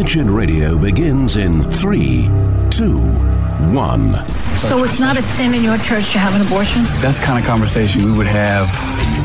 Wretched 0.00 0.30
Radio 0.30 0.78
begins 0.78 1.36
in 1.36 1.62
three, 1.70 2.26
two, 2.70 2.96
one. 3.68 4.14
So 4.56 4.82
it's 4.82 4.98
not 4.98 5.18
a 5.18 5.22
sin 5.22 5.52
in 5.54 5.62
your 5.62 5.76
church 5.76 6.12
to 6.12 6.18
have 6.18 6.34
an 6.34 6.40
abortion? 6.46 6.84
That's 7.02 7.20
the 7.20 7.26
kind 7.26 7.38
of 7.38 7.44
conversation 7.44 8.06
we 8.06 8.12
would 8.12 8.26
have 8.26 8.70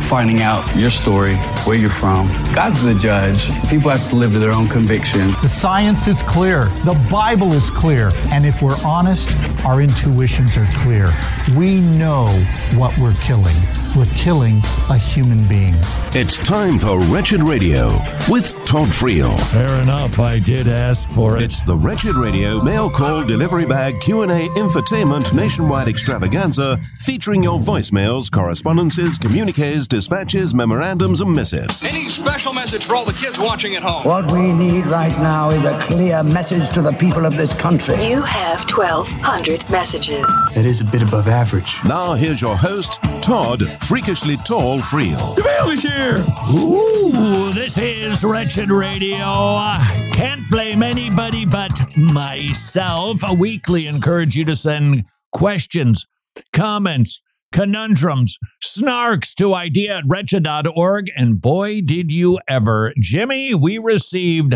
finding 0.03 0.41
out 0.41 0.63
your 0.75 0.89
story, 0.89 1.37
where 1.63 1.77
you're 1.77 1.89
from. 1.89 2.27
God's 2.53 2.83
the 2.83 2.93
judge. 2.93 3.47
People 3.69 3.89
have 3.89 4.07
to 4.09 4.17
live 4.17 4.33
to 4.33 4.39
their 4.39 4.51
own 4.51 4.67
conviction. 4.67 5.31
The 5.41 5.47
science 5.47 6.07
is 6.07 6.21
clear. 6.21 6.65
The 6.83 7.01
Bible 7.09 7.53
is 7.53 7.69
clear. 7.69 8.11
And 8.25 8.45
if 8.45 8.61
we're 8.61 8.77
honest, 8.83 9.31
our 9.65 9.81
intuitions 9.81 10.57
are 10.57 10.67
clear. 10.83 11.13
We 11.55 11.79
know 11.79 12.27
what 12.75 12.95
we're 12.97 13.15
killing. 13.21 13.55
We're 13.95 14.03
killing 14.07 14.57
a 14.89 14.97
human 14.97 15.47
being. 15.47 15.73
It's 16.11 16.37
time 16.37 16.77
for 16.77 16.99
Wretched 16.99 17.41
Radio 17.41 17.97
with 18.27 18.51
Todd 18.65 18.89
Friel. 18.89 19.39
Fair 19.51 19.69
enough, 19.81 20.19
I 20.19 20.37
did 20.37 20.67
ask 20.67 21.07
for 21.11 21.37
it. 21.37 21.43
It's 21.43 21.63
the 21.63 21.77
Wretched 21.77 22.15
Radio 22.15 22.61
mail 22.61 22.89
call 22.89 23.23
delivery 23.23 23.65
bag 23.65 24.01
Q&A 24.01 24.49
infotainment 24.49 25.33
nationwide 25.33 25.87
extravaganza 25.87 26.77
featuring 26.99 27.41
your 27.41 27.57
voicemails, 27.57 28.29
correspondences, 28.29 29.17
communiques, 29.17 29.87
dispatches, 29.87 30.53
memorandums 30.53 31.21
and 31.21 31.33
missives. 31.33 31.81
Any 31.81 32.09
special 32.09 32.51
message 32.51 32.83
for 32.83 32.95
all 32.95 33.05
the 33.05 33.13
kids 33.13 33.39
watching 33.39 33.77
at 33.77 33.83
home? 33.83 34.03
What 34.03 34.29
we 34.29 34.51
need 34.51 34.87
right 34.87 35.17
now 35.21 35.51
is 35.51 35.63
a 35.63 35.79
clear 35.79 36.21
message 36.21 36.69
to 36.73 36.81
the 36.81 36.91
people 36.91 37.25
of 37.25 37.37
this 37.37 37.53
country. 37.57 38.05
You 38.05 38.21
have 38.23 38.59
1,200 38.69 39.69
messages. 39.69 40.25
That 40.53 40.65
is 40.65 40.81
a 40.81 40.83
bit 40.83 41.01
above 41.01 41.29
average. 41.29 41.73
Now 41.85 42.13
here's 42.15 42.41
your 42.41 42.57
host, 42.57 42.99
Todd 43.21 43.61
Freakishly 43.87 44.35
Tall 44.37 44.79
Friel. 44.79 45.35
DeVille 45.35 45.69
is 45.69 45.81
here! 45.83 46.25
Ooh, 46.51 47.53
this 47.53 47.77
is 47.77 48.23
Wretched 48.23 48.71
Radio. 48.71 49.17
I 49.17 50.09
can't 50.11 50.49
blame 50.49 50.81
anybody 50.81 51.45
but 51.45 51.95
myself. 51.95 53.23
I 53.23 53.33
weekly 53.33 53.85
encourage 53.85 54.35
you 54.35 54.43
to 54.45 54.55
send 54.55 55.05
questions, 55.31 56.07
comments, 56.51 57.21
conundrums, 57.51 58.39
snarks 58.63 59.35
to 59.35 59.53
idea 59.53 59.97
at 59.97 60.03
wretched.org. 60.07 61.11
And 61.15 61.39
boy, 61.39 61.81
did 61.81 62.11
you 62.11 62.39
ever. 62.47 62.91
Jimmy, 62.99 63.53
we 63.53 63.77
received 63.77 64.55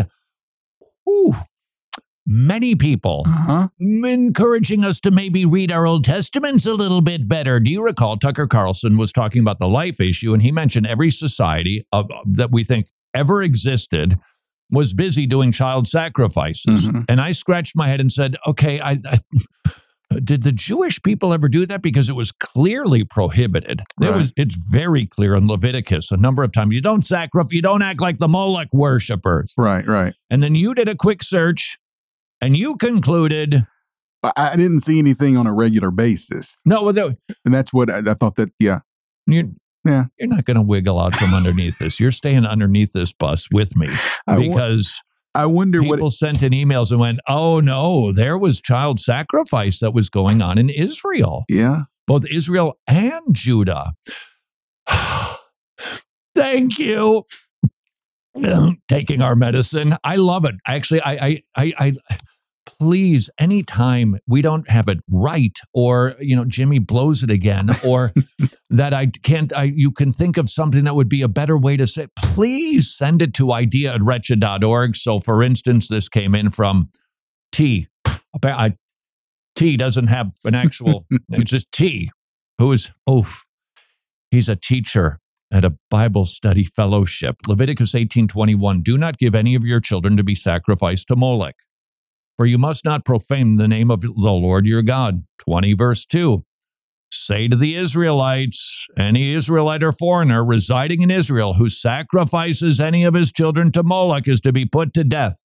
ooh, 1.08 1.36
many 2.32 2.76
people 2.76 3.24
Uh-huh. 3.26 3.66
encouraging 3.80 4.84
us 4.84 5.00
to 5.00 5.10
maybe 5.10 5.44
read 5.44 5.72
our 5.72 5.84
Old 5.86 6.04
Testaments 6.04 6.64
a 6.64 6.74
little 6.74 7.00
bit 7.00 7.28
better. 7.28 7.58
Do 7.58 7.70
you 7.70 7.82
recall 7.84 8.16
Tucker 8.16 8.46
Carlson 8.46 8.96
was 8.96 9.10
talking 9.12 9.42
about 9.42 9.58
the 9.58 9.68
life 9.68 10.00
issue, 10.00 10.32
and 10.32 10.40
he 10.42 10.52
mentioned 10.52 10.86
every 10.86 11.10
society 11.10 11.84
of, 11.92 12.08
that 12.26 12.52
we 12.52 12.62
think 12.62 12.86
ever 13.14 13.42
existed 13.42 14.16
was 14.70 14.92
busy 14.92 15.26
doing 15.26 15.50
child 15.50 15.88
sacrifices. 15.88 16.86
Mhm. 16.86 17.04
And 17.08 17.20
I 17.20 17.32
scratched 17.32 17.74
my 17.74 17.88
head 17.88 18.00
and 18.00 18.12
said, 18.12 18.36
okay, 18.46 18.78
I. 18.80 18.92
I 19.04 19.18
did 20.24 20.42
the 20.42 20.52
Jewish 20.52 21.00
people 21.02 21.32
ever 21.32 21.48
do 21.48 21.66
that? 21.66 21.82
Because 21.82 22.08
it 22.08 22.16
was 22.16 22.30
clearly 22.32 23.04
prohibited. 23.04 23.80
It 24.00 24.12
was. 24.14 24.32
It's 24.36 24.56
very 24.70 25.06
clear 25.06 25.34
in 25.36 25.46
Leviticus 25.48 26.10
a 26.12 26.16
number 26.16 26.42
of 26.44 26.52
times. 26.52 26.72
You 26.72 26.80
don't 26.80 27.04
sacrifice. 27.04 27.52
You 27.52 27.62
don't 27.62 27.82
act 27.82 28.00
like 28.00 28.18
the 28.18 28.28
Moloch 28.28 28.68
worshippers. 28.72 29.52
Right, 29.56 29.86
right. 29.86 30.14
And 30.30 30.42
then 30.42 30.54
you 30.56 30.74
did 30.74 30.88
a 30.88 30.94
quick 30.96 31.22
search, 31.22 31.78
and 32.40 32.56
you 32.56 32.76
concluded 32.76 33.66
I, 34.22 34.32
I 34.36 34.56
didn't 34.56 34.80
see 34.80 34.98
anything 34.98 35.36
on 35.36 35.46
a 35.46 35.52
regular 35.54 35.90
basis, 35.90 36.58
no. 36.64 36.82
Well, 36.82 37.14
and 37.44 37.54
that's 37.54 37.72
what 37.72 37.90
I, 37.90 37.98
I 37.98 38.14
thought. 38.14 38.36
That 38.36 38.50
yeah, 38.58 38.80
you're, 39.26 39.44
Yeah. 39.84 40.04
you're 40.18 40.28
not 40.28 40.44
going 40.44 40.56
to 40.56 40.62
wiggle 40.62 40.98
out 41.00 41.14
from 41.16 41.32
underneath 41.34 41.78
this. 41.78 41.98
You're 41.98 42.10
staying 42.10 42.44
underneath 42.44 42.92
this 42.92 43.12
bus 43.12 43.48
with 43.50 43.76
me 43.76 43.88
because 44.26 44.92
I 45.34 45.46
wonder 45.46 45.82
what. 45.82 45.96
people 45.96 46.10
sent 46.10 46.42
in 46.42 46.52
emails 46.52 46.90
and 46.90 47.00
went, 47.00 47.20
"Oh 47.26 47.60
no, 47.60 48.12
there 48.12 48.36
was 48.36 48.60
child 48.60 49.00
sacrifice 49.00 49.80
that 49.80 49.94
was 49.94 50.10
going 50.10 50.42
on 50.42 50.58
in 50.58 50.68
Israel, 50.68 51.44
yeah, 51.48 51.84
both 52.06 52.26
Israel 52.26 52.78
and 52.86 53.22
Judah." 53.34 53.92
Thank 56.34 56.78
you. 56.78 57.24
Taking 58.88 59.22
our 59.22 59.34
medicine, 59.34 59.96
I 60.04 60.16
love 60.16 60.44
it. 60.44 60.54
Actually, 60.66 61.00
I, 61.02 61.12
I, 61.12 61.42
I, 61.56 61.72
I 61.78 61.92
please 62.78 63.30
anytime 63.38 64.16
we 64.26 64.42
don't 64.42 64.68
have 64.68 64.88
it 64.88 64.98
right 65.10 65.58
or 65.74 66.14
you 66.20 66.36
know 66.36 66.44
jimmy 66.44 66.78
blows 66.78 67.22
it 67.22 67.30
again 67.30 67.70
or 67.84 68.12
that 68.70 68.94
i 68.94 69.06
can't 69.06 69.52
i 69.54 69.64
you 69.64 69.90
can 69.90 70.12
think 70.12 70.36
of 70.36 70.48
something 70.48 70.84
that 70.84 70.94
would 70.94 71.08
be 71.08 71.22
a 71.22 71.28
better 71.28 71.56
way 71.56 71.76
to 71.76 71.86
say 71.86 72.06
please 72.16 72.92
send 72.92 73.22
it 73.22 73.34
to 73.34 73.52
idea 73.52 73.94
at 73.94 74.02
wretched.org 74.02 74.96
so 74.96 75.20
for 75.20 75.42
instance 75.42 75.88
this 75.88 76.08
came 76.08 76.34
in 76.34 76.50
from 76.50 76.88
t. 77.52 77.88
I- 78.42 78.74
t 79.56 79.76
doesn't 79.76 80.06
have 80.06 80.30
an 80.44 80.54
actual 80.54 81.06
it's 81.30 81.50
just 81.50 81.70
t 81.72 82.10
who 82.60 82.70
is 82.72 82.90
oh, 83.06 83.26
he's 84.30 84.48
a 84.48 84.54
teacher 84.54 85.18
at 85.50 85.64
a 85.64 85.76
bible 85.90 86.26
study 86.26 86.64
fellowship. 86.64 87.36
Leviticus 87.48 87.94
18:21 87.94 88.84
do 88.84 88.96
not 88.98 89.18
give 89.18 89.34
any 89.34 89.54
of 89.54 89.64
your 89.64 89.80
children 89.80 90.16
to 90.16 90.22
be 90.22 90.34
sacrificed 90.34 91.08
to 91.08 91.16
molech 91.16 91.56
for 92.40 92.46
you 92.46 92.56
must 92.56 92.86
not 92.86 93.04
profane 93.04 93.56
the 93.56 93.68
name 93.68 93.90
of 93.90 94.00
the 94.00 94.10
Lord 94.12 94.64
your 94.64 94.80
God. 94.80 95.24
20 95.40 95.74
verse 95.74 96.06
2. 96.06 96.42
Say 97.12 97.48
to 97.48 97.54
the 97.54 97.76
Israelites, 97.76 98.86
any 98.96 99.34
Israelite 99.34 99.82
or 99.82 99.92
foreigner 99.92 100.42
residing 100.42 101.02
in 101.02 101.10
Israel 101.10 101.52
who 101.52 101.68
sacrifices 101.68 102.80
any 102.80 103.04
of 103.04 103.12
his 103.12 103.30
children 103.30 103.70
to 103.72 103.82
Moloch 103.82 104.26
is 104.26 104.40
to 104.40 104.52
be 104.52 104.64
put 104.64 104.94
to 104.94 105.04
death. 105.04 105.38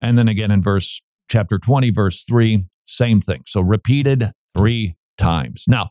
And 0.00 0.16
then 0.16 0.26
again 0.26 0.50
in 0.50 0.62
verse 0.62 1.02
chapter 1.28 1.58
20 1.58 1.90
verse 1.90 2.24
3, 2.24 2.64
same 2.86 3.20
thing. 3.20 3.42
So 3.46 3.60
repeated 3.60 4.32
3 4.56 4.96
times. 5.18 5.64
Now, 5.68 5.90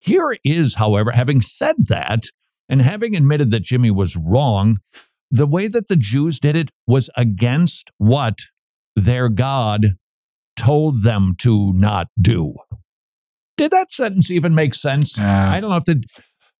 here 0.00 0.36
is 0.44 0.74
however, 0.74 1.12
having 1.12 1.40
said 1.40 1.76
that 1.88 2.24
and 2.68 2.82
having 2.82 3.16
admitted 3.16 3.52
that 3.52 3.62
Jimmy 3.62 3.90
was 3.90 4.16
wrong, 4.16 4.80
the 5.30 5.46
way 5.46 5.66
that 5.66 5.88
the 5.88 5.96
Jews 5.96 6.38
did 6.38 6.56
it 6.56 6.68
was 6.86 7.08
against 7.16 7.90
what 7.96 8.34
their 9.00 9.28
God 9.28 9.96
told 10.56 11.02
them 11.02 11.34
to 11.38 11.72
not 11.74 12.08
do. 12.20 12.54
Did 13.56 13.70
that 13.72 13.92
sentence 13.92 14.30
even 14.30 14.54
make 14.54 14.74
sense? 14.74 15.20
Uh, 15.20 15.24
I 15.24 15.60
don't 15.60 15.70
know 15.70 15.76
if 15.76 15.84
the 15.84 16.02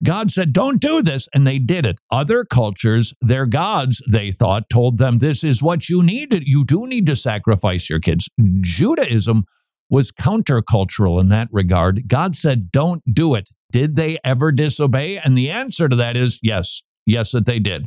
God 0.03 0.31
said, 0.31 0.55
don't 0.55 0.81
do 0.81 1.03
this, 1.03 1.29
and 1.35 1.47
they 1.47 1.59
did 1.59 1.85
it. 1.85 1.99
Other 2.11 2.45
cultures, 2.45 3.13
their 3.21 3.45
gods, 3.45 4.03
they 4.11 4.31
thought, 4.31 4.71
told 4.71 4.97
them 4.97 5.19
this 5.19 5.45
is 5.45 5.63
what 5.63 5.91
you 5.91 6.03
needed. 6.03 6.45
You 6.47 6.65
do 6.65 6.87
need 6.87 7.07
to 7.07 7.17
sacrifice 7.17 7.91
your 7.91 8.01
kids. 8.01 8.29
Judaism 8.63 9.45
was 9.91 10.11
countercultural 10.11 11.21
in 11.21 11.29
that 11.29 11.49
regard. 11.53 12.09
God 12.09 12.35
said, 12.35 12.71
don't 12.73 13.03
do 13.13 13.35
it. 13.35 13.51
Did 13.73 13.97
they 13.97 14.19
ever 14.25 14.53
disobey? 14.53 15.19
And 15.19 15.37
the 15.37 15.51
answer 15.51 15.89
to 15.89 15.97
that 15.97 16.17
is 16.17 16.39
yes. 16.43 16.81
Yes, 17.05 17.33
that 17.33 17.45
they 17.45 17.59
did. 17.59 17.87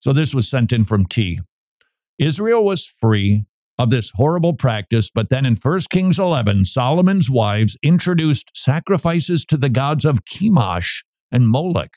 So 0.00 0.12
this 0.12 0.34
was 0.34 0.48
sent 0.48 0.72
in 0.72 0.84
from 0.84 1.06
T. 1.06 1.38
Israel 2.18 2.64
was 2.64 2.92
free 3.00 3.44
of 3.82 3.90
this 3.90 4.12
horrible 4.14 4.54
practice, 4.54 5.10
but 5.12 5.28
then 5.28 5.44
in 5.44 5.56
1 5.56 5.80
Kings 5.90 6.18
11, 6.18 6.64
Solomon's 6.64 7.28
wives 7.28 7.76
introduced 7.82 8.50
sacrifices 8.54 9.44
to 9.46 9.56
the 9.56 9.68
gods 9.68 10.04
of 10.04 10.24
Chemosh 10.24 11.02
and 11.30 11.48
Molech, 11.48 11.94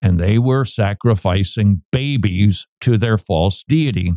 and 0.00 0.18
they 0.18 0.38
were 0.38 0.64
sacrificing 0.64 1.82
babies 1.92 2.66
to 2.80 2.96
their 2.98 3.18
false 3.18 3.64
deity. 3.68 4.12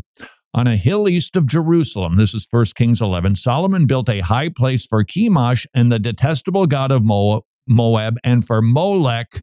On 0.53 0.65
a 0.65 0.77
hill 0.77 1.07
east 1.07 1.35
of 1.35 1.45
Jerusalem, 1.45 2.15
this 2.15 2.33
is 2.33 2.47
1 2.49 2.65
Kings 2.75 3.01
11, 3.01 3.35
Solomon 3.35 3.85
built 3.85 4.09
a 4.09 4.21
high 4.21 4.49
place 4.49 4.85
for 4.85 5.03
Chemosh 5.03 5.65
and 5.75 5.91
the 5.91 5.99
detestable 5.99 6.65
god 6.65 6.91
of 6.91 7.03
Moab, 7.67 8.17
and 8.23 8.45
for 8.45 8.61
Molech, 8.61 9.41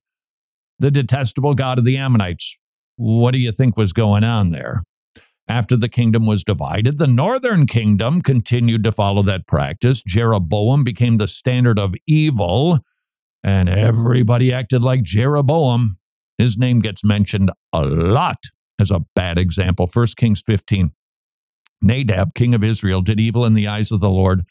the 0.79 0.91
detestable 0.91 1.55
god 1.55 1.79
of 1.79 1.85
the 1.85 1.97
Ammonites. 1.97 2.57
What 2.97 3.33
do 3.33 3.39
you 3.39 3.53
think 3.53 3.77
was 3.77 3.93
going 3.93 4.25
on 4.25 4.51
there? 4.51 4.83
After 5.47 5.77
the 5.77 5.91
kingdom 5.91 6.25
was 6.25 6.43
divided, 6.43 6.99
the 6.99 7.07
northern 7.07 7.67
kingdom 7.67 8.23
continued 8.23 8.83
to 8.85 8.93
follow 8.93 9.23
that 9.25 9.47
practice. 9.47 10.03
Jeroboam 10.03 10.85
became 10.85 11.19
the 11.19 11.29
standard 11.29 11.79
of 11.79 11.95
evil, 12.07 12.81
and 13.43 13.69
everybody 13.69 14.53
acted 14.53 14.83
like 14.83 15.03
Jeroboam. 15.03 15.99
His 16.39 16.57
name 16.57 16.81
gets 16.81 17.05
mentioned 17.05 17.51
a 17.73 17.85
lot 17.85 18.39
as 18.79 18.91
a 18.91 19.05
bad 19.15 19.39
example. 19.39 19.89
1 19.93 20.07
Kings 20.17 20.43
15. 20.45 20.93
Nadab, 21.83 22.35
king 22.35 22.55
of 22.55 22.65
Israel, 22.65 23.03
did 23.03 23.21
evil 23.21 23.45
in 23.45 23.53
the 23.53 23.69
eyes 23.69 23.93
of 23.93 24.01
the 24.01 24.09
Lord, 24.09 24.45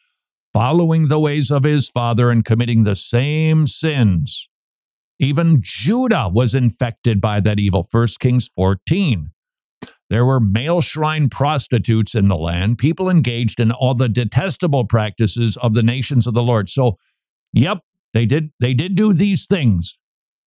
following 0.54 1.08
the 1.08 1.20
ways 1.20 1.50
of 1.50 1.64
his 1.64 1.90
father 1.90 2.30
and 2.30 2.46
committing 2.46 2.84
the 2.84 2.96
same 2.96 3.66
sins. 3.66 4.48
Even 5.20 5.58
Judah 5.62 6.30
was 6.32 6.54
infected 6.54 7.20
by 7.20 7.40
that 7.40 7.60
evil. 7.60 7.88
1 7.90 8.08
Kings 8.20 8.52
14. 8.56 9.32
There 10.10 10.26
were 10.26 10.40
male 10.40 10.82
shrine 10.82 11.30
prostitutes 11.30 12.14
in 12.14 12.28
the 12.28 12.36
land, 12.36 12.78
people 12.78 13.10
engaged 13.10 13.60
in 13.60 13.72
all 13.72 13.96
the 13.96 14.10
detestable 14.10 14.86
practices 14.86 15.58
of 15.58 15.74
the 15.74 15.84
nations 15.84 16.28
of 16.28 16.34
the 16.34 16.44
Lord. 16.44 16.70
So, 16.70 16.98
yep, 17.52 17.80
they 18.14 18.26
did 18.26 18.52
they 18.60 18.74
did 18.74 18.96
do 18.96 19.14
these 19.14 19.46
things, 19.48 19.98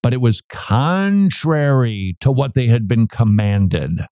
but 0.03 0.13
it 0.13 0.21
was 0.21 0.41
contrary 0.49 2.17
to 2.21 2.31
what 2.31 2.55
they 2.55 2.69
had 2.69 2.87
been 2.87 3.09
commanded. 3.09 4.07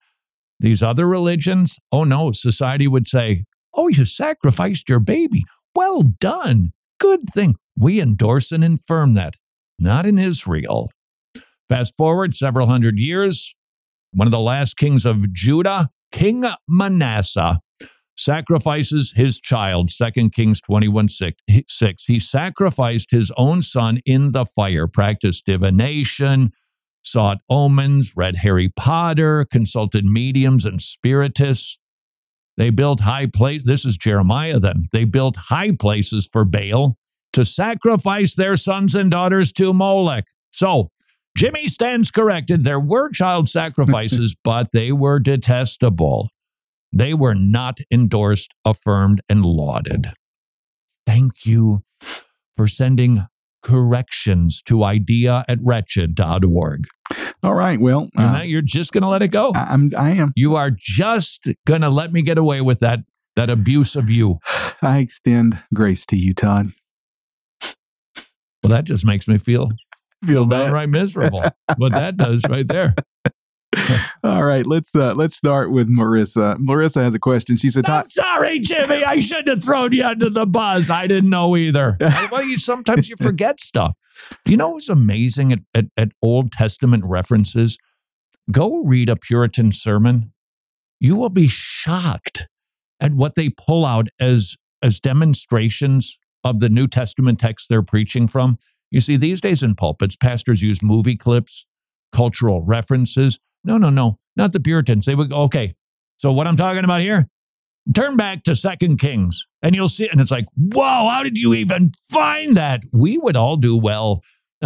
These 0.61 0.83
other 0.83 1.07
religions, 1.07 1.77
oh 1.93 2.05
no, 2.05 2.33
society 2.33 2.89
would 2.89 3.07
say, 3.07 3.45
oh, 3.75 3.89
you 3.89 4.05
sacrificed 4.05 4.89
your 4.89 5.01
baby. 5.01 5.45
Well 5.75 6.03
done. 6.03 6.73
Good 6.99 7.33
thing. 7.35 7.57
We 7.77 8.01
endorse 8.01 8.53
and 8.53 8.65
affirm 8.65 9.15
that. 9.15 9.35
Not 9.79 10.07
in 10.07 10.19
Israel. 10.19 10.91
Fast 11.69 11.97
forward 11.97 12.35
several 12.35 12.69
hundred 12.69 12.99
years, 12.99 13.55
one 14.15 14.27
of 14.29 14.33
the 14.33 14.41
last 14.41 14.77
kings 14.77 15.05
of 15.05 15.33
Judah, 15.33 15.91
King 16.13 16.45
Manasseh, 16.69 17.61
sacrifices 18.17 19.13
his 19.17 19.41
child 19.41 19.91
2 19.91 20.31
kings 20.31 20.61
21 20.61 21.09
6, 21.09 21.37
6 21.69 22.05
he 22.05 22.21
sacrificed 22.21 23.11
his 23.11 23.33
own 23.37 23.61
son 23.61 23.99
in 24.07 24.33
the 24.33 24.45
fire 24.45 24.87
practiced 24.87 25.45
divination 25.47 26.53
sought 27.03 27.39
omens 27.51 28.13
read 28.15 28.37
harry 28.37 28.69
potter 28.77 29.45
consulted 29.51 30.05
mediums 30.05 30.65
and 30.65 30.81
spiritists. 30.81 31.79
They 32.57 32.71
built 32.71 33.01
high 33.01 33.27
places 33.27 33.67
this 33.67 33.85
is 33.85 33.97
jeremiah 33.97 34.61
then. 34.61 34.85
They 34.93 35.05
built 35.05 35.37
high 35.37 35.73
places 35.73 36.29
for 36.33 36.45
baal 36.45 36.97
to 37.33 37.45
sacrifice 37.45 38.37
their 38.37 38.57
sons 38.57 38.95
and 38.95 39.11
daughters 39.11 39.51
to 39.55 39.73
molech. 39.73 40.27
So 40.53 40.91
jimmy 41.37 41.67
stands 41.67 42.11
corrected 42.11 42.65
there 42.65 42.81
were 42.81 43.11
child 43.11 43.49
sacrifices 43.49 44.35
but 44.45 44.71
they 44.73 44.93
were 44.93 45.19
detestable 45.19 46.29
they 46.95 47.13
were 47.13 47.35
not 47.35 47.81
endorsed, 47.91 48.55
affirmed, 48.65 49.21
and 49.29 49.45
lauded. 49.45 50.13
Thank 51.05 51.45
you 51.45 51.83
for 52.57 52.69
sending 52.69 53.27
corrections 53.65 54.63
to 54.67 54.85
idea 54.85 55.45
at 55.49 55.59
wretched.org. 55.61 56.87
All 57.43 57.55
right. 57.55 57.81
Well, 57.81 58.11
uh, 58.17 58.43
you're 58.45 58.63
just 58.63 58.93
going 58.93 59.03
to 59.03 59.09
let 59.09 59.23
it 59.23 59.29
go. 59.29 59.53
I, 59.57 59.75
am 59.75 59.91
I 59.99 60.11
am. 60.11 60.33
You 60.37 60.55
are 60.55 60.71
just 60.71 61.49
going 61.67 61.81
to 61.81 61.91
let 61.91 62.13
me 62.13 62.23
get 62.23 62.39
away 62.39 62.61
with 62.61 62.79
that 62.81 63.01
that 63.35 63.51
abuse 63.51 63.97
of 63.97 64.09
you. 64.09 64.39
I 64.81 64.99
extend 64.99 65.59
grace 65.75 66.07
to 66.07 66.17
you, 66.17 66.33
Todd. 66.33 66.73
Well, 68.63 68.71
that 68.71 68.85
just 68.85 69.05
makes 69.05 69.27
me 69.27 69.39
feel 69.39 69.73
feel 70.25 70.47
bad. 70.47 70.65
downright 70.65 70.89
miserable. 70.89 71.45
what 71.77 71.93
that 71.93 72.17
does 72.17 72.43
right 72.49 72.67
there. 72.67 72.95
All 74.25 74.45
right, 74.45 74.67
let's 74.67 74.95
uh, 74.95 75.15
let's 75.15 75.37
start 75.37 75.71
with 75.71 75.89
Marissa. 75.89 76.57
Marissa 76.59 77.03
has 77.03 77.15
a 77.15 77.19
question. 77.19 77.57
She 77.57 77.71
said, 77.71 77.89
"I'm 77.89 78.09
sorry, 78.09 78.61
Jimmy. 78.61 79.05
I 79.05 79.19
shouldn't 79.19 79.49
have 79.49 79.65
thrown 79.65 79.93
you 79.93 80.05
under 80.05 80.31
the 80.31 80.47
bus. 80.47 80.91
I 80.91 81.07
didn't 81.07 81.31
know 81.31 81.57
either. 81.57 81.97
well, 82.01 82.45
you 82.45 82.57
sometimes 82.57 83.09
you 83.09 83.17
forget 83.21 83.61
stuff. 83.61 83.97
You 84.47 84.57
know 84.57 84.71
what's 84.71 84.89
amazing 84.89 85.53
at, 85.53 85.59
at, 85.75 85.87
at 85.97 86.09
Old 86.23 86.53
Testament 86.53 87.05
references? 87.05 87.77
Go 88.51 88.85
read 88.85 89.09
a 89.09 89.17
Puritan 89.17 89.73
sermon. 89.73 90.33
You 91.01 91.17
will 91.17 91.31
be 91.31 91.49
shocked 91.49 92.47
at 93.01 93.13
what 93.13 93.35
they 93.35 93.51
pull 93.51 93.85
out 93.85 94.09
as 94.21 94.57
as 94.83 95.01
demonstrations 95.01 96.17
of 96.45 96.61
the 96.61 96.69
New 96.69 96.87
Testament 96.87 97.41
text 97.41 97.69
they're 97.69 97.83
preaching 97.83 98.29
from. 98.29 98.59
You 98.95 99.01
see, 99.01 99.17
these 99.17 99.41
days 99.41 99.63
in 99.63 99.75
pulpits, 99.75 100.17
pastors 100.17 100.63
use 100.63 100.83
movie 100.83 101.17
clips, 101.17 101.67
cultural 102.13 102.63
references 102.63 103.39
no, 103.65 103.79
no, 103.79 103.91
no, 103.91 104.19
not 104.37 104.53
the 104.53 104.61
Puritans. 104.61 105.07
They 105.07 105.15
would 105.15 105.33
okay. 105.33 105.75
So 106.19 106.33
what 106.33 106.47
I'm 106.47 106.57
talking 106.57 106.85
about 106.85 107.01
here, 107.01 107.27
turn 107.95 108.17
back 108.17 108.45
to 108.45 108.55
Second 108.55 108.99
Kings 108.99 109.47
and 109.63 109.75
you'll 109.75 109.89
see. 109.89 110.09
And 110.09 110.21
it's 110.21 110.31
like, 110.31 110.47
whoa, 110.57 111.09
how 111.09 111.23
did 111.23 111.39
you 111.39 111.55
even 111.55 111.93
find 112.11 112.57
that? 112.57 112.85
We 112.93 113.19
would 113.19 113.37
all 113.37 113.57
do 113.57 113.77
well 113.77 114.23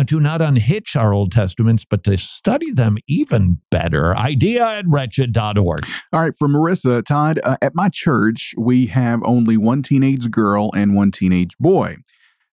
to 0.07 0.21
not 0.21 0.41
unhitch 0.41 0.95
our 0.95 1.13
Old 1.13 1.33
Testaments, 1.33 1.85
but 1.89 2.05
to 2.05 2.17
study 2.17 2.71
them 2.71 2.99
even 3.09 3.61
better. 3.71 4.17
Idea 4.17 4.65
at 4.65 4.85
wretched.org. 4.87 5.87
All 6.13 6.21
right, 6.21 6.35
for 6.39 6.47
Marissa, 6.47 7.05
Todd, 7.05 7.41
uh, 7.43 7.57
at 7.63 7.75
my 7.75 7.89
church, 7.93 8.55
we 8.57 8.87
have 8.87 9.21
only 9.25 9.57
one 9.57 9.83
teenage 9.83 10.31
girl 10.31 10.71
and 10.77 10.95
one 10.95 11.11
teenage 11.11 11.57
boy. 11.59 11.97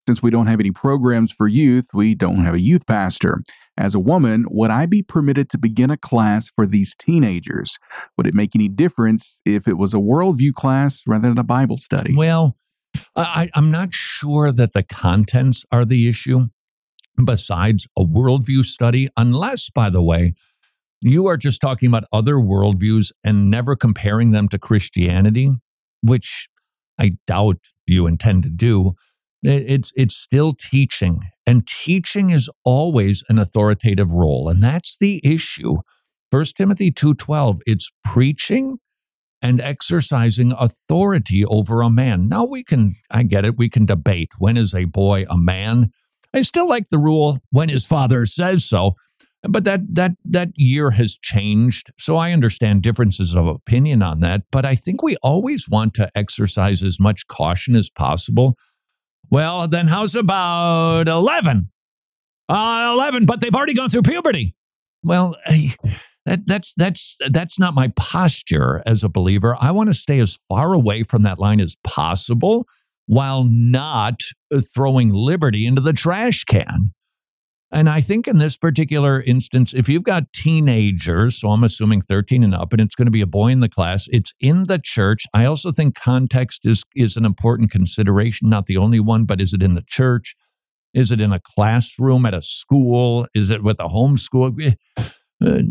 Since 0.07 0.21
we 0.21 0.29
don't 0.29 0.47
have 0.47 0.59
any 0.59 0.71
programs 0.71 1.31
for 1.31 1.47
youth, 1.47 1.87
we 1.93 2.13
don't 2.13 2.43
have 2.45 2.53
a 2.53 2.59
youth 2.59 2.85
pastor. 2.85 3.41
As 3.77 3.95
a 3.95 3.99
woman, 3.99 4.45
would 4.49 4.69
I 4.69 4.85
be 4.85 5.01
permitted 5.01 5.49
to 5.49 5.57
begin 5.57 5.89
a 5.89 5.97
class 5.97 6.49
for 6.55 6.65
these 6.65 6.95
teenagers? 6.95 7.77
Would 8.17 8.27
it 8.27 8.33
make 8.33 8.55
any 8.55 8.69
difference 8.69 9.41
if 9.45 9.67
it 9.67 9.77
was 9.77 9.93
a 9.93 9.97
worldview 9.97 10.53
class 10.53 11.01
rather 11.07 11.27
than 11.27 11.37
a 11.37 11.43
Bible 11.43 11.77
study? 11.77 12.15
Well, 12.15 12.55
I, 13.15 13.49
am 13.55 13.71
not 13.71 13.93
sure 13.93 14.51
that 14.51 14.73
the 14.73 14.83
contents 14.83 15.65
are 15.71 15.85
the 15.85 16.07
issue, 16.07 16.47
besides 17.23 17.87
a 17.97 18.03
worldview 18.03 18.63
study, 18.63 19.09
unless, 19.17 19.69
by 19.69 19.89
the 19.89 20.01
way, 20.01 20.33
you 21.01 21.27
are 21.27 21.37
just 21.37 21.61
talking 21.61 21.87
about 21.87 22.05
other 22.13 22.35
worldviews 22.35 23.11
and 23.23 23.49
never 23.49 23.75
comparing 23.75 24.31
them 24.31 24.47
to 24.49 24.57
Christianity, 24.57 25.51
which 26.01 26.47
I 26.99 27.17
doubt 27.27 27.57
you 27.85 28.07
intend 28.07 28.43
to 28.43 28.49
do. 28.49 28.95
It's 29.45 29.91
it's 29.95 30.15
still 30.15 30.53
teaching, 30.53 31.21
and 31.45 31.67
teaching 31.67 32.29
is 32.29 32.49
always 32.63 33.23
an 33.29 33.37
authoritative 33.37 34.11
role, 34.11 34.49
and 34.49 34.63
that's 34.63 34.95
the 34.99 35.21
issue. 35.23 35.77
First 36.31 36.57
Timothy 36.57 36.91
two 36.91 37.13
twelve. 37.13 37.61
It's 37.65 37.89
preaching 38.03 38.77
and 39.41 39.61
exercising 39.61 40.53
authority 40.57 41.45
over 41.45 41.81
a 41.81 41.89
man. 41.89 42.27
Now 42.27 42.45
we 42.45 42.63
can, 42.63 42.95
I 43.11 43.21
get 43.23 43.45
it. 43.45 43.57
We 43.57 43.69
can 43.69 43.85
debate 43.85 44.29
when 44.39 44.57
is 44.57 44.73
a 44.73 44.85
boy 44.85 45.25
a 45.29 45.37
man. 45.37 45.91
I 46.33 46.41
still 46.41 46.67
like 46.67 46.89
the 46.89 46.97
rule 46.97 47.39
when 47.51 47.69
his 47.69 47.85
father 47.85 48.25
says 48.25 48.65
so, 48.65 48.95
but 49.47 49.63
that 49.63 49.81
that 49.93 50.13
that 50.23 50.49
year 50.55 50.91
has 50.91 51.17
changed 51.21 51.91
so 51.99 52.17
i 52.17 52.31
understand 52.31 52.81
differences 52.81 53.35
of 53.35 53.47
opinion 53.47 54.01
on 54.01 54.19
that 54.19 54.41
but 54.51 54.65
i 54.65 54.75
think 54.75 55.03
we 55.03 55.15
always 55.17 55.67
want 55.69 55.93
to 55.93 56.09
exercise 56.15 56.83
as 56.83 56.99
much 56.99 57.27
caution 57.27 57.75
as 57.75 57.89
possible 57.89 58.55
well, 59.29 59.67
then 59.67 59.87
how's 59.87 60.15
about 60.15 61.07
11? 61.07 61.69
Uh, 62.47 62.91
11, 62.93 63.25
but 63.25 63.41
they've 63.41 63.55
already 63.55 63.73
gone 63.73 63.89
through 63.89 64.03
puberty. 64.03 64.55
Well, 65.03 65.35
that, 66.25 66.45
that's 66.45 66.73
that's 66.75 67.15
that's 67.29 67.59
not 67.59 67.75
my 67.75 67.89
posture 67.95 68.81
as 68.85 69.03
a 69.03 69.09
believer. 69.09 69.55
I 69.59 69.71
want 69.71 69.89
to 69.89 69.93
stay 69.93 70.19
as 70.19 70.39
far 70.49 70.73
away 70.73 71.03
from 71.03 71.23
that 71.23 71.39
line 71.39 71.61
as 71.61 71.75
possible 71.83 72.67
while 73.05 73.43
not 73.43 74.21
throwing 74.73 75.13
liberty 75.13 75.67
into 75.67 75.81
the 75.81 75.93
trash 75.93 76.43
can. 76.43 76.93
And 77.71 77.89
I 77.89 77.99
think 77.99 78.27
in 78.27 78.37
this 78.37 78.57
particular 78.57 79.21
instance, 79.21 79.73
if 79.73 79.89
you've 79.89 80.03
got 80.03 80.31
teenagers, 80.33 81.39
so 81.39 81.49
I'm 81.49 81.63
assuming 81.63 82.01
13 82.01 82.43
and 82.43 82.53
up, 82.53 82.71
and 82.71 82.81
it's 82.81 82.95
going 82.95 83.07
to 83.07 83.11
be 83.11 83.21
a 83.21 83.27
boy 83.27 83.49
in 83.49 83.59
the 83.59 83.69
class, 83.69 84.07
it's 84.11 84.33
in 84.39 84.67
the 84.67 84.79
church. 84.81 85.23
I 85.33 85.45
also 85.45 85.71
think 85.71 85.95
context 85.95 86.61
is, 86.63 86.83
is 86.95 87.17
an 87.17 87.25
important 87.25 87.71
consideration, 87.71 88.49
not 88.49 88.67
the 88.67 88.77
only 88.77 88.99
one, 88.99 89.25
but 89.25 89.41
is 89.41 89.53
it 89.53 89.63
in 89.63 89.73
the 89.73 89.83
church? 89.87 90.35
Is 90.93 91.11
it 91.11 91.19
in 91.19 91.33
a 91.33 91.41
classroom 91.41 92.25
at 92.25 92.33
a 92.33 92.41
school? 92.41 93.27
Is 93.33 93.49
it 93.49 93.63
with 93.63 93.79
a 93.79 93.89
homeschool? 93.89 94.61
Eh, 94.63 95.03
uh, 95.43 95.61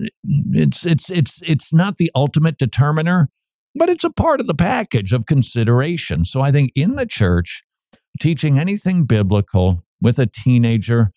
it's, 0.52 0.84
it's, 0.84 1.10
it's, 1.10 1.40
it's 1.42 1.72
not 1.72 1.96
the 1.96 2.10
ultimate 2.14 2.58
determiner, 2.58 3.30
but 3.74 3.88
it's 3.88 4.04
a 4.04 4.10
part 4.10 4.40
of 4.40 4.46
the 4.46 4.54
package 4.54 5.12
of 5.12 5.26
consideration. 5.26 6.24
So 6.24 6.42
I 6.42 6.52
think 6.52 6.72
in 6.74 6.96
the 6.96 7.06
church, 7.06 7.62
teaching 8.20 8.58
anything 8.58 9.04
biblical 9.04 9.84
with 10.02 10.18
a 10.18 10.26
teenager, 10.26 11.12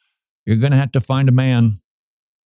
you're 0.47 0.57
going 0.57 0.71
to 0.71 0.77
have 0.77 0.91
to 0.93 1.01
find 1.01 1.29
a 1.29 1.33
man 1.33 1.79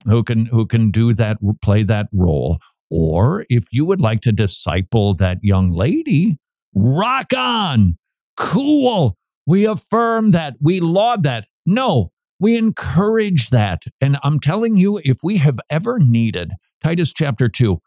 who 0.05 0.23
can 0.23 0.47
who 0.47 0.65
can 0.65 0.91
do 0.91 1.13
that 1.13 1.37
play 1.61 1.83
that 1.83 2.07
role. 2.11 2.57
Or 2.89 3.45
if 3.47 3.67
you 3.71 3.85
would 3.85 4.01
like 4.01 4.19
to 4.21 4.33
disciple 4.33 5.13
that 5.15 5.37
young 5.41 5.71
lady 5.71 6.37
rock 6.75 7.27
on! 7.37 7.97
Cool! 8.35 9.15
We 9.45 9.65
affirm 9.65 10.31
that. 10.31 10.55
We 10.59 10.81
laud 10.81 11.23
that. 11.23 11.47
No 11.65 12.11
we 12.41 12.57
encourage 12.57 13.51
that. 13.51 13.83
And 14.01 14.17
i'm 14.23 14.39
telling 14.39 14.75
you 14.75 14.99
if 15.05 15.19
we 15.21 15.37
have 15.37 15.59
ever 15.69 15.99
needed 15.99 16.53
titus 16.83 17.13
chapter 17.13 17.47
2 17.47 17.77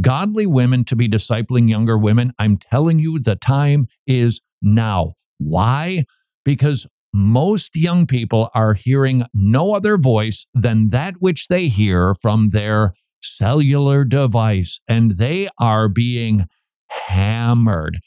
godly 0.00 0.46
women 0.46 0.84
to 0.84 0.94
be 0.94 1.08
discipling 1.08 1.68
younger 1.68 1.98
women 1.98 2.32
i'm 2.38 2.56
telling 2.56 3.00
you 3.00 3.18
the 3.18 3.34
time 3.34 3.86
is 4.06 4.40
now. 4.64 5.14
Why? 5.38 6.04
Because 6.44 6.86
most 7.14 7.76
young 7.76 8.06
people 8.08 8.50
are 8.54 8.74
hearing 8.74 9.24
no 9.32 9.72
other 9.72 9.96
voice 9.96 10.46
than 10.52 10.90
that 10.90 11.14
which 11.20 11.46
they 11.46 11.68
hear 11.68 12.12
from 12.12 12.50
their 12.50 12.92
cellular 13.22 14.04
device, 14.04 14.80
and 14.88 15.12
they 15.12 15.48
are 15.60 15.88
being 15.88 16.46
hammered. 16.88 18.00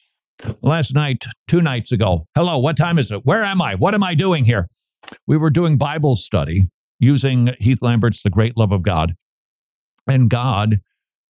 Last 0.62 0.94
night, 0.94 1.26
two 1.48 1.62
nights 1.62 1.94
ago, 1.94 2.28
hello, 2.36 2.60
what 2.60 2.76
time 2.76 3.00
is 3.00 3.10
it? 3.10 3.26
Where 3.26 3.46
am 3.46 3.62
I? 3.62 3.76
What 3.76 3.94
am 3.94 4.04
I 4.04 4.14
doing 4.14 4.44
here? 4.44 4.68
We 5.26 5.38
were 5.38 5.50
doing 5.50 5.78
Bible 5.78 6.18
study 6.18 6.64
using 7.00 7.56
Heath 7.60 7.82
Lambert's 7.82 8.22
The 8.22 8.30
Great 8.30 8.58
Love 8.58 8.74
of 8.74 8.84
God. 8.84 9.16
And 10.06 10.30
God 10.30 10.82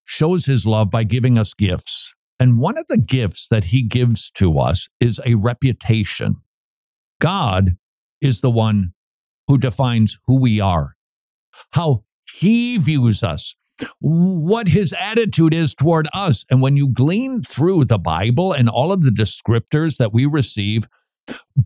shows 0.04 0.46
his 0.46 0.66
love 0.66 0.90
by 0.90 1.04
giving 1.04 1.38
us 1.38 1.54
gifts. 1.54 2.16
And 2.40 2.60
one 2.60 2.78
of 2.78 2.86
the 2.90 2.98
gifts 2.98 3.48
that 3.50 3.66
he 3.66 3.84
gives 3.84 4.32
to 4.32 4.58
us 4.58 4.88
is 5.00 5.22
a 5.26 5.36
reputation. 5.36 6.38
God 7.20 7.78
is 8.22 8.42
the 8.42 8.52
one 8.52 8.94
who 9.48 9.58
defines 9.58 10.18
who 10.26 10.40
we 10.40 10.60
are, 10.60 10.96
how 11.72 12.04
he 12.32 12.78
views 12.78 13.24
us. 13.24 13.56
what 14.00 14.68
his 14.70 14.94
attitude 15.00 15.54
is 15.54 15.76
toward 15.76 16.08
us. 16.14 16.46
And 16.50 16.62
when 16.62 16.76
you 16.76 16.90
glean 16.92 17.42
through 17.42 17.86
the 17.86 18.00
Bible 18.00 18.52
and 18.52 18.68
all 18.70 18.92
of 18.92 19.04
the 19.04 19.12
descriptors 19.12 19.98
that 19.98 20.12
we 20.12 20.26
receive 20.26 20.88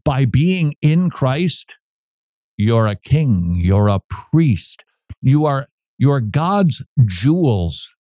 by 0.04 0.26
being 0.26 0.76
in 0.82 1.10
Christ, 1.10 1.74
you're 2.58 2.88
a 2.88 2.96
king, 2.96 3.56
you're 3.62 3.88
a 3.88 4.02
priest, 4.10 4.84
you 5.22 5.46
are 5.46 5.68
you're 5.98 6.20
God's 6.20 6.84
jewels. 7.06 7.94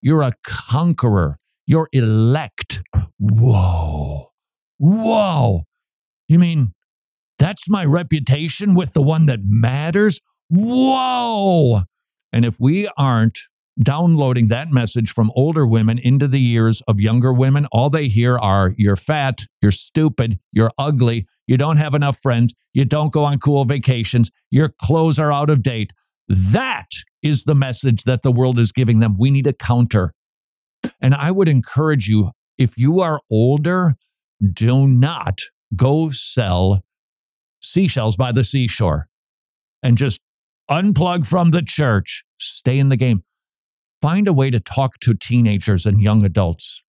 You're 0.00 0.22
a 0.22 0.32
conqueror. 0.42 1.38
You're 1.66 1.88
elect. 1.92 2.80
Whoa. 3.18 4.30
Whoa. 4.78 5.64
You 6.26 6.38
mean 6.38 6.72
that's 7.38 7.68
my 7.68 7.84
reputation 7.84 8.74
with 8.74 8.92
the 8.92 9.02
one 9.02 9.26
that 9.26 9.40
matters? 9.44 10.20
Whoa. 10.48 11.82
And 12.32 12.44
if 12.44 12.56
we 12.58 12.88
aren't 12.96 13.38
downloading 13.82 14.48
that 14.48 14.70
message 14.70 15.10
from 15.10 15.32
older 15.34 15.66
women 15.66 15.98
into 15.98 16.28
the 16.28 16.44
ears 16.44 16.80
of 16.86 17.00
younger 17.00 17.32
women, 17.32 17.66
all 17.72 17.90
they 17.90 18.08
hear 18.08 18.38
are 18.38 18.72
you're 18.76 18.96
fat, 18.96 19.42
you're 19.60 19.72
stupid, 19.72 20.38
you're 20.52 20.70
ugly, 20.78 21.26
you 21.46 21.56
don't 21.56 21.78
have 21.78 21.94
enough 21.94 22.18
friends, 22.22 22.54
you 22.72 22.84
don't 22.84 23.12
go 23.12 23.24
on 23.24 23.38
cool 23.38 23.64
vacations, 23.64 24.30
your 24.50 24.68
clothes 24.68 25.18
are 25.18 25.32
out 25.32 25.50
of 25.50 25.62
date. 25.62 25.92
That 26.28 26.86
is 27.22 27.44
the 27.44 27.54
message 27.54 28.04
that 28.04 28.22
the 28.22 28.32
world 28.32 28.58
is 28.58 28.72
giving 28.72 29.00
them. 29.00 29.16
We 29.18 29.30
need 29.30 29.46
a 29.46 29.52
counter. 29.52 30.14
And 31.00 31.14
I 31.14 31.30
would 31.30 31.48
encourage 31.48 32.08
you 32.08 32.30
if 32.56 32.76
you 32.76 33.00
are 33.00 33.20
older, 33.30 33.96
do 34.52 34.86
not 34.86 35.40
go 35.74 36.10
sell 36.10 36.82
seashells 37.64 38.16
by 38.16 38.32
the 38.32 38.44
seashore 38.44 39.08
and 39.82 39.98
just 39.98 40.20
unplug 40.70 41.26
from 41.26 41.50
the 41.50 41.62
church. 41.62 42.24
Stay 42.38 42.78
in 42.78 42.88
the 42.88 42.96
game. 42.96 43.22
Find 44.00 44.28
a 44.28 44.32
way 44.32 44.50
to 44.50 44.60
talk 44.60 44.98
to 45.00 45.14
teenagers 45.14 45.86
and 45.86 46.00
young 46.00 46.24
adults. 46.24 46.82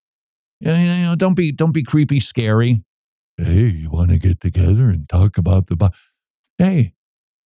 You 0.60 0.72
know, 0.72 1.14
don't 1.16 1.34
be 1.34 1.52
don't 1.52 1.72
be 1.72 1.82
creepy, 1.82 2.20
scary. 2.20 2.82
Hey, 3.36 3.68
you 3.68 3.90
want 3.90 4.10
to 4.10 4.18
get 4.18 4.40
together 4.40 4.90
and 4.90 5.08
talk 5.08 5.36
about 5.36 5.66
the? 5.66 5.90
Hey, 6.58 6.94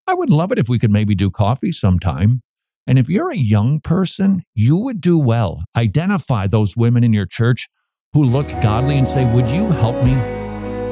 I 0.06 0.14
would 0.14 0.30
love 0.30 0.52
it 0.52 0.58
if 0.58 0.68
we 0.68 0.78
could 0.78 0.90
maybe 0.90 1.14
do 1.14 1.30
coffee 1.30 1.72
sometime. 1.72 2.42
And 2.86 2.98
if 2.98 3.08
you're 3.08 3.30
a 3.30 3.36
young 3.36 3.80
person, 3.80 4.42
you 4.54 4.76
would 4.76 5.00
do 5.00 5.18
well. 5.18 5.62
Identify 5.76 6.46
those 6.46 6.76
women 6.76 7.04
in 7.04 7.12
your 7.12 7.26
church 7.26 7.68
who 8.12 8.24
look 8.24 8.48
godly 8.62 8.98
and 8.98 9.08
say, 9.08 9.24
Would 9.32 9.46
you 9.48 9.70
help 9.70 10.02
me? 10.04 10.39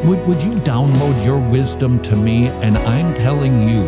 Would, 0.04 0.24
would 0.28 0.40
you 0.40 0.52
download 0.52 1.24
your 1.24 1.38
wisdom 1.50 2.00
to 2.02 2.14
me? 2.14 2.46
And 2.48 2.78
I'm 2.78 3.14
telling 3.14 3.68
you, 3.68 3.82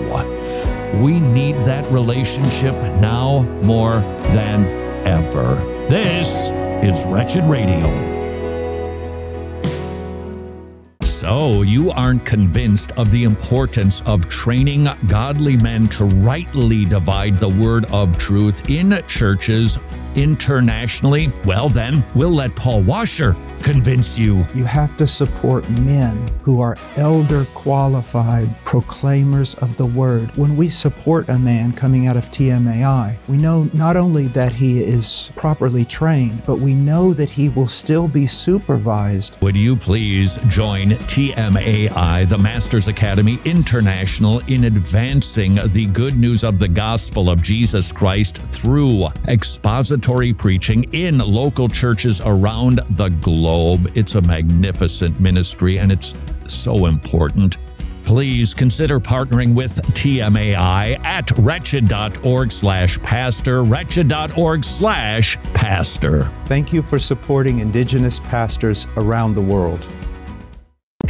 we 1.00 1.20
need 1.20 1.54
that 1.66 1.88
relationship 1.92 2.74
now 3.00 3.42
more 3.62 4.00
than 4.34 4.66
ever. 5.06 5.54
This 5.88 6.50
is 6.82 7.04
Wretched 7.06 7.44
Radio. 7.44 7.86
So, 11.04 11.62
you 11.62 11.92
aren't 11.92 12.26
convinced 12.26 12.90
of 12.92 13.12
the 13.12 13.22
importance 13.22 14.02
of 14.04 14.28
training 14.28 14.88
godly 15.06 15.56
men 15.58 15.86
to 15.88 16.06
rightly 16.06 16.84
divide 16.84 17.38
the 17.38 17.50
word 17.50 17.84
of 17.92 18.18
truth 18.18 18.68
in 18.68 19.00
churches 19.06 19.78
internationally? 20.16 21.32
Well, 21.44 21.68
then, 21.68 22.04
we'll 22.16 22.30
let 22.30 22.56
Paul 22.56 22.82
Washer 22.82 23.36
convince 23.62 24.18
you. 24.18 24.46
You 24.54 24.64
have 24.64 24.96
to 24.96 25.06
support 25.06 25.68
men 25.70 26.28
who 26.42 26.60
are 26.60 26.76
elder 26.96 27.44
qualified 27.54 28.48
proclaimers 28.64 29.54
of 29.56 29.76
the 29.76 29.86
word. 29.86 30.34
When 30.36 30.56
we 30.56 30.68
support 30.68 31.28
a 31.28 31.38
man 31.38 31.72
coming 31.72 32.06
out 32.06 32.16
of 32.16 32.30
TMAI, 32.30 33.16
we 33.28 33.36
know 33.36 33.68
not 33.72 33.96
only 33.96 34.26
that 34.28 34.52
he 34.52 34.82
is 34.82 35.30
properly 35.36 35.84
trained, 35.84 36.42
but 36.46 36.58
we 36.58 36.74
know 36.74 37.12
that 37.12 37.30
he 37.30 37.48
will 37.48 37.66
still 37.66 38.08
be 38.08 38.26
supervised. 38.26 39.36
Would 39.42 39.56
you 39.56 39.76
please 39.76 40.38
join 40.48 40.90
TMAI, 40.90 42.28
the 42.28 42.38
Masters 42.38 42.88
Academy 42.88 43.38
International, 43.44 44.40
in 44.48 44.64
advancing 44.64 45.58
the 45.72 45.86
good 45.86 46.16
news 46.16 46.44
of 46.44 46.58
the 46.58 46.68
gospel 46.68 47.28
of 47.28 47.42
Jesus 47.42 47.92
Christ 47.92 48.38
through 48.50 49.08
expository 49.28 50.32
preaching 50.32 50.84
in 50.94 51.18
local 51.18 51.68
churches 51.68 52.20
around 52.24 52.80
the 52.90 53.08
globe? 53.08 53.49
Globe. 53.50 53.90
It's 53.96 54.14
a 54.14 54.20
magnificent 54.20 55.18
ministry 55.18 55.80
and 55.80 55.90
it's 55.90 56.14
so 56.46 56.86
important. 56.86 57.56
Please 58.04 58.54
consider 58.54 59.00
partnering 59.00 59.54
with 59.54 59.74
TMAI 59.94 61.04
at 61.04 61.30
wretched.org 61.38 62.52
slash 62.52 62.98
pastor, 63.00 63.64
wretched.org 63.64 64.64
slash 64.64 65.36
pastor. 65.52 66.30
Thank 66.46 66.72
you 66.72 66.80
for 66.80 66.98
supporting 66.98 67.58
Indigenous 67.58 68.20
pastors 68.20 68.86
around 68.96 69.34
the 69.34 69.42
world. 69.42 69.84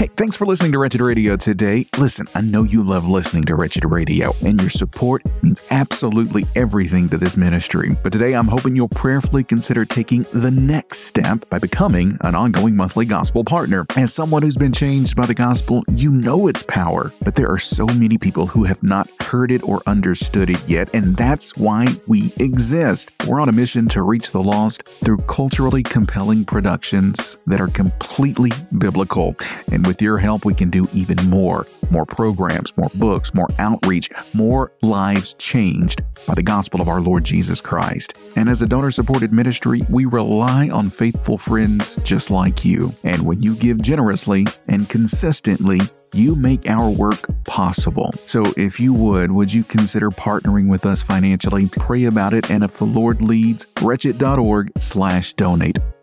Hey, 0.00 0.08
thanks 0.16 0.34
for 0.34 0.46
listening 0.46 0.72
to 0.72 0.78
Wretched 0.78 1.02
Radio 1.02 1.36
today. 1.36 1.86
Listen, 1.98 2.26
I 2.34 2.40
know 2.40 2.62
you 2.62 2.82
love 2.82 3.04
listening 3.04 3.44
to 3.44 3.54
Wretched 3.54 3.84
Radio, 3.84 4.34
and 4.42 4.58
your 4.58 4.70
support 4.70 5.22
means 5.42 5.60
absolutely 5.70 6.46
everything 6.56 7.10
to 7.10 7.18
this 7.18 7.36
ministry. 7.36 7.94
But 8.02 8.10
today, 8.10 8.32
I'm 8.32 8.48
hoping 8.48 8.74
you'll 8.74 8.88
prayerfully 8.88 9.44
consider 9.44 9.84
taking 9.84 10.22
the 10.32 10.50
next 10.50 11.00
step 11.00 11.46
by 11.50 11.58
becoming 11.58 12.16
an 12.22 12.34
ongoing 12.34 12.76
monthly 12.76 13.04
gospel 13.04 13.44
partner. 13.44 13.84
As 13.98 14.14
someone 14.14 14.40
who's 14.40 14.56
been 14.56 14.72
changed 14.72 15.16
by 15.16 15.26
the 15.26 15.34
gospel, 15.34 15.84
you 15.92 16.10
know 16.10 16.48
its 16.48 16.62
power, 16.62 17.12
but 17.20 17.34
there 17.34 17.50
are 17.50 17.58
so 17.58 17.84
many 17.84 18.16
people 18.16 18.46
who 18.46 18.64
have 18.64 18.82
not 18.82 19.06
heard 19.20 19.52
it 19.52 19.62
or 19.64 19.82
understood 19.86 20.48
it 20.48 20.66
yet, 20.66 20.88
and 20.94 21.14
that's 21.14 21.58
why 21.58 21.86
we 22.08 22.32
exist. 22.40 23.10
We're 23.28 23.38
on 23.38 23.50
a 23.50 23.52
mission 23.52 23.86
to 23.90 24.00
reach 24.00 24.30
the 24.30 24.42
lost 24.42 24.82
through 25.04 25.18
culturally 25.18 25.82
compelling 25.82 26.46
productions 26.46 27.36
that 27.46 27.60
are 27.60 27.68
completely 27.68 28.50
biblical. 28.78 29.36
And 29.70 29.89
with 29.90 30.00
your 30.00 30.18
help, 30.18 30.44
we 30.44 30.54
can 30.54 30.70
do 30.70 30.86
even 30.92 31.16
more 31.28 31.66
more 31.90 32.06
programs, 32.06 32.76
more 32.76 32.90
books, 32.94 33.34
more 33.34 33.48
outreach, 33.58 34.08
more 34.32 34.70
lives 34.82 35.34
changed 35.34 36.02
by 36.24 36.34
the 36.34 36.42
gospel 36.44 36.80
of 36.80 36.88
our 36.88 37.00
Lord 37.00 37.24
Jesus 37.24 37.60
Christ. 37.60 38.14
And 38.36 38.48
as 38.48 38.62
a 38.62 38.66
donor 38.66 38.92
supported 38.92 39.32
ministry, 39.32 39.82
we 39.88 40.04
rely 40.04 40.68
on 40.68 40.88
faithful 40.90 41.36
friends 41.36 41.96
just 42.04 42.30
like 42.30 42.64
you. 42.64 42.94
And 43.02 43.26
when 43.26 43.42
you 43.42 43.56
give 43.56 43.82
generously 43.82 44.46
and 44.68 44.88
consistently, 44.88 45.80
you 46.12 46.36
make 46.36 46.68
our 46.68 46.88
work 46.88 47.18
possible. 47.44 48.14
So 48.26 48.44
if 48.56 48.78
you 48.78 48.94
would, 48.94 49.32
would 49.32 49.52
you 49.52 49.64
consider 49.64 50.10
partnering 50.10 50.68
with 50.68 50.86
us 50.86 51.02
financially? 51.02 51.68
Pray 51.70 52.04
about 52.04 52.34
it, 52.34 52.52
and 52.52 52.62
if 52.62 52.78
the 52.78 52.84
Lord 52.84 53.20
leads, 53.20 53.66
wretched.org 53.82 54.70
slash 54.80 55.32
donate. 55.32 55.78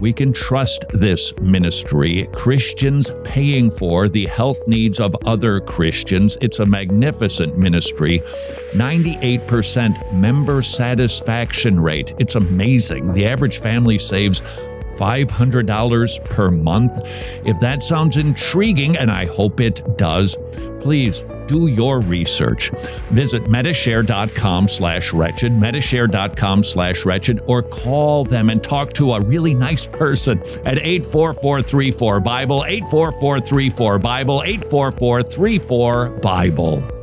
we 0.00 0.12
can 0.12 0.32
trust 0.32 0.84
this 0.88 1.36
ministry. 1.40 2.26
Christians 2.32 3.12
paying 3.24 3.70
for 3.70 4.08
the 4.08 4.26
health 4.26 4.66
needs 4.66 4.98
of 4.98 5.14
other 5.26 5.60
Christians. 5.60 6.38
It's 6.40 6.58
a 6.58 6.66
magnificent 6.66 7.56
ministry. 7.58 8.20
98% 8.72 10.12
member 10.12 10.62
satisfaction 10.62 11.80
rate. 11.80 12.14
It's 12.18 12.34
amazing. 12.34 13.12
The 13.12 13.26
average 13.26 13.60
family 13.60 13.98
saves 13.98 14.40
$500 14.96 16.24
per 16.24 16.50
month. 16.50 16.92
If 17.44 17.58
that 17.60 17.82
sounds 17.82 18.16
intriguing, 18.16 18.96
and 18.96 19.10
I 19.10 19.26
hope 19.26 19.60
it 19.60 19.82
does, 19.96 20.36
please 20.80 21.24
do 21.50 21.66
your 21.66 22.00
research. 22.00 22.70
Visit 23.10 23.48
Medi-Share.com 23.48 24.68
slash 24.68 25.12
wretched, 25.12 25.52
Medi-Share.com 25.52 26.62
slash 26.62 27.04
wretched, 27.04 27.40
or 27.46 27.62
call 27.62 28.24
them 28.24 28.50
and 28.50 28.62
talk 28.62 28.92
to 28.94 29.14
a 29.14 29.20
really 29.20 29.52
nice 29.52 29.88
person 29.88 30.38
at 30.64 30.78
84434-BIBLE, 30.78 32.62
84434-BIBLE, 32.62 34.42
84434-BIBLE. 34.42 36.96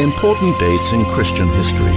Important 0.00 0.58
dates 0.58 0.92
in 0.92 1.04
Christian 1.06 1.48
history. 1.48 1.92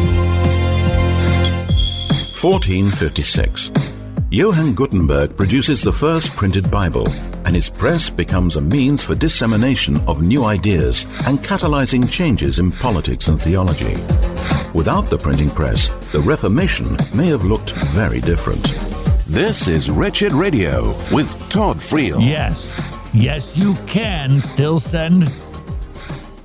1456. 2.41 3.98
Johann 4.31 4.75
Gutenberg 4.75 5.35
produces 5.35 5.81
the 5.81 5.91
first 5.91 6.37
printed 6.37 6.69
Bible 6.69 7.07
and 7.45 7.55
his 7.55 7.67
press 7.67 8.11
becomes 8.11 8.57
a 8.57 8.61
means 8.61 9.03
for 9.03 9.15
dissemination 9.15 9.97
of 10.01 10.21
new 10.21 10.43
ideas 10.43 11.03
and 11.27 11.39
catalyzing 11.39 12.07
changes 12.11 12.59
in 12.59 12.71
politics 12.71 13.27
and 13.27 13.41
theology. 13.41 13.95
Without 14.75 15.09
the 15.09 15.17
printing 15.17 15.49
press, 15.49 15.89
the 16.11 16.19
Reformation 16.19 16.95
may 17.15 17.25
have 17.25 17.43
looked 17.43 17.71
very 17.71 18.21
different. 18.21 18.63
This 19.25 19.67
is 19.67 19.89
Wretched 19.89 20.31
Radio 20.33 20.89
with 21.11 21.35
Todd 21.49 21.77
Friel. 21.77 22.23
Yes, 22.23 22.95
yes, 23.11 23.57
you 23.57 23.73
can 23.87 24.39
still 24.39 24.77
send 24.77 25.23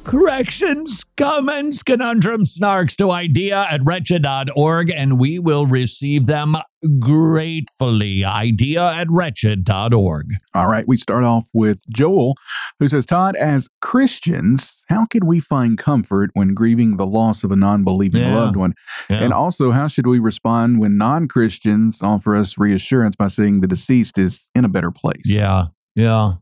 corrections, 0.05 1.05
comments, 1.19 1.83
conundrums, 1.83 2.57
snarks 2.57 2.97
to 2.97 3.11
idea 3.11 3.67
at 3.71 3.85
wretched.org, 3.85 4.91
and 4.91 5.19
we 5.19 5.39
will 5.39 5.67
receive 5.67 6.27
them 6.27 6.57
gratefully. 7.01 8.25
Idea 8.25 8.83
at 8.93 9.11
wretched.org. 9.11 10.27
All 10.55 10.67
right, 10.69 10.87
we 10.87 10.97
start 10.97 11.25
off 11.25 11.45
with 11.53 11.79
Joel, 11.91 12.35
who 12.79 12.89
says, 12.89 13.07
Todd, 13.07 13.37
as 13.37 13.69
Christians, 13.81 14.83
how 14.89 15.07
can 15.07 15.27
we 15.27 15.41
find 15.41 15.79
comfort 15.79 16.31
when 16.35 16.55
grieving 16.55 16.97
the 16.97 17.07
loss 17.07 17.45
of 17.45 17.51
a 17.53 17.57
non 17.57 17.85
believing 17.85 18.23
Yeah. 18.23 18.37
loved 18.37 18.57
one? 18.57 18.75
Yeah. 19.11 19.23
And 19.23 19.33
also, 19.33 19.71
how 19.71 19.89
should 19.89 20.07
we 20.07 20.19
respond 20.19 20.79
when 20.79 20.97
non 20.97 21.29
Christians 21.29 21.99
offer 22.03 22.37
us 22.37 22.57
reassurance 22.59 23.17
by 23.17 23.29
saying 23.29 23.61
the 23.61 23.67
deceased 23.69 24.19
is 24.19 24.47
in 24.55 24.65
a 24.65 24.69
better 24.69 24.91
place? 24.91 25.23
Yeah, 25.25 25.67
yeah. 25.97 26.35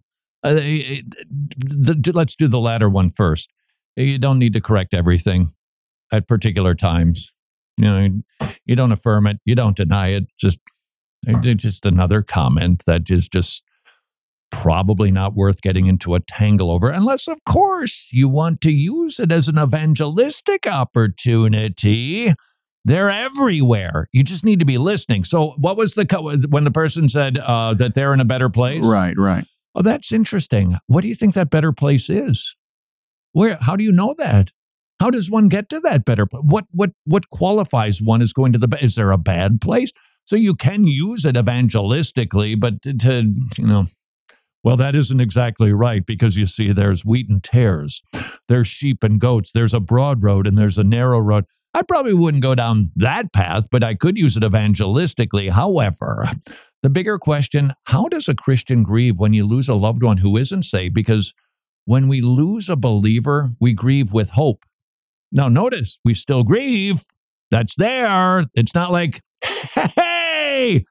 Uh, 0.44 0.58
it- 0.61 1.04
the, 1.56 1.94
the- 1.94 2.12
let's 2.12 2.34
do 2.37 2.49
the 2.49 2.58
latter 2.61 2.88
one 2.90 3.11
first. 3.11 3.50
You 3.96 4.18
don't 4.18 4.38
need 4.38 4.54
to 4.54 4.61
correct 4.61 4.94
everything 4.94 5.52
at 6.11 6.26
particular 6.26 6.75
times. 6.75 7.32
You 7.76 7.84
know, 7.84 8.22
you 8.64 8.76
don't 8.76 8.92
affirm 8.92 9.26
it, 9.26 9.38
you 9.44 9.54
don't 9.54 9.76
deny 9.76 10.08
it. 10.08 10.24
Just, 10.38 10.60
just 11.42 11.86
another 11.86 12.22
comment 12.22 12.84
that 12.86 13.10
is 13.10 13.28
just 13.28 13.62
probably 14.50 15.10
not 15.10 15.34
worth 15.34 15.62
getting 15.62 15.86
into 15.86 16.14
a 16.14 16.20
tangle 16.20 16.70
over, 16.70 16.90
unless, 16.90 17.26
of 17.26 17.42
course, 17.44 18.10
you 18.12 18.28
want 18.28 18.60
to 18.60 18.70
use 18.70 19.18
it 19.18 19.32
as 19.32 19.48
an 19.48 19.58
evangelistic 19.58 20.66
opportunity. 20.66 22.32
They're 22.84 23.10
everywhere. 23.10 24.08
You 24.12 24.22
just 24.22 24.44
need 24.44 24.58
to 24.58 24.64
be 24.64 24.78
listening. 24.78 25.24
So, 25.24 25.54
what 25.56 25.76
was 25.76 25.94
the 25.94 26.04
co- 26.04 26.36
when 26.36 26.64
the 26.64 26.70
person 26.70 27.08
said 27.08 27.38
uh, 27.38 27.74
that 27.74 27.94
they're 27.94 28.12
in 28.12 28.20
a 28.20 28.24
better 28.24 28.50
place? 28.50 28.84
Right, 28.84 29.16
right. 29.16 29.46
Oh, 29.74 29.82
that's 29.82 30.12
interesting. 30.12 30.76
What 30.86 31.02
do 31.02 31.08
you 31.08 31.14
think 31.14 31.34
that 31.34 31.48
better 31.48 31.72
place 31.72 32.10
is? 32.10 32.54
Where? 33.32 33.56
How 33.60 33.76
do 33.76 33.84
you 33.84 33.92
know 33.92 34.14
that? 34.18 34.50
How 35.02 35.11
does 35.11 35.28
one 35.28 35.49
get 35.49 35.68
to 35.71 35.80
that 35.80 36.04
better? 36.04 36.26
What 36.30 36.66
what 36.71 36.90
what 37.06 37.28
qualifies 37.28 38.00
one 38.00 38.23
as 38.23 38.32
going 38.32 38.52
to 38.52 38.59
the? 38.61 38.68
Is 38.80 38.94
there 38.94 39.11
a 39.11 39.18
bad 39.18 39.61
place? 39.61 39.90
So 40.26 40.37
you 40.37 40.54
can 40.54 40.87
use 40.87 41.25
it 41.25 41.35
evangelistically, 41.35 42.61
but 42.61 42.80
to 42.82 43.35
you 43.59 43.66
know, 43.66 43.88
well, 44.62 44.76
that 44.76 44.94
isn't 44.94 45.18
exactly 45.21 45.73
right 45.73 46.06
because 46.06 46.37
you 46.37 46.47
see, 46.47 46.73
there's 46.73 47.04
wheat 47.04 47.28
and 47.28 47.42
tares, 47.42 48.00
there's 48.47 48.68
sheep 48.68 49.02
and 49.02 49.21
goats, 49.21 49.50
there's 49.50 49.75
a 49.75 49.80
broad 49.80 50.23
road 50.23 50.47
and 50.47 50.56
there's 50.56 50.78
a 50.78 50.85
narrow 50.85 51.18
road. 51.18 51.47
I 51.75 51.82
probably 51.82 52.14
wouldn't 52.14 52.44
go 52.44 52.54
down 52.54 52.92
that 52.94 53.32
path, 53.32 53.66
but 53.73 53.82
I 53.82 53.97
could 53.97 54.16
use 54.16 54.37
it 54.37 54.44
evangelistically. 54.44 55.50
However, 55.50 56.30
the 56.85 56.90
bigger 56.90 57.18
question 57.18 57.75
how 57.87 58.06
does 58.06 58.28
a 58.28 58.37
Christian 58.37 58.85
grieve 58.85 59.18
when 59.18 59.35
you 59.35 59.49
lose 59.49 59.68
a 59.68 59.75
loved 59.75 60.04
one 60.04 60.18
who 60.18 60.37
isn't 60.37 60.62
saved? 60.62 60.94
Because 60.94 61.35
when 61.87 62.06
we 62.06 62.21
lose 62.21 62.68
a 62.68 62.76
believer, 62.76 63.50
we 63.59 63.73
grieve 63.73 64.12
with 64.12 64.30
hope. 64.30 64.64
Now, 65.32 65.48
notice 65.48 65.98
we 66.04 66.14
still 66.14 66.44
grieve. 66.44 67.04
That's 67.50 67.74
there. 67.76 68.44
It's 68.54 68.74
not 68.74 68.92
like, 68.92 69.20
hey, 69.42 70.84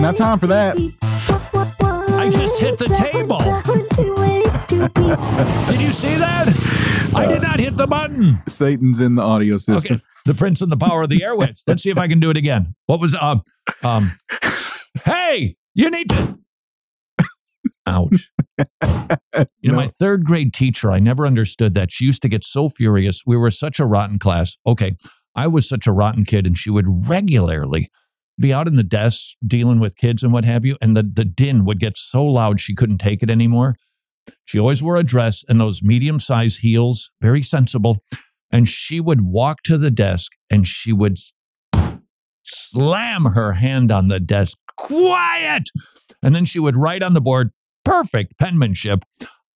Now, 0.00 0.10
time 0.10 0.40
for 0.40 0.48
that. 0.48 0.76
I 2.10 2.28
just 2.28 2.60
hit 2.60 2.76
the 2.78 2.88
table. 2.88 3.38
Did 5.70 5.80
you 5.80 5.92
see 5.92 6.16
that? 6.16 6.48
I 7.14 7.26
did 7.26 7.42
not 7.42 7.60
hit 7.60 7.76
the 7.76 7.86
button. 7.86 8.42
Satan's 8.48 9.00
in 9.00 9.14
the 9.14 9.22
audio 9.22 9.58
system. 9.58 9.96
Okay. 9.96 10.02
The 10.24 10.34
Prince 10.34 10.60
and 10.60 10.72
the 10.72 10.76
Power 10.76 11.02
of 11.02 11.08
the 11.08 11.20
Airwaves. 11.20 11.62
Let's 11.66 11.82
see 11.82 11.90
if 11.90 11.98
I 11.98 12.08
can 12.08 12.20
do 12.20 12.30
it 12.30 12.36
again. 12.36 12.74
What 12.86 13.00
was 13.00 13.14
uh 13.14 13.36
um 13.82 14.12
Hey, 15.04 15.56
you 15.74 15.90
need 15.90 16.08
to 16.10 16.38
Ouch. 17.86 18.30
You 19.60 19.70
know, 19.70 19.76
my 19.76 19.86
third 19.86 20.24
grade 20.24 20.52
teacher, 20.52 20.92
I 20.92 20.98
never 20.98 21.26
understood 21.26 21.74
that. 21.74 21.90
She 21.90 22.04
used 22.04 22.22
to 22.22 22.28
get 22.28 22.44
so 22.44 22.68
furious. 22.68 23.22
We 23.24 23.36
were 23.36 23.50
such 23.50 23.80
a 23.80 23.86
rotten 23.86 24.18
class. 24.18 24.56
Okay. 24.66 24.96
I 25.34 25.46
was 25.46 25.68
such 25.68 25.86
a 25.86 25.92
rotten 25.92 26.24
kid, 26.24 26.46
and 26.46 26.56
she 26.58 26.68
would 26.68 27.08
regularly 27.08 27.90
be 28.38 28.52
out 28.52 28.68
in 28.68 28.76
the 28.76 28.82
desk 28.82 29.36
dealing 29.46 29.80
with 29.80 29.96
kids 29.96 30.22
and 30.22 30.32
what 30.32 30.44
have 30.44 30.64
you. 30.64 30.76
And 30.80 30.96
the, 30.96 31.02
the 31.02 31.24
din 31.24 31.64
would 31.64 31.80
get 31.80 31.96
so 31.96 32.24
loud 32.24 32.60
she 32.60 32.74
couldn't 32.74 32.98
take 32.98 33.22
it 33.22 33.30
anymore. 33.30 33.76
She 34.44 34.58
always 34.58 34.82
wore 34.82 34.96
a 34.96 35.02
dress 35.02 35.44
and 35.48 35.60
those 35.60 35.82
medium 35.82 36.20
sized 36.20 36.60
heels, 36.60 37.10
very 37.20 37.42
sensible. 37.42 37.98
And 38.50 38.68
she 38.68 39.00
would 39.00 39.22
walk 39.22 39.62
to 39.64 39.78
the 39.78 39.90
desk 39.90 40.32
and 40.50 40.66
she 40.66 40.92
would 40.92 41.18
slam 42.42 43.24
her 43.26 43.52
hand 43.54 43.90
on 43.90 44.08
the 44.08 44.20
desk, 44.20 44.58
quiet. 44.76 45.70
And 46.22 46.34
then 46.34 46.44
she 46.44 46.58
would 46.58 46.76
write 46.76 47.02
on 47.02 47.14
the 47.14 47.20
board, 47.20 47.50
perfect 47.84 48.38
penmanship, 48.38 49.04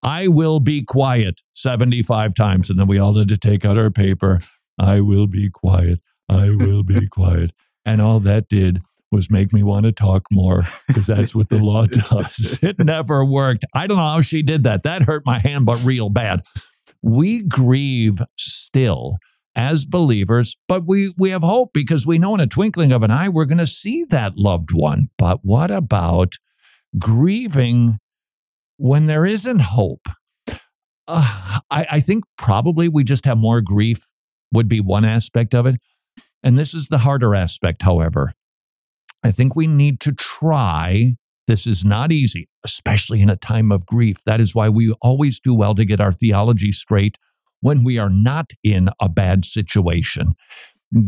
I 0.02 0.28
will 0.28 0.60
be 0.60 0.82
quiet 0.82 1.40
75 1.54 2.34
times. 2.34 2.70
And 2.70 2.78
then 2.78 2.86
we 2.86 2.98
all 2.98 3.16
had 3.16 3.28
to 3.28 3.36
take 3.36 3.64
out 3.64 3.78
our 3.78 3.90
paper, 3.90 4.40
I 4.78 5.00
will 5.00 5.26
be 5.26 5.50
quiet, 5.50 6.00
I 6.28 6.50
will 6.50 6.82
be 6.82 7.06
quiet. 7.10 7.52
And 7.84 8.00
all 8.00 8.20
that 8.20 8.48
did 8.48 8.82
was 9.12 9.30
make 9.30 9.52
me 9.52 9.62
want 9.62 9.86
to 9.86 9.92
talk 9.92 10.26
more 10.30 10.64
because 10.88 11.06
that's 11.06 11.34
what 11.34 11.48
the 11.48 11.58
law 11.58 11.86
does. 11.86 12.58
It 12.62 12.78
never 12.78 13.24
worked. 13.24 13.64
I 13.74 13.86
don't 13.86 13.98
know 13.98 14.04
how 14.04 14.20
she 14.20 14.42
did 14.42 14.64
that. 14.64 14.82
That 14.82 15.02
hurt 15.02 15.24
my 15.24 15.38
hand, 15.38 15.66
but 15.66 15.82
real 15.84 16.08
bad. 16.08 16.42
We 17.02 17.42
grieve 17.42 18.20
still 18.36 19.18
as 19.54 19.84
believers, 19.84 20.56
but 20.68 20.82
we, 20.86 21.14
we 21.16 21.30
have 21.30 21.42
hope 21.42 21.72
because 21.72 22.04
we 22.06 22.18
know 22.18 22.34
in 22.34 22.40
a 22.40 22.46
twinkling 22.46 22.92
of 22.92 23.02
an 23.02 23.10
eye 23.10 23.28
we're 23.28 23.44
going 23.44 23.58
to 23.58 23.66
see 23.66 24.04
that 24.10 24.36
loved 24.36 24.72
one. 24.72 25.08
But 25.16 25.40
what 25.42 25.70
about 25.70 26.34
grieving 26.98 27.98
when 28.76 29.06
there 29.06 29.26
isn't 29.26 29.60
hope? 29.60 30.08
Uh, 31.08 31.60
I, 31.70 31.86
I 31.92 32.00
think 32.00 32.24
probably 32.36 32.88
we 32.88 33.04
just 33.04 33.24
have 33.24 33.38
more 33.38 33.60
grief, 33.60 34.10
would 34.52 34.68
be 34.68 34.80
one 34.80 35.04
aspect 35.04 35.54
of 35.54 35.66
it. 35.66 35.76
And 36.42 36.58
this 36.58 36.74
is 36.74 36.88
the 36.88 36.98
harder 36.98 37.34
aspect, 37.34 37.82
however. 37.82 38.32
I 39.22 39.30
think 39.30 39.56
we 39.56 39.66
need 39.66 40.00
to 40.00 40.12
try. 40.12 41.16
This 41.46 41.66
is 41.66 41.84
not 41.84 42.12
easy, 42.12 42.48
especially 42.64 43.20
in 43.20 43.30
a 43.30 43.36
time 43.36 43.72
of 43.72 43.86
grief. 43.86 44.18
That 44.26 44.40
is 44.40 44.54
why 44.54 44.68
we 44.68 44.92
always 45.00 45.40
do 45.40 45.54
well 45.54 45.74
to 45.74 45.84
get 45.84 46.00
our 46.00 46.12
theology 46.12 46.72
straight 46.72 47.18
when 47.60 47.84
we 47.84 47.98
are 47.98 48.10
not 48.10 48.52
in 48.62 48.88
a 49.00 49.08
bad 49.08 49.44
situation. 49.44 50.32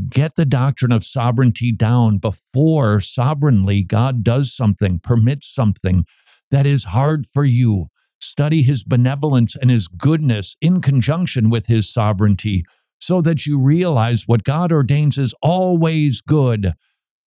Get 0.08 0.34
the 0.34 0.44
doctrine 0.44 0.92
of 0.92 1.04
sovereignty 1.04 1.72
down 1.72 2.18
before 2.18 3.00
sovereignly 3.00 3.82
God 3.82 4.24
does 4.24 4.54
something, 4.54 4.98
permits 4.98 5.52
something 5.52 6.04
that 6.50 6.66
is 6.66 6.84
hard 6.84 7.26
for 7.26 7.44
you. 7.44 7.86
Study 8.20 8.62
his 8.62 8.82
benevolence 8.82 9.54
and 9.54 9.70
his 9.70 9.86
goodness 9.86 10.56
in 10.60 10.80
conjunction 10.80 11.50
with 11.50 11.66
his 11.66 11.92
sovereignty 11.92 12.64
so 13.00 13.20
that 13.22 13.46
you 13.46 13.60
realize 13.60 14.24
what 14.26 14.44
God 14.44 14.72
ordains 14.72 15.18
is 15.18 15.34
always 15.40 16.20
good 16.20 16.72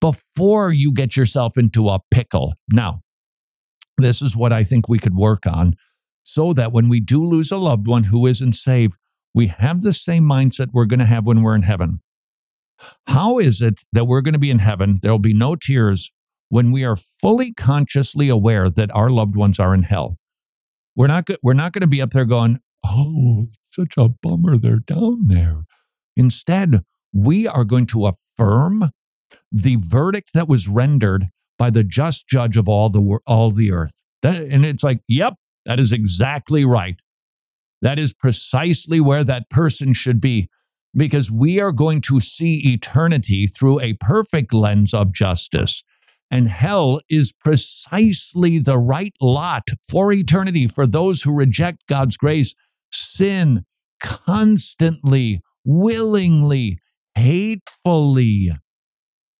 before 0.02 0.72
you 0.72 0.92
get 0.92 1.16
yourself 1.16 1.58
into 1.58 1.88
a 1.88 2.00
pickle. 2.12 2.56
Now, 2.74 3.02
this 3.98 4.22
is 4.22 4.36
what 4.36 4.52
I 4.52 4.64
think 4.64 4.90
we 4.90 5.00
could 5.00 5.16
work 5.16 5.48
on 5.48 5.76
so 6.24 6.54
that 6.54 6.72
when 6.72 6.90
we 6.90 7.00
do 7.00 7.26
lose 7.26 7.52
a 7.52 7.58
loved 7.58 7.88
one 7.88 8.06
who 8.06 8.28
isn't 8.28 8.56
saved, 8.56 8.96
we 9.34 9.48
have 9.48 9.82
the 9.82 9.94
same 9.94 10.24
mindset 10.24 10.70
we're 10.74 10.86
going 10.86 11.00
to 11.00 11.06
have 11.06 11.26
when 11.26 11.42
we're 11.42 11.56
in 11.56 11.62
heaven. 11.62 12.02
How 13.08 13.40
is 13.40 13.62
it 13.62 13.76
that 13.94 14.06
we're 14.06 14.22
going 14.22 14.34
to 14.34 14.40
be 14.40 14.50
in 14.50 14.60
heaven? 14.60 15.00
There'll 15.02 15.20
be 15.20 15.34
no 15.34 15.56
tears 15.56 16.12
when 16.52 16.70
we 16.74 16.84
are 16.84 16.98
fully 17.22 17.54
consciously 17.54 18.28
aware 18.28 18.70
that 18.70 18.94
our 18.94 19.10
loved 19.10 19.38
ones 19.38 19.58
are 19.58 19.74
in 19.74 19.84
hell. 19.84 20.18
We're 20.98 21.08
not 21.08 21.26
go- 21.26 21.38
we're 21.42 21.54
not 21.54 21.72
going 21.72 21.82
to 21.82 21.88
be 21.88 22.02
up 22.02 22.10
there 22.10 22.26
going, 22.26 22.60
"Oh, 22.86 23.48
such 23.74 23.94
a 23.98 24.10
bummer 24.10 24.58
they're 24.58 24.80
down 24.80 25.28
there." 25.28 25.64
Instead, 26.18 26.82
we 27.14 27.48
are 27.48 27.64
going 27.64 27.86
to 27.88 28.06
affirm 28.06 28.92
the 29.50 29.78
verdict 29.78 30.32
that 30.34 30.50
was 30.50 30.68
rendered 30.68 31.30
by 31.58 31.70
the 31.70 31.86
just 31.86 32.28
judge 32.28 32.58
of 32.58 32.68
all 32.68 32.90
the 32.90 33.20
all 33.26 33.52
the 33.52 33.72
earth. 33.72 33.94
That, 34.22 34.36
and 34.36 34.66
it's 34.66 34.84
like, 34.84 35.00
"Yep, 35.08 35.36
that 35.66 35.80
is 35.80 35.94
exactly 35.94 36.66
right. 36.66 37.00
That 37.82 37.98
is 37.98 38.14
precisely 38.14 39.00
where 39.00 39.24
that 39.24 39.50
person 39.50 39.94
should 39.94 40.20
be." 40.20 40.50
Because 40.94 41.32
we 41.32 41.62
are 41.62 41.72
going 41.72 42.02
to 42.02 42.20
see 42.20 42.74
eternity 42.74 43.48
through 43.48 43.80
a 43.80 43.94
perfect 43.94 44.54
lens 44.54 44.94
of 44.94 45.14
justice. 45.14 45.82
And 46.32 46.48
hell 46.48 47.02
is 47.10 47.34
precisely 47.34 48.58
the 48.58 48.78
right 48.78 49.13
lot 49.20 49.67
for 49.89 50.13
eternity 50.13 50.65
for 50.65 50.88
those 50.88 51.22
who 51.22 51.34
reject 51.34 51.86
God's 51.88 52.15
grace, 52.15 52.56
sin 52.89 53.65
constantly, 54.00 55.41
willingly, 55.65 56.80
hatefully. 57.15 58.52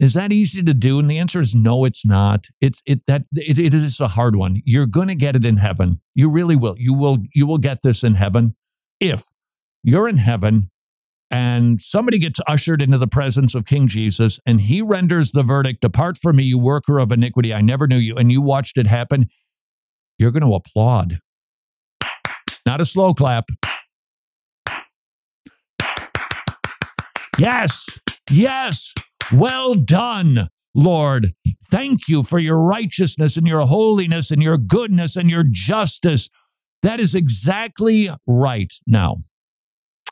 Is 0.02 0.16
that 0.16 0.34
easy 0.34 0.64
to 0.64 0.74
do? 0.74 1.00
And 1.00 1.10
the 1.10 1.20
answer 1.20 1.40
is 1.40 1.56
no, 1.56 1.86
it's 1.86 2.06
not. 2.06 2.48
It's 2.60 2.82
it 2.86 3.06
that 3.06 3.24
it, 3.34 3.58
it 3.58 3.74
is 3.74 4.00
a 4.00 4.08
hard 4.08 4.36
one. 4.36 4.62
You're 4.66 4.88
to 5.10 5.16
get 5.16 5.36
it 5.36 5.46
in 5.46 5.58
heaven. 5.58 6.02
You 6.16 6.30
really 6.30 6.56
will. 6.56 6.76
You 6.78 6.94
will 6.94 7.20
you 7.34 7.46
will 7.46 7.60
get 7.60 7.84
this 7.84 8.04
in 8.04 8.16
heaven 8.16 8.56
if 9.00 9.26
you're 9.84 10.10
in 10.10 10.18
heaven 10.18 10.72
and 11.32 11.82
somebody 11.82 12.20
gets 12.20 12.42
ushered 12.46 12.82
into 12.82 12.98
the 12.98 13.08
presence 13.08 13.56
of 13.56 13.66
King 13.66 13.88
Jesus 13.88 14.38
and 14.46 14.60
he 14.60 14.82
renders 14.82 15.32
the 15.32 15.44
verdict, 15.44 15.82
Depart 15.82 16.18
from 16.18 16.36
me, 16.36 16.44
you 16.44 16.60
worker 16.60 17.00
of 17.00 17.12
iniquity. 17.12 17.54
I 17.54 17.62
never 17.62 17.88
knew 17.88 17.98
you. 17.98 18.18
And 18.18 18.30
you 18.30 18.42
watched 18.42 18.78
it 18.78 18.86
happen. 18.86 19.30
You're 20.20 20.32
going 20.32 20.44
to 20.44 20.54
applaud. 20.54 21.20
Not 22.66 22.82
a 22.82 22.86
slow 22.86 23.14
clap. 23.14 23.46
Yes, 27.40 27.88
yes. 28.30 28.94
Well 29.34 29.74
done, 29.74 30.50
Lord. 30.76 31.34
Thank 31.72 32.10
you 32.10 32.24
for 32.24 32.40
your 32.40 32.60
righteousness 32.60 33.38
and 33.38 33.48
your 33.48 33.66
holiness 33.66 34.32
and 34.32 34.44
your 34.44 34.58
goodness 34.58 35.16
and 35.16 35.30
your 35.30 35.46
justice. 35.50 36.30
That 36.84 37.00
is 37.00 37.16
exactly 37.16 38.10
right. 38.28 38.74
Now, 38.86 39.24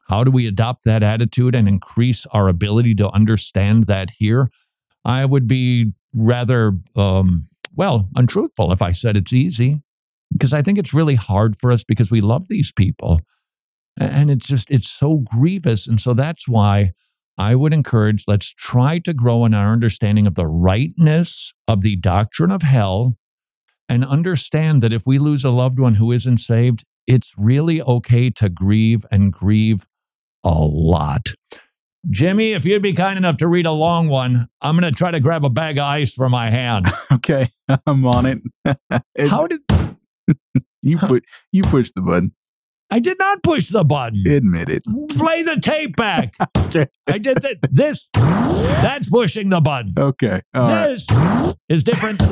how 0.10 0.24
do 0.24 0.32
we 0.32 0.48
adopt 0.48 0.86
that 0.86 1.04
attitude 1.04 1.54
and 1.54 1.68
increase 1.68 2.26
our 2.28 2.48
ability 2.48 2.96
to 2.96 3.10
understand 3.12 3.86
that 3.86 4.10
here? 4.10 4.50
I 5.06 5.24
would 5.24 5.48
be 5.48 5.94
rather, 6.16 6.74
um, 6.96 7.48
well, 7.76 8.10
untruthful 8.16 8.72
if 8.72 8.82
I 8.82 8.92
said 8.92 9.16
it's 9.16 9.34
easy, 9.34 9.82
because 10.34 10.52
I 10.52 10.64
think 10.64 10.80
it's 10.80 10.96
really 10.96 11.14
hard 11.14 11.56
for 11.56 11.72
us 11.72 11.84
because 11.84 12.10
we 12.10 12.22
love 12.22 12.48
these 12.48 12.72
people. 12.72 13.22
And 14.00 14.32
it's 14.32 14.48
just, 14.48 14.72
it's 14.72 14.90
so 14.90 15.18
grievous. 15.18 15.88
And 15.88 16.02
so 16.02 16.16
that's 16.16 16.48
why 16.48 16.94
I 17.38 17.54
would 17.54 17.74
encourage 17.74 18.24
let's 18.28 18.52
try 18.52 18.98
to 19.00 19.14
grow 19.14 19.46
in 19.46 19.54
our 19.54 19.72
understanding 19.72 20.26
of 20.26 20.34
the 20.34 20.48
rightness 20.48 21.54
of 21.68 21.82
the 21.82 21.96
doctrine 21.98 22.52
of 22.52 22.64
hell 22.64 23.16
and 23.88 24.04
understand 24.04 24.82
that 24.82 24.94
if 24.94 25.06
we 25.06 25.20
lose 25.20 25.46
a 25.46 25.52
loved 25.52 25.80
one 25.80 25.96
who 25.96 26.12
isn't 26.12 26.40
saved, 26.40 26.84
it's 27.06 27.34
really 27.38 27.82
okay 27.82 28.30
to 28.32 28.50
grieve 28.50 29.06
and 29.12 29.32
grieve 29.32 29.86
a 30.44 30.60
lot. 30.60 31.28
Jimmy, 32.10 32.54
if 32.54 32.66
you'd 32.66 32.82
be 32.82 32.94
kind 32.94 33.18
enough 33.18 33.38
to 33.38 33.48
read 33.48 33.66
a 33.66 33.72
long 33.72 34.08
one, 34.08 34.48
I'm 34.62 34.80
going 34.80 34.92
to 34.92 34.98
try 34.98 35.12
to 35.12 35.20
grab 35.20 35.44
a 35.44 35.50
bag 35.50 35.78
of 35.78 35.84
ice 35.84 36.14
for 36.14 36.30
my 36.30 36.50
hand. 36.50 36.92
okay, 37.12 37.52
I'm 37.86 38.06
on 38.06 38.26
it. 38.26 38.40
How 39.30 39.48
did 39.48 39.62
you 40.82 40.98
put 40.98 41.26
you 41.52 41.64
push 41.64 41.92
the 41.94 42.02
button? 42.02 42.34
I 42.92 43.00
did 43.00 43.20
not 43.20 43.44
push 43.44 43.68
the 43.68 43.84
button. 43.84 44.24
Admit 44.26 44.70
it. 44.70 44.84
Play 45.10 45.44
the 45.44 45.60
tape 45.62 45.96
back. 45.96 46.34
okay. 46.58 46.88
I 47.06 47.20
did 47.20 47.38
that. 47.44 47.58
This, 47.70 48.08
that's 48.14 49.08
pushing 49.08 49.50
the 49.50 49.62
button. 49.62 49.94
Okay. 49.96 50.42
All 50.56 50.68
this 50.70 51.06
right. 51.12 51.54
is 51.68 51.84
different 51.84 52.24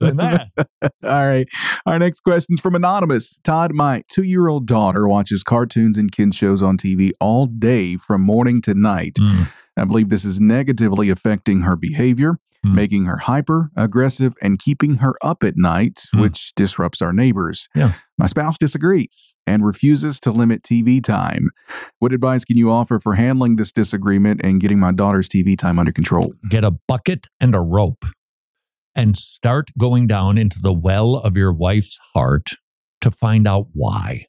than 0.00 0.16
that. 0.16 0.48
All 0.82 0.90
right. 1.28 1.46
Our 1.86 1.98
next 1.98 2.20
question 2.20 2.54
is 2.54 2.60
from 2.60 2.74
Anonymous. 2.74 3.36
Todd, 3.44 3.72
my 3.74 4.02
two 4.10 4.22
year 4.24 4.48
old 4.48 4.66
daughter 4.66 5.08
watches 5.08 5.42
cartoons 5.42 5.98
and 5.98 6.10
kids 6.12 6.36
shows 6.36 6.62
on 6.62 6.76
TV 6.78 7.10
all 7.20 7.46
day 7.46 7.96
from 7.96 8.22
morning 8.22 8.60
to 8.62 8.74
night. 8.74 9.14
Mm. 9.20 9.48
I 9.76 9.84
believe 9.84 10.08
this 10.08 10.24
is 10.24 10.40
negatively 10.40 11.08
affecting 11.10 11.60
her 11.62 11.76
behavior, 11.76 12.38
Mm. 12.66 12.74
making 12.74 13.04
her 13.04 13.18
hyper, 13.18 13.70
aggressive, 13.76 14.34
and 14.42 14.58
keeping 14.58 14.96
her 14.96 15.14
up 15.22 15.44
at 15.44 15.56
night, 15.56 16.02
Mm. 16.12 16.22
which 16.22 16.52
disrupts 16.56 17.00
our 17.00 17.12
neighbors. 17.12 17.68
Yeah. 17.76 17.92
My 18.18 18.26
spouse 18.26 18.58
disagrees 18.58 19.36
and 19.46 19.64
refuses 19.64 20.18
to 20.20 20.32
limit 20.32 20.64
TV 20.64 21.00
time. 21.00 21.50
What 22.00 22.12
advice 22.12 22.44
can 22.44 22.56
you 22.56 22.68
offer 22.68 22.98
for 22.98 23.14
handling 23.14 23.54
this 23.56 23.70
disagreement 23.70 24.40
and 24.42 24.60
getting 24.60 24.80
my 24.80 24.90
daughter's 24.90 25.28
TV 25.28 25.56
time 25.56 25.78
under 25.78 25.92
control? 25.92 26.34
Get 26.50 26.64
a 26.64 26.72
bucket 26.88 27.28
and 27.40 27.54
a 27.54 27.60
rope 27.60 28.04
and 28.98 29.16
start 29.16 29.70
going 29.78 30.08
down 30.08 30.36
into 30.36 30.60
the 30.60 30.72
well 30.72 31.14
of 31.18 31.36
your 31.36 31.52
wife's 31.52 32.00
heart 32.14 32.50
to 33.00 33.12
find 33.12 33.46
out 33.46 33.68
why. 33.72 34.26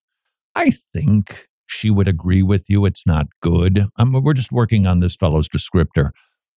I 0.53 0.71
think 0.93 1.47
she 1.65 1.89
would 1.89 2.07
agree 2.07 2.43
with 2.43 2.65
you. 2.69 2.85
It's 2.85 3.03
not 3.03 3.25
good. 3.41 3.87
Um, 3.97 4.11
we're 4.11 4.33
just 4.33 4.51
working 4.51 4.85
on 4.85 4.99
this 4.99 5.15
fellow's 5.15 5.49
descriptor. 5.49 6.11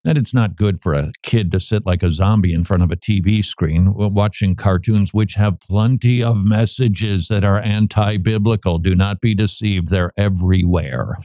That 0.05 0.19
it's 0.19 0.35
not 0.35 0.57
good 0.57 0.79
for 0.79 0.93
a 0.93 1.13
kid 1.23 1.51
to 1.53 1.61
sit 1.61 1.87
like 1.87 2.03
a 2.03 2.11
zombie 2.11 2.53
in 2.53 2.65
front 2.65 2.83
of 2.83 2.91
a 2.91 2.97
TV 2.97 3.43
screen 3.43 3.95
watching 3.95 4.57
cartoons 4.57 5.15
which 5.15 5.35
have 5.35 5.61
plenty 5.61 6.23
of 6.23 6.45
messages 6.45 7.29
that 7.29 7.45
are 7.45 7.61
anti 7.61 8.19
biblical. 8.19 8.79
Do 8.79 8.95
not 8.95 9.23
be 9.23 9.35
deceived, 9.35 9.89
they're 9.89 10.13
everywhere. 10.19 11.17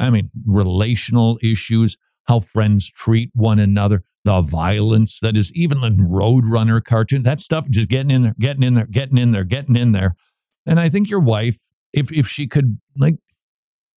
I 0.00 0.10
mean, 0.10 0.30
relational 0.44 1.38
issues, 1.44 1.96
how 2.24 2.40
friends 2.40 2.90
treat 2.90 3.30
one 3.34 3.60
another, 3.60 4.02
the 4.28 4.42
violence 4.42 5.20
that 5.20 5.38
is 5.38 5.50
even 5.54 5.82
in 5.82 5.96
Roadrunner 5.96 6.84
cartoon, 6.84 7.22
that 7.22 7.40
stuff 7.40 7.66
just 7.70 7.88
getting 7.88 8.10
in 8.10 8.22
there, 8.24 8.34
getting 8.38 8.62
in 8.62 8.74
there, 8.74 8.84
getting 8.84 9.16
in 9.16 9.32
there, 9.32 9.44
getting 9.44 9.74
in 9.74 9.92
there. 9.92 10.16
And 10.66 10.78
I 10.78 10.90
think 10.90 11.08
your 11.08 11.20
wife, 11.20 11.60
if 11.94 12.12
if 12.12 12.26
she 12.28 12.46
could 12.46 12.78
like 12.94 13.14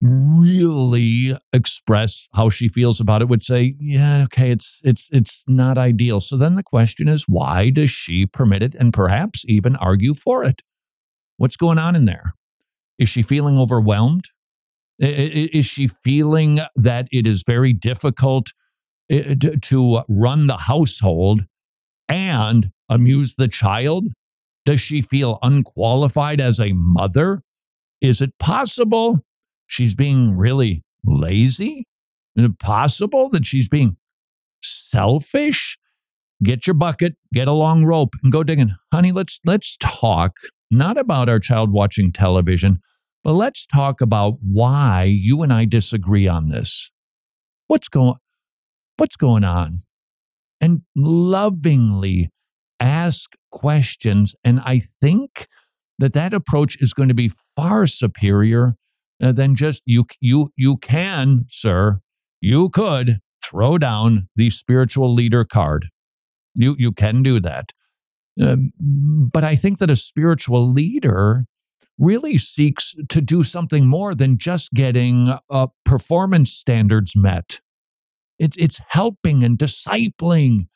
really 0.02 1.36
express 1.52 2.30
how 2.34 2.50
she 2.50 2.70
feels 2.70 3.02
about 3.02 3.22
it 3.22 3.28
would 3.28 3.44
say 3.44 3.76
yeah 3.80 4.24
okay 4.24 4.50
it's 4.50 4.80
it's 4.84 5.10
it's 5.12 5.44
not 5.48 5.78
ideal. 5.78 6.22
So 6.22 6.38
then 6.38 6.56
the 6.56 6.64
question 6.64 7.10
is 7.10 7.26
why 7.28 7.70
does 7.70 7.90
she 7.90 8.26
permit 8.26 8.64
it 8.64 8.74
and 8.74 8.94
perhaps 8.94 9.44
even 9.50 9.76
argue 9.76 10.14
for 10.14 10.46
it? 10.46 10.62
What's 11.36 11.58
going 11.58 11.78
on 11.78 11.94
in 11.94 12.06
there? 12.06 12.36
Is 12.98 13.10
she 13.10 13.22
feeling 13.22 13.58
overwhelmed? 13.58 14.30
Is 14.98 15.66
she 15.66 15.88
feeling 15.88 16.62
that 16.78 17.10
it 17.12 17.28
is 17.28 17.44
very 17.46 17.74
difficult 17.74 18.54
to- 19.12 20.04
run 20.10 20.48
the 20.48 20.58
household 20.58 21.42
and 22.08 22.72
amuse 22.90 23.36
the 23.36 23.48
child 23.48 24.08
does 24.66 24.80
she 24.80 25.02
feel 25.02 25.40
unqualified 25.42 26.40
as 26.40 26.60
a 26.60 26.72
mother 26.74 27.42
is 28.02 28.20
it 28.20 28.38
possible 28.40 29.20
she's 29.68 29.94
being 29.94 30.36
really 30.36 30.84
lazy? 31.06 31.88
Is 32.36 32.46
it 32.46 32.60
possible 32.60 33.30
that 33.30 33.46
she's 33.46 33.70
being 33.70 33.98
selfish? 34.62 35.78
Get 36.44 36.66
your 36.66 36.74
bucket, 36.74 37.16
get 37.32 37.48
a 37.48 37.54
long 37.54 37.86
rope, 37.86 38.16
and 38.24 38.32
go 38.32 38.44
digging. 38.44 38.76
Honey, 38.92 39.12
let's 39.12 39.40
let's 39.46 39.78
talk 39.78 40.34
not 40.72 40.98
about 40.98 41.30
our 41.30 41.40
child 41.40 41.72
watching 41.72 42.12
television, 42.12 42.80
but 43.24 43.34
let's 43.34 43.68
talk 43.68 44.02
about 44.02 44.38
why 44.42 45.04
you 45.04 45.44
and 45.44 45.54
I 45.54 45.66
disagree 45.66 46.28
on 46.28 46.48
this. 46.48 46.90
What's 47.68 47.88
going 47.88 48.16
what's 49.02 49.16
going 49.16 49.44
on? 49.44 49.82
And 50.62 50.84
lovingly 50.96 52.30
ask 52.80 53.32
questions. 53.52 54.36
And 54.44 54.60
I 54.60 54.80
think 55.02 55.48
that 55.98 56.14
that 56.14 56.36
approach 56.36 56.78
is 56.80 56.94
going 56.94 57.10
to 57.10 57.16
be 57.16 57.32
far 57.56 57.88
superior 57.88 58.76
uh, 59.24 59.32
than 59.32 59.56
just 59.56 59.82
you 59.86 60.06
you 60.20 60.50
you 60.56 60.78
can 60.78 61.46
sir 61.48 62.00
you 62.42 62.70
could 62.70 63.20
throw 63.44 63.78
down 63.78 64.28
the 64.36 64.50
spiritual 64.50 65.14
leader 65.14 65.44
card 65.44 65.90
you 66.56 66.76
you 66.80 66.92
can 66.92 67.22
do 67.22 67.40
that 67.40 67.72
Um, 68.42 68.72
but 69.32 69.44
i 69.44 69.56
think 69.56 69.78
that 69.78 69.92
a 69.92 69.96
spiritual 69.96 70.72
leader 70.72 71.46
really 72.00 72.40
seeks 72.40 72.96
to 73.10 73.22
do 73.22 73.44
something 73.44 73.86
more 73.86 74.16
than 74.16 74.40
just 74.40 74.74
getting 74.74 75.38
uh, 75.52 75.68
performance 75.86 76.52
standards 76.52 77.16
met 77.16 77.60
it's 78.42 78.58
it's 78.58 78.82
helping 78.88 79.44
and 79.44 79.58
discipling 79.58 80.68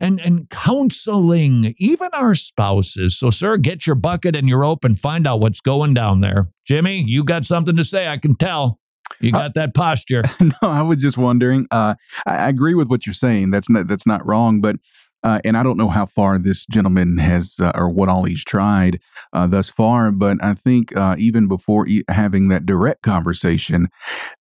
and 0.00 0.18
and 0.20 0.48
counseling 0.48 1.74
even 1.78 2.08
our 2.12 2.34
spouses. 2.34 3.18
So, 3.18 3.30
sir, 3.30 3.58
get 3.58 3.86
your 3.86 3.96
bucket 3.96 4.34
and 4.34 4.48
your 4.48 4.60
rope 4.60 4.84
and 4.84 4.98
find 4.98 5.26
out 5.26 5.40
what's 5.40 5.60
going 5.60 5.94
down 5.94 6.20
there. 6.20 6.48
Jimmy, 6.66 7.04
you 7.06 7.22
got 7.22 7.44
something 7.44 7.76
to 7.76 7.84
say? 7.84 8.08
I 8.08 8.16
can 8.16 8.34
tell. 8.34 8.78
You 9.20 9.30
got 9.30 9.54
that 9.54 9.74
posture. 9.74 10.22
no, 10.40 10.52
I 10.62 10.80
was 10.80 10.98
just 10.98 11.18
wondering. 11.18 11.66
Uh, 11.70 11.94
I, 12.26 12.36
I 12.36 12.48
agree 12.48 12.74
with 12.74 12.88
what 12.88 13.06
you're 13.06 13.12
saying. 13.14 13.50
That's 13.50 13.68
not 13.68 13.86
that's 13.86 14.06
not 14.06 14.26
wrong, 14.26 14.60
but. 14.60 14.76
Uh, 15.24 15.38
and 15.44 15.56
I 15.56 15.62
don't 15.62 15.76
know 15.76 15.88
how 15.88 16.04
far 16.04 16.36
this 16.36 16.66
gentleman 16.66 17.18
has, 17.18 17.54
uh, 17.60 17.70
or 17.76 17.88
what 17.88 18.08
all 18.08 18.24
he's 18.24 18.42
tried 18.42 18.98
uh, 19.32 19.46
thus 19.46 19.70
far. 19.70 20.10
But 20.10 20.42
I 20.42 20.54
think 20.54 20.96
uh, 20.96 21.14
even 21.16 21.46
before 21.46 21.86
e- 21.86 22.02
having 22.08 22.48
that 22.48 22.66
direct 22.66 23.02
conversation, 23.02 23.86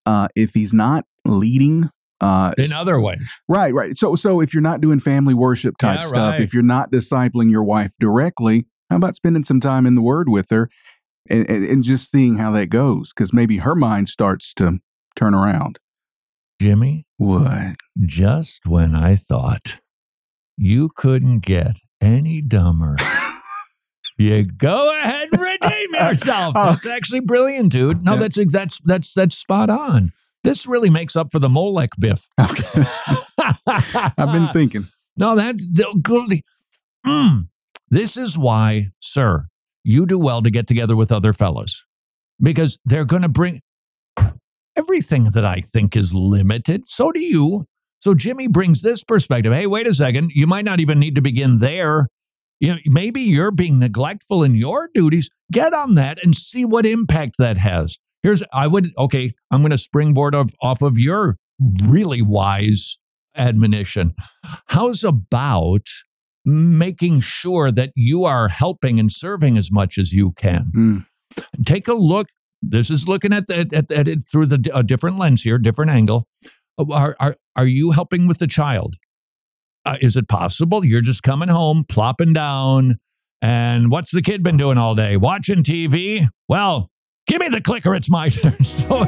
uh, 0.08 0.28
if 0.36 0.56
he's 0.56 0.74
not 0.74 1.06
leading 1.24 1.92
uh, 2.22 2.54
In 2.58 2.72
other 2.72 3.00
ways, 3.02 3.38
Right, 3.50 3.74
right. 3.74 3.98
So, 3.98 4.16
so 4.16 4.40
if 4.40 4.54
you're 4.54 4.62
not 4.62 4.80
doing 4.80 5.00
family 5.02 5.34
worship 5.34 5.78
type 5.78 6.00
Yeah, 6.00 6.06
stuff, 6.06 6.32
right. 6.34 6.42
if 6.42 6.54
you're 6.54 6.64
not 6.64 6.92
discipling 6.92 7.52
your 7.52 7.64
wife 7.64 7.92
directly, 8.00 8.66
how 8.90 8.96
about 8.98 9.16
spending 9.16 9.44
some 9.44 9.60
time 9.60 9.86
in 9.86 9.96
the 9.96 10.02
Word 10.02 10.30
with 10.30 10.50
her, 10.52 10.70
and, 11.30 11.50
and, 11.50 11.66
and 11.66 11.84
just 11.84 12.12
seeing 12.12 12.38
how 12.38 12.52
that 12.52 12.68
goes? 12.68 13.12
Because 13.14 13.34
maybe 13.34 13.58
her 13.58 13.76
mind 13.76 14.08
starts 14.10 14.54
to 14.56 14.80
turn 15.16 15.34
around. 15.34 15.80
Jimmy, 16.62 17.06
What? 17.18 17.76
just 18.06 18.62
when 18.66 18.94
I 18.96 19.16
thought 19.16 19.80
you 20.58 20.90
couldn't 20.96 21.40
get 21.40 21.78
any 22.02 22.40
dumber, 22.42 22.98
you 24.18 24.44
go 24.46 24.96
ahead 24.96 25.30
and 25.32 25.42
redeem 25.42 25.94
yourself. 25.96 26.54
Oh. 26.56 26.66
That's 26.72 26.86
actually 26.86 27.22
brilliant, 27.22 27.72
dude. 27.72 28.04
No, 28.06 28.18
that's 28.18 28.38
that's 28.52 28.80
that's 28.86 29.14
that's 29.14 29.38
spot 29.38 29.70
on. 29.70 30.12
This 30.43 30.65
really 30.65 30.89
makes 30.89 31.15
up 31.15 31.32
for 31.32 31.39
the 31.39 31.49
Molech 31.49 31.91
biff. 31.99 32.27
Okay. 32.39 32.84
I've 33.67 34.32
been 34.32 34.49
thinking. 34.49 34.88
No, 35.17 35.36
that 35.36 35.58
the, 35.58 36.41
mm, 37.06 37.47
this 37.89 38.17
is 38.17 38.38
why, 38.38 38.88
sir, 38.99 39.45
you 39.84 40.06
do 40.06 40.17
well 40.17 40.41
to 40.41 40.49
get 40.49 40.67
together 40.67 40.95
with 40.95 41.12
other 41.12 41.34
fellows 41.34 41.84
because 42.41 42.80
they're 42.86 43.06
going 43.06 43.21
to 43.21 43.30
bring 43.30 43.62
everything 44.75 45.25
that 45.25 45.45
I 45.45 45.62
think 45.62 45.95
is 45.95 46.13
limited. 46.13 46.84
So 46.88 47.12
do 47.12 47.19
you. 47.19 47.65
So 47.99 48.15
Jimmy 48.15 48.47
brings 48.47 48.82
this 48.82 49.04
perspective. 49.04 49.54
Hey, 49.54 49.67
wait 49.67 49.88
a 49.88 49.93
second. 49.93 50.32
You 50.34 50.47
might 50.47 50.65
not 50.65 50.80
even 50.80 50.99
need 50.99 51.15
to 51.15 51.21
begin 51.21 51.60
there. 51.60 52.08
You 52.60 52.73
know, 52.73 52.80
maybe 52.86 53.21
you're 53.21 53.51
being 53.51 53.80
neglectful 53.80 54.43
in 54.43 54.56
your 54.56 54.89
duties. 54.93 55.30
Get 55.51 55.73
on 55.73 55.95
that 55.95 56.23
and 56.23 56.36
see 56.36 56.65
what 56.65 56.86
impact 56.86 57.36
that 57.38 57.58
has. 57.58 57.97
Here's 58.24 58.44
I 58.54 58.68
would 58.68 58.92
okay, 58.98 59.34
I'm 59.50 59.62
going 59.62 59.72
to 59.72 59.78
springboard 59.78 60.36
off, 60.36 60.52
off 60.62 60.82
of 60.82 60.98
your 60.98 61.38
really 61.84 62.22
wise 62.22 62.98
admonition. 63.36 64.14
How's 64.68 65.04
about 65.04 65.88
making 66.44 67.22
sure 67.22 67.72
that 67.72 67.92
you 67.96 68.26
are 68.26 68.48
helping 68.48 69.00
and 69.00 69.12
serving 69.12 69.58
as 69.58 69.72
much 69.72 69.98
as 69.98 70.12
you 70.12 70.32
can? 70.34 70.72
Mm. 70.76 71.06
Take 71.66 71.88
a 71.88 71.94
look. 71.94 72.28
This 72.62 72.90
is 72.90 73.08
looking 73.08 73.34
at, 73.34 73.48
the, 73.48 73.68
at, 73.74 73.92
at 73.92 74.08
it 74.08 74.20
through 74.32 74.48
the 74.48 74.72
a 74.74 74.84
different 74.84 75.18
lens 75.18 75.42
here, 75.42 75.58
different 75.58 75.92
angle. 75.92 76.28
Are, 76.78 77.16
are, 77.20 77.36
are 77.56 77.66
you 77.66 77.92
helping 77.92 78.28
with 78.28 78.38
the 78.38 78.48
child? 78.48 78.96
Uh, 79.84 79.98
is 80.00 80.16
it 80.16 80.28
possible 80.28 80.86
you're 80.86 81.02
just 81.02 81.24
coming 81.24 81.50
home, 81.50 81.86
plopping 81.90 82.34
down, 82.34 83.00
and 83.42 83.90
what's 83.90 84.12
the 84.12 84.22
kid 84.22 84.44
been 84.44 84.58
doing 84.58 84.78
all 84.78 84.94
day? 84.94 85.18
Watching 85.18 85.64
TV? 85.64 86.28
Well, 86.48 86.92
give 87.32 87.39
me 87.39 87.48
the 87.48 87.62
clicker. 87.62 87.96
It's 87.96 88.10
my 88.10 88.30
turn. 88.30 88.58
So, 88.63 89.06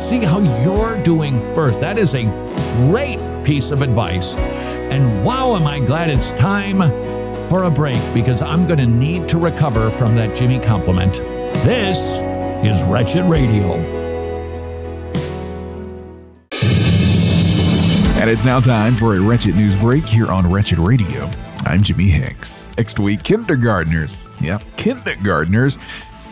see 0.00 0.18
how 0.18 0.40
you're 0.64 1.00
doing 1.04 1.38
first. 1.54 1.80
That 1.80 1.96
is 1.96 2.14
a 2.14 2.24
great 2.88 3.20
piece 3.44 3.70
of 3.70 3.82
advice. 3.82 4.34
And 4.36 5.24
wow, 5.24 5.54
am 5.54 5.66
I 5.66 5.78
glad 5.78 6.10
it's 6.10 6.32
time 6.32 6.78
for 7.48 7.64
a 7.64 7.70
break 7.70 8.00
because 8.12 8.42
I'm 8.42 8.66
going 8.66 8.80
to 8.80 8.86
need 8.86 9.28
to 9.28 9.38
recover 9.38 9.90
from 9.90 10.16
that 10.16 10.34
Jimmy 10.34 10.58
compliment. 10.58 11.14
This 11.62 11.98
is 12.66 12.82
Wretched 12.84 13.24
Radio. 13.26 13.74
And 18.20 18.28
it's 18.28 18.44
now 18.44 18.58
time 18.58 18.96
for 18.96 19.16
a 19.16 19.20
Wretched 19.20 19.54
News 19.54 19.76
Break 19.76 20.04
here 20.04 20.32
on 20.32 20.50
Wretched 20.50 20.78
Radio. 20.78 21.30
I'm 21.64 21.82
Jimmy 21.82 22.08
Hicks. 22.08 22.66
Next 22.76 22.98
week, 22.98 23.22
kindergartners, 23.22 24.28
yep, 24.40 24.64
kindergartners, 24.76 25.78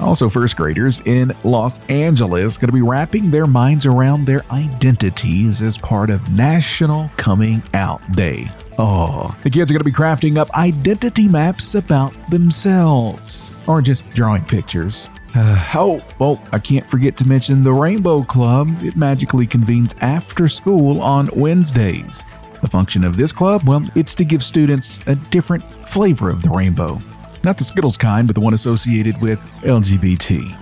also 0.00 0.28
first 0.28 0.56
graders 0.56 1.00
in 1.04 1.32
Los 1.44 1.78
Angeles, 1.88 2.56
are 2.56 2.60
going 2.60 2.68
to 2.68 2.72
be 2.72 2.82
wrapping 2.82 3.30
their 3.30 3.46
minds 3.46 3.86
around 3.86 4.26
their 4.26 4.44
identities 4.50 5.62
as 5.62 5.78
part 5.78 6.10
of 6.10 6.32
National 6.32 7.10
Coming 7.16 7.62
Out 7.74 8.00
Day. 8.12 8.50
Oh, 8.78 9.36
the 9.42 9.50
kids 9.50 9.70
are 9.70 9.74
going 9.74 9.80
to 9.80 9.84
be 9.84 9.92
crafting 9.92 10.38
up 10.38 10.50
identity 10.52 11.28
maps 11.28 11.74
about 11.74 12.12
themselves, 12.30 13.54
or 13.66 13.82
just 13.82 14.08
drawing 14.10 14.44
pictures. 14.44 15.08
Uh, 15.34 15.62
oh, 15.74 16.02
well, 16.18 16.42
I 16.52 16.58
can't 16.58 16.88
forget 16.88 17.16
to 17.18 17.28
mention 17.28 17.62
the 17.62 17.72
Rainbow 17.72 18.22
Club. 18.22 18.68
It 18.82 18.96
magically 18.96 19.46
convenes 19.46 19.94
after 20.00 20.48
school 20.48 21.00
on 21.02 21.28
Wednesdays. 21.34 22.24
The 22.60 22.68
function 22.68 23.04
of 23.04 23.16
this 23.16 23.32
club, 23.32 23.66
well, 23.66 23.82
it's 23.94 24.14
to 24.16 24.24
give 24.24 24.42
students 24.42 25.00
a 25.06 25.14
different 25.14 25.62
flavor 25.88 26.28
of 26.28 26.42
the 26.42 26.50
rainbow. 26.50 27.00
Not 27.42 27.56
the 27.56 27.64
Skittles 27.64 27.96
kind, 27.96 28.26
but 28.26 28.34
the 28.34 28.40
one 28.40 28.54
associated 28.54 29.20
with 29.20 29.40
LGBT. 29.62 30.56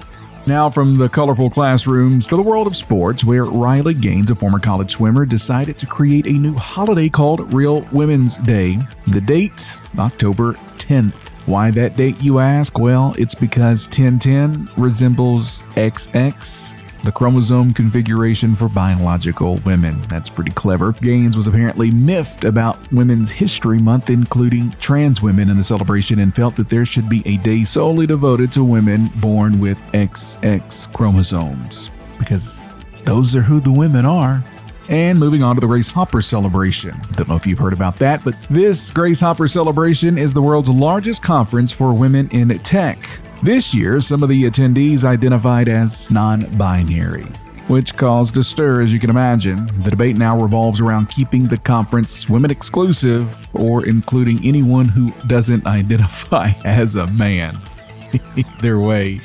Now, 0.46 0.70
from 0.70 0.96
the 0.96 1.08
colorful 1.08 1.50
classrooms 1.50 2.26
to 2.28 2.36
the 2.36 2.42
world 2.42 2.66
of 2.66 2.76
sports, 2.76 3.24
where 3.24 3.44
Riley 3.44 3.94
Gaines, 3.94 4.30
a 4.30 4.34
former 4.34 4.58
college 4.58 4.92
swimmer, 4.92 5.26
decided 5.26 5.76
to 5.78 5.86
create 5.86 6.26
a 6.26 6.32
new 6.32 6.54
holiday 6.54 7.08
called 7.08 7.52
Real 7.52 7.82
Women's 7.92 8.38
Day. 8.38 8.78
The 9.08 9.20
date, 9.20 9.76
October 9.98 10.54
10th. 10.78 11.14
Why 11.44 11.70
that 11.72 11.96
date, 11.96 12.22
you 12.22 12.38
ask? 12.38 12.78
Well, 12.78 13.14
it's 13.18 13.34
because 13.34 13.86
1010 13.88 14.70
resembles 14.76 15.64
XX, 15.74 16.74
the 17.04 17.12
chromosome 17.12 17.72
configuration 17.72 18.56
for 18.56 18.68
biological 18.68 19.56
women. 19.64 20.00
That's 20.08 20.28
pretty 20.28 20.50
clever. 20.50 20.92
Gaines 20.92 21.36
was 21.36 21.46
apparently 21.46 21.90
miffed 21.90 22.44
about 22.44 22.92
Women's 22.92 23.30
History 23.30 23.78
Month, 23.78 24.10
including 24.10 24.70
trans 24.80 25.22
women 25.22 25.50
in 25.50 25.56
the 25.56 25.62
celebration, 25.62 26.18
and 26.18 26.34
felt 26.34 26.56
that 26.56 26.68
there 26.68 26.84
should 26.84 27.08
be 27.08 27.22
a 27.26 27.36
day 27.38 27.64
solely 27.64 28.06
devoted 28.06 28.52
to 28.52 28.64
women 28.64 29.10
born 29.16 29.60
with 29.60 29.78
XX 29.92 30.92
chromosomes. 30.92 31.90
Because 32.18 32.68
those 33.04 33.34
are 33.36 33.42
who 33.42 33.60
the 33.60 33.72
women 33.72 34.04
are. 34.04 34.42
And 34.88 35.18
moving 35.18 35.42
on 35.42 35.54
to 35.54 35.60
the 35.60 35.66
Grace 35.66 35.88
Hopper 35.88 36.22
celebration. 36.22 36.98
Don't 37.12 37.28
know 37.28 37.36
if 37.36 37.46
you've 37.46 37.58
heard 37.58 37.74
about 37.74 37.96
that, 37.98 38.24
but 38.24 38.34
this 38.48 38.90
Grace 38.90 39.20
Hopper 39.20 39.46
celebration 39.46 40.16
is 40.16 40.32
the 40.32 40.40
world's 40.40 40.70
largest 40.70 41.22
conference 41.22 41.72
for 41.72 41.92
women 41.92 42.26
in 42.30 42.48
tech. 42.60 43.20
This 43.42 43.72
year, 43.72 44.00
some 44.00 44.24
of 44.24 44.28
the 44.28 44.44
attendees 44.44 45.04
identified 45.04 45.68
as 45.68 46.10
non 46.10 46.40
binary, 46.58 47.22
which 47.68 47.96
caused 47.96 48.36
a 48.36 48.42
stir, 48.42 48.82
as 48.82 48.92
you 48.92 48.98
can 48.98 49.10
imagine. 49.10 49.68
The 49.78 49.92
debate 49.92 50.16
now 50.16 50.40
revolves 50.40 50.80
around 50.80 51.08
keeping 51.08 51.44
the 51.44 51.56
conference 51.56 52.28
women 52.28 52.50
exclusive 52.50 53.36
or 53.54 53.86
including 53.86 54.44
anyone 54.44 54.86
who 54.88 55.12
doesn't 55.28 55.66
identify 55.68 56.50
as 56.64 56.96
a 56.96 57.06
man. 57.06 57.56
Either 58.36 58.80
way, 58.80 59.20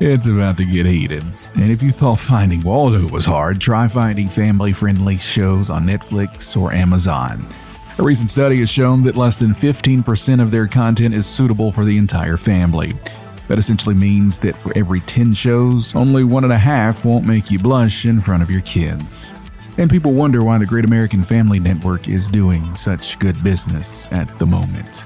it's 0.00 0.28
about 0.28 0.56
to 0.58 0.64
get 0.64 0.86
heated. 0.86 1.24
And 1.56 1.72
if 1.72 1.82
you 1.82 1.90
thought 1.90 2.20
finding 2.20 2.62
Waldo 2.62 3.08
was 3.08 3.24
hard, 3.24 3.60
try 3.60 3.88
finding 3.88 4.28
family 4.28 4.72
friendly 4.72 5.18
shows 5.18 5.70
on 5.70 5.86
Netflix 5.86 6.56
or 6.56 6.72
Amazon. 6.72 7.48
A 7.98 8.02
recent 8.04 8.30
study 8.30 8.60
has 8.60 8.70
shown 8.70 9.02
that 9.02 9.16
less 9.16 9.40
than 9.40 9.56
15% 9.56 10.40
of 10.40 10.52
their 10.52 10.68
content 10.68 11.16
is 11.16 11.26
suitable 11.26 11.72
for 11.72 11.84
the 11.84 11.98
entire 11.98 12.36
family. 12.36 12.94
That 13.48 13.58
essentially 13.58 13.96
means 13.96 14.38
that 14.38 14.56
for 14.56 14.72
every 14.78 15.00
10 15.00 15.34
shows, 15.34 15.96
only 15.96 16.22
one 16.22 16.44
and 16.44 16.52
a 16.52 16.58
half 16.58 17.04
won't 17.04 17.26
make 17.26 17.50
you 17.50 17.58
blush 17.58 18.06
in 18.06 18.20
front 18.20 18.44
of 18.44 18.52
your 18.52 18.60
kids. 18.60 19.34
And 19.78 19.90
people 19.90 20.12
wonder 20.12 20.44
why 20.44 20.58
the 20.58 20.66
Great 20.66 20.84
American 20.84 21.24
Family 21.24 21.58
Network 21.58 22.08
is 22.08 22.28
doing 22.28 22.76
such 22.76 23.18
good 23.18 23.42
business 23.42 24.06
at 24.12 24.38
the 24.38 24.46
moment. 24.46 25.04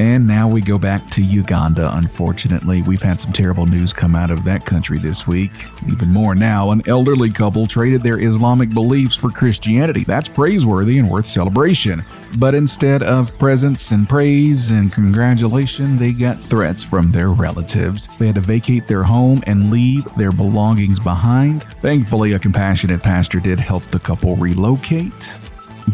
And 0.00 0.26
now 0.26 0.48
we 0.48 0.62
go 0.62 0.78
back 0.78 1.10
to 1.10 1.20
Uganda. 1.20 1.94
Unfortunately, 1.94 2.80
we've 2.80 3.02
had 3.02 3.20
some 3.20 3.34
terrible 3.34 3.66
news 3.66 3.92
come 3.92 4.16
out 4.16 4.30
of 4.30 4.44
that 4.44 4.64
country 4.64 4.96
this 4.96 5.26
week. 5.26 5.50
Even 5.86 6.08
more 6.08 6.34
now, 6.34 6.70
an 6.70 6.80
elderly 6.86 7.30
couple 7.30 7.66
traded 7.66 8.02
their 8.02 8.18
Islamic 8.18 8.70
beliefs 8.70 9.14
for 9.14 9.28
Christianity. 9.28 10.04
That's 10.04 10.26
praiseworthy 10.26 10.98
and 10.98 11.10
worth 11.10 11.26
celebration. 11.26 12.02
But 12.38 12.54
instead 12.54 13.02
of 13.02 13.38
presents 13.38 13.90
and 13.90 14.08
praise 14.08 14.70
and 14.70 14.90
congratulation, 14.90 15.98
they 15.98 16.12
got 16.12 16.40
threats 16.40 16.82
from 16.82 17.12
their 17.12 17.28
relatives. 17.28 18.08
They 18.18 18.24
had 18.24 18.36
to 18.36 18.40
vacate 18.40 18.86
their 18.86 19.02
home 19.02 19.42
and 19.46 19.70
leave 19.70 20.06
their 20.14 20.32
belongings 20.32 20.98
behind. 20.98 21.64
Thankfully, 21.82 22.32
a 22.32 22.38
compassionate 22.38 23.02
pastor 23.02 23.38
did 23.38 23.60
help 23.60 23.82
the 23.90 23.98
couple 23.98 24.34
relocate. 24.36 25.38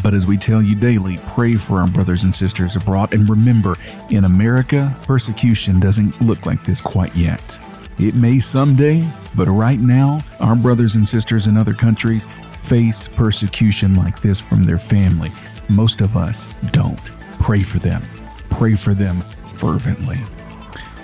But 0.03 0.15
as 0.15 0.27
we 0.27 0.37
tell 0.37 0.63
you 0.63 0.75
daily, 0.75 1.19
pray 1.29 1.57
for 1.57 1.81
our 1.81 1.87
brothers 1.87 2.25
and 2.25 2.35
sisters 2.35 2.77
abroad. 2.77 3.13
And 3.13 3.29
remember, 3.29 3.77
in 4.11 4.25
America, 4.25 4.95
persecution 5.05 5.81
doesn't 5.81 6.21
look 6.21 6.47
like 6.47 6.65
this 6.65 6.81
quite 6.81 7.15
yet. 7.15 7.59
It 7.99 8.15
may 8.15 8.41
someday, 8.41 9.09
but 9.35 9.49
right 9.49 9.79
now, 9.79 10.23
our 10.41 10.55
brothers 10.55 10.97
and 10.97 11.09
sisters 11.09 11.47
in 11.47 11.57
other 11.57 11.73
countries 11.73 12.27
face 12.65 13.09
persecution 13.09 13.95
like 13.95 14.21
this 14.21 14.41
from 14.41 14.65
their 14.65 14.79
family. 14.79 15.33
Most 15.69 16.01
of 16.01 16.17
us 16.17 16.49
don't. 16.73 17.11
Pray 17.41 17.63
for 17.63 17.79
them. 17.79 18.03
Pray 18.51 18.75
for 18.75 18.95
them 18.95 19.21
fervently. 19.55 20.19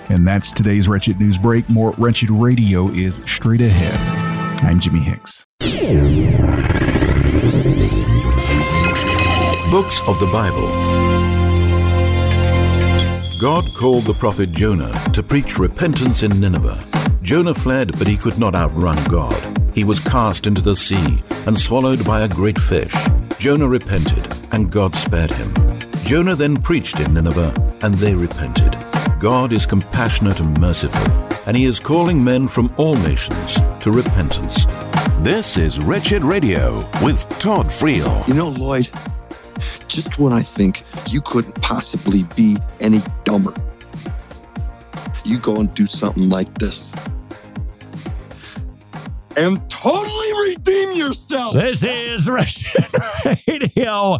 And 0.09 0.27
that's 0.27 0.51
today's 0.51 0.87
Wretched 0.87 1.19
News 1.19 1.37
Break. 1.37 1.69
More 1.69 1.91
Wretched 1.97 2.29
Radio 2.29 2.89
is 2.89 3.21
straight 3.25 3.61
ahead. 3.61 3.95
I'm 4.63 4.79
Jimmy 4.79 4.99
Hicks. 4.99 5.45
Books 9.73 10.03
of 10.03 10.19
the 10.19 10.27
Bible. 10.27 10.67
God 13.39 13.73
called 13.73 14.03
the 14.03 14.13
prophet 14.13 14.51
Jonah 14.51 14.93
to 15.13 15.23
preach 15.23 15.57
repentance 15.57 16.21
in 16.21 16.39
Nineveh. 16.39 16.85
Jonah 17.23 17.55
fled, 17.55 17.97
but 17.97 18.05
he 18.05 18.15
could 18.15 18.37
not 18.37 18.53
outrun 18.53 19.03
God. 19.05 19.33
He 19.73 19.83
was 19.83 19.99
cast 19.99 20.45
into 20.45 20.61
the 20.61 20.75
sea 20.75 21.23
and 21.47 21.59
swallowed 21.59 22.05
by 22.05 22.21
a 22.21 22.27
great 22.27 22.59
fish. 22.59 22.93
Jonah 23.39 23.67
repented, 23.67 24.31
and 24.51 24.71
God 24.71 24.93
spared 24.95 25.31
him. 25.31 25.51
Jonah 26.03 26.35
then 26.35 26.55
preached 26.55 26.99
in 26.99 27.15
Nineveh, 27.15 27.51
and 27.81 27.95
they 27.95 28.13
repented. 28.13 28.77
God 29.19 29.51
is 29.51 29.65
compassionate 29.65 30.39
and 30.39 30.55
merciful, 30.61 31.11
and 31.47 31.57
he 31.57 31.65
is 31.65 31.79
calling 31.79 32.23
men 32.23 32.47
from 32.47 32.71
all 32.77 32.93
nations 32.97 33.55
to 33.81 33.91
repentance. 33.91 34.67
This 35.21 35.57
is 35.57 35.79
Wretched 35.79 36.21
Radio 36.21 36.87
with 37.01 37.27
Todd 37.39 37.69
Friel. 37.69 38.27
You 38.27 38.35
know, 38.35 38.49
Lloyd, 38.49 38.87
just 39.87 40.19
when 40.19 40.33
I 40.33 40.41
think 40.41 40.83
you 41.09 41.21
couldn't 41.21 41.61
possibly 41.61 42.23
be 42.35 42.57
any 42.79 43.01
dumber, 43.23 43.53
you 45.23 45.39
go 45.39 45.57
and 45.57 45.73
do 45.73 45.85
something 45.85 46.29
like 46.29 46.53
this. 46.57 46.91
And 49.35 49.67
totally 49.69 50.23
Redeem 50.43 50.91
yourself. 50.93 51.53
This 51.53 51.83
is 51.83 52.29
Wretched 52.29 52.85
Radio. 53.49 54.17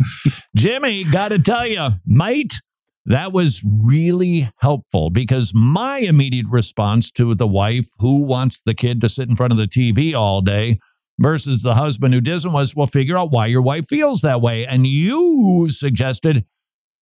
Jimmy, 0.55 1.03
got 1.03 1.29
to 1.29 1.39
tell 1.39 1.67
you, 1.67 1.89
mate, 2.05 2.61
that 3.05 3.33
was 3.33 3.61
really 3.63 4.49
helpful 4.59 5.09
because 5.09 5.51
my 5.53 5.99
immediate 5.99 6.45
response 6.49 7.11
to 7.11 7.35
the 7.35 7.47
wife 7.47 7.87
who 7.99 8.23
wants 8.23 8.61
the 8.65 8.73
kid 8.73 9.01
to 9.01 9.09
sit 9.09 9.27
in 9.27 9.35
front 9.35 9.51
of 9.51 9.57
the 9.57 9.67
TV 9.67 10.13
all 10.13 10.41
day 10.41 10.79
versus 11.19 11.61
the 11.61 11.75
husband 11.75 12.13
who 12.13 12.21
doesn't 12.21 12.51
was, 12.53 12.75
well, 12.75 12.87
figure 12.87 13.17
out 13.17 13.31
why 13.31 13.45
your 13.45 13.61
wife 13.61 13.87
feels 13.87 14.21
that 14.21 14.41
way. 14.41 14.65
And 14.65 14.87
you 14.87 15.69
suggested 15.69 16.45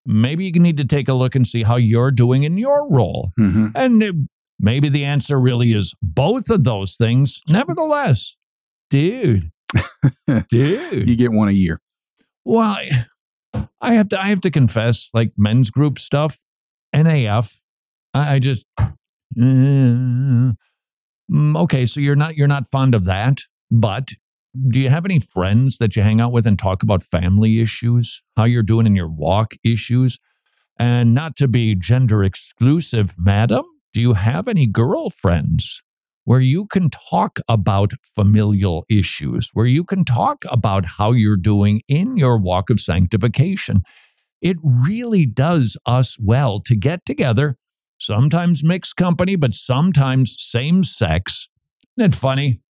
maybe 0.04 0.44
you 0.44 0.52
need 0.52 0.76
to 0.78 0.84
take 0.84 1.08
a 1.08 1.14
look 1.14 1.34
and 1.34 1.46
see 1.46 1.62
how 1.62 1.76
you're 1.76 2.10
doing 2.10 2.42
in 2.42 2.58
your 2.58 2.88
role. 2.90 3.30
Mm-hmm. 3.38 3.68
And 3.74 4.02
uh, 4.02 4.12
maybe 4.58 4.88
the 4.88 5.04
answer 5.04 5.40
really 5.40 5.72
is 5.72 5.94
both 6.02 6.50
of 6.50 6.64
those 6.64 6.96
things. 6.96 7.40
Nevertheless, 7.48 8.36
dude, 8.90 9.50
dude, 10.48 11.08
you 11.08 11.16
get 11.16 11.32
one 11.32 11.48
a 11.48 11.52
year. 11.52 11.80
Well, 12.44 12.60
I- 12.60 13.06
I 13.80 13.94
have 13.94 14.08
to, 14.10 14.20
I 14.20 14.28
have 14.28 14.40
to 14.42 14.50
confess, 14.50 15.10
like 15.12 15.32
men's 15.36 15.68
group 15.70 15.98
stuff, 15.98 16.38
NAF, 16.94 17.58
I, 18.14 18.34
I 18.34 18.38
just, 18.38 18.66
uh, 18.78 18.88
mm, 19.36 20.54
okay. 21.32 21.84
So 21.86 22.00
you're 22.00 22.16
not, 22.16 22.36
you're 22.36 22.48
not 22.48 22.66
fond 22.66 22.94
of 22.94 23.04
that, 23.06 23.40
but 23.72 24.10
do 24.68 24.78
you 24.78 24.90
have 24.90 25.06
any 25.06 25.18
friends 25.18 25.78
that 25.78 25.96
you 25.96 26.02
hang 26.02 26.20
out 26.20 26.30
with 26.30 26.46
and 26.46 26.58
talk 26.58 26.82
about 26.82 27.02
family 27.02 27.60
issues, 27.60 28.22
how 28.36 28.44
you're 28.44 28.62
doing 28.62 28.86
in 28.86 28.94
your 28.94 29.08
walk 29.08 29.54
issues? 29.64 30.18
And 30.78 31.14
not 31.14 31.36
to 31.36 31.48
be 31.48 31.74
gender 31.74 32.22
exclusive, 32.22 33.14
madam, 33.18 33.64
do 33.94 34.00
you 34.00 34.12
have 34.12 34.48
any 34.48 34.66
girlfriends 34.66 35.82
where 36.24 36.40
you 36.40 36.66
can 36.66 36.90
talk 36.90 37.40
about 37.48 37.92
familial 38.14 38.84
issues, 38.90 39.48
where 39.54 39.66
you 39.66 39.84
can 39.84 40.04
talk 40.04 40.44
about 40.50 40.84
how 40.84 41.12
you're 41.12 41.36
doing 41.36 41.80
in 41.88 42.18
your 42.18 42.38
walk 42.38 42.68
of 42.68 42.78
sanctification? 42.78 43.82
It 44.42 44.58
really 44.62 45.24
does 45.24 45.78
us 45.86 46.18
well 46.18 46.60
to 46.60 46.76
get 46.76 47.06
together, 47.06 47.56
sometimes 47.96 48.62
mixed 48.62 48.96
company, 48.96 49.34
but 49.34 49.54
sometimes 49.54 50.36
same 50.38 50.84
sex. 50.84 51.48
Isn't 51.96 52.12
it 52.12 52.16
funny? 52.16 52.60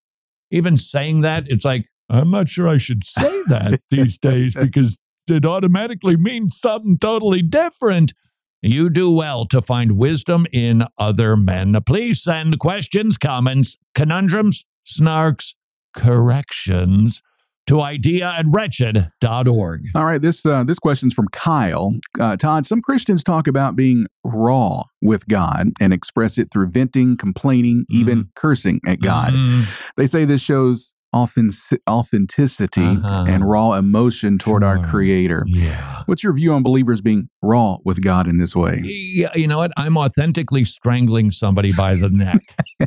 Even 0.53 0.77
saying 0.77 1.21
that, 1.21 1.45
it's 1.47 1.65
like, 1.65 1.87
I'm 2.09 2.29
not 2.29 2.47
sure 2.47 2.69
I 2.69 2.77
should 2.77 3.03
say 3.03 3.41
that 3.47 3.81
these 3.89 4.17
days 4.17 4.55
because 4.55 4.97
it 5.27 5.45
automatically 5.45 6.15
means 6.15 6.59
something 6.59 6.97
totally 6.97 7.41
different. 7.41 8.13
You 8.61 8.89
do 8.89 9.11
well 9.11 9.45
to 9.47 9.61
find 9.61 9.93
wisdom 9.93 10.45
in 10.53 10.85
other 10.97 11.35
men. 11.35 11.77
Please 11.85 12.21
send 12.21 12.59
questions, 12.59 13.17
comments, 13.17 13.77
conundrums, 13.95 14.63
snarks, 14.85 15.55
corrections 15.95 17.21
to 17.67 17.81
idea 17.81 18.25
at 18.29 18.45
wretched.org. 18.47 19.85
All 19.95 20.05
right, 20.05 20.21
this 20.21 20.45
uh, 20.45 20.63
this 20.63 20.79
question's 20.79 21.13
from 21.13 21.27
Kyle. 21.29 21.93
Uh, 22.19 22.35
Todd, 22.35 22.65
some 22.65 22.81
Christians 22.81 23.23
talk 23.23 23.47
about 23.47 23.75
being 23.75 24.05
raw 24.23 24.83
with 25.01 25.27
God 25.27 25.69
and 25.79 25.93
express 25.93 26.37
it 26.37 26.49
through 26.51 26.67
venting, 26.67 27.17
complaining, 27.17 27.85
even 27.89 28.29
cursing 28.35 28.79
at 28.87 29.01
God. 29.01 29.33
Mhm. 29.33 29.65
They 29.97 30.07
say 30.07 30.25
this 30.25 30.41
shows 30.41 30.92
authenticity 31.13 32.81
Uh-huh. 32.81 33.25
and 33.27 33.47
raw 33.49 33.73
emotion 33.73 34.37
toward 34.37 34.63
our 34.63 34.79
Creator. 34.87 35.43
Yeah. 35.47 36.03
What's 36.05 36.23
your 36.23 36.33
view 36.33 36.53
on 36.53 36.63
believers 36.63 37.01
being 37.01 37.29
raw 37.41 37.77
with 37.85 38.03
God 38.03 38.27
in 38.27 38.37
this 38.37 38.55
way? 38.55 38.81
Yeah, 38.83 39.29
you 39.35 39.47
know 39.47 39.57
what? 39.59 39.71
I'm 39.77 39.97
authentically 39.97 40.65
strangling 40.65 41.31
somebody 41.31 41.71
by 41.73 41.95
the 41.95 42.09
neck. 42.09 42.41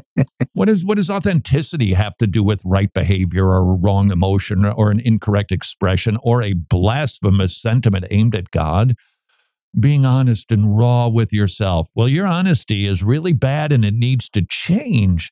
what 0.53 0.69
is 0.69 0.85
what 0.85 0.97
does 0.97 1.11
authenticity 1.11 1.95
have 1.95 2.17
to 2.19 2.27
do 2.27 2.43
with 2.43 2.63
right 2.65 2.93
behavior 2.93 3.47
or 3.47 3.77
wrong 3.77 4.11
emotion 4.11 4.65
or 4.65 4.91
an 4.91 5.01
incorrect 5.01 5.53
expression 5.53 6.19
or 6.23 6.43
a 6.43 6.53
blasphemous 6.55 7.57
sentiment 7.61 8.05
aimed 8.11 8.35
at 8.35 8.51
God? 8.51 8.95
Being 9.79 10.07
honest 10.07 10.51
and 10.51 10.77
raw 10.79 11.09
with 11.09 11.33
yourself. 11.35 11.89
Well, 11.95 12.09
your 12.09 12.27
honesty 12.27 12.87
is 12.87 13.03
really 13.03 13.35
bad 13.35 13.73
and 13.73 13.85
it 13.85 13.93
needs 13.95 14.29
to 14.31 14.43
change. 14.49 15.31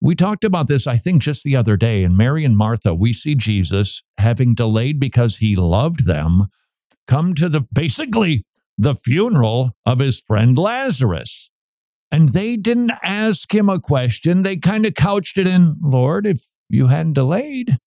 We 0.00 0.14
talked 0.14 0.44
about 0.44 0.68
this, 0.68 0.86
I 0.86 0.96
think, 0.96 1.22
just 1.22 1.42
the 1.42 1.56
other 1.56 1.76
day. 1.76 2.02
In 2.02 2.16
Mary 2.16 2.44
and 2.44 2.56
Martha, 2.56 2.94
we 2.94 3.12
see 3.12 3.34
Jesus 3.34 4.02
having 4.18 4.54
delayed 4.54 5.00
because 5.00 5.38
he 5.38 5.56
loved 5.56 6.06
them 6.06 6.48
come 7.06 7.34
to 7.34 7.48
the 7.48 7.62
basically 7.72 8.44
the 8.78 8.94
funeral 8.94 9.72
of 9.84 9.98
his 9.98 10.20
friend 10.20 10.56
Lazarus. 10.56 11.50
And 12.12 12.30
they 12.30 12.56
didn't 12.56 12.92
ask 13.02 13.52
him 13.54 13.68
a 13.68 13.80
question. 13.80 14.42
They 14.42 14.56
kind 14.56 14.86
of 14.86 14.94
couched 14.94 15.36
it 15.36 15.46
in, 15.46 15.76
Lord, 15.82 16.26
if 16.26 16.46
you 16.68 16.86
hadn't 16.86 17.14
delayed, 17.14 17.78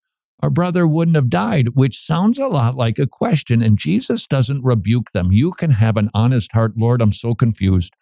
our 0.42 0.50
brother 0.50 0.86
wouldn't 0.86 1.16
have 1.16 1.30
died, 1.30 1.70
which 1.70 1.98
sounds 1.98 2.38
a 2.38 2.48
lot 2.48 2.76
like 2.76 3.00
a 3.00 3.08
question. 3.08 3.62
And 3.62 3.78
Jesus 3.78 4.28
doesn't 4.28 4.64
rebuke 4.64 5.12
them. 5.12 5.32
You 5.32 5.52
can 5.52 5.72
have 5.72 5.98
an 5.98 6.10
honest 6.14 6.52
heart, 6.52 6.74
Lord, 6.78 7.02
I'm 7.02 7.14
so 7.14 7.34
confused. 7.34 7.94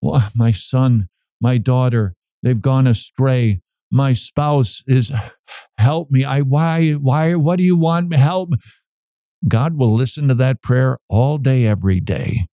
Well, 0.00 0.30
my 0.34 0.52
son, 0.52 1.08
my 1.40 1.58
daughter, 1.58 2.14
they've 2.42 2.60
gone 2.60 2.86
astray. 2.86 3.60
My 3.90 4.12
spouse 4.12 4.82
is 4.86 5.12
help 5.78 6.10
me. 6.10 6.24
I 6.24 6.40
why 6.40 6.92
why 6.92 7.34
what 7.34 7.56
do 7.56 7.62
you 7.62 7.76
want 7.76 8.08
me 8.08 8.16
help? 8.16 8.50
God 9.48 9.76
will 9.76 9.92
listen 9.92 10.28
to 10.28 10.34
that 10.36 10.62
prayer 10.62 10.98
all 11.08 11.38
day 11.38 11.66
every 11.66 12.00
day. 12.00 12.46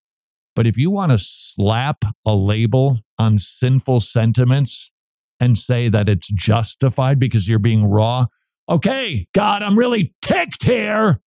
But 0.56 0.68
if 0.68 0.78
you 0.78 0.92
want 0.92 1.12
to 1.12 1.18
slap 1.18 2.04
a 2.26 2.36
label 2.36 3.00
on 3.18 3.38
sinful 3.38 4.02
sentiments 4.02 4.92
and 5.40 5.58
say 5.58 5.88
that 5.88 6.10
it's 6.10 6.30
justified 6.30 7.20
because 7.20 7.48
you're 7.48 7.60
being 7.60 7.86
raw, 7.86 8.26
okay, 8.68 9.28
God, 9.34 9.62
I'm 9.64 9.78
really 9.78 10.14
ticked 10.22 10.64
here. 10.64 11.22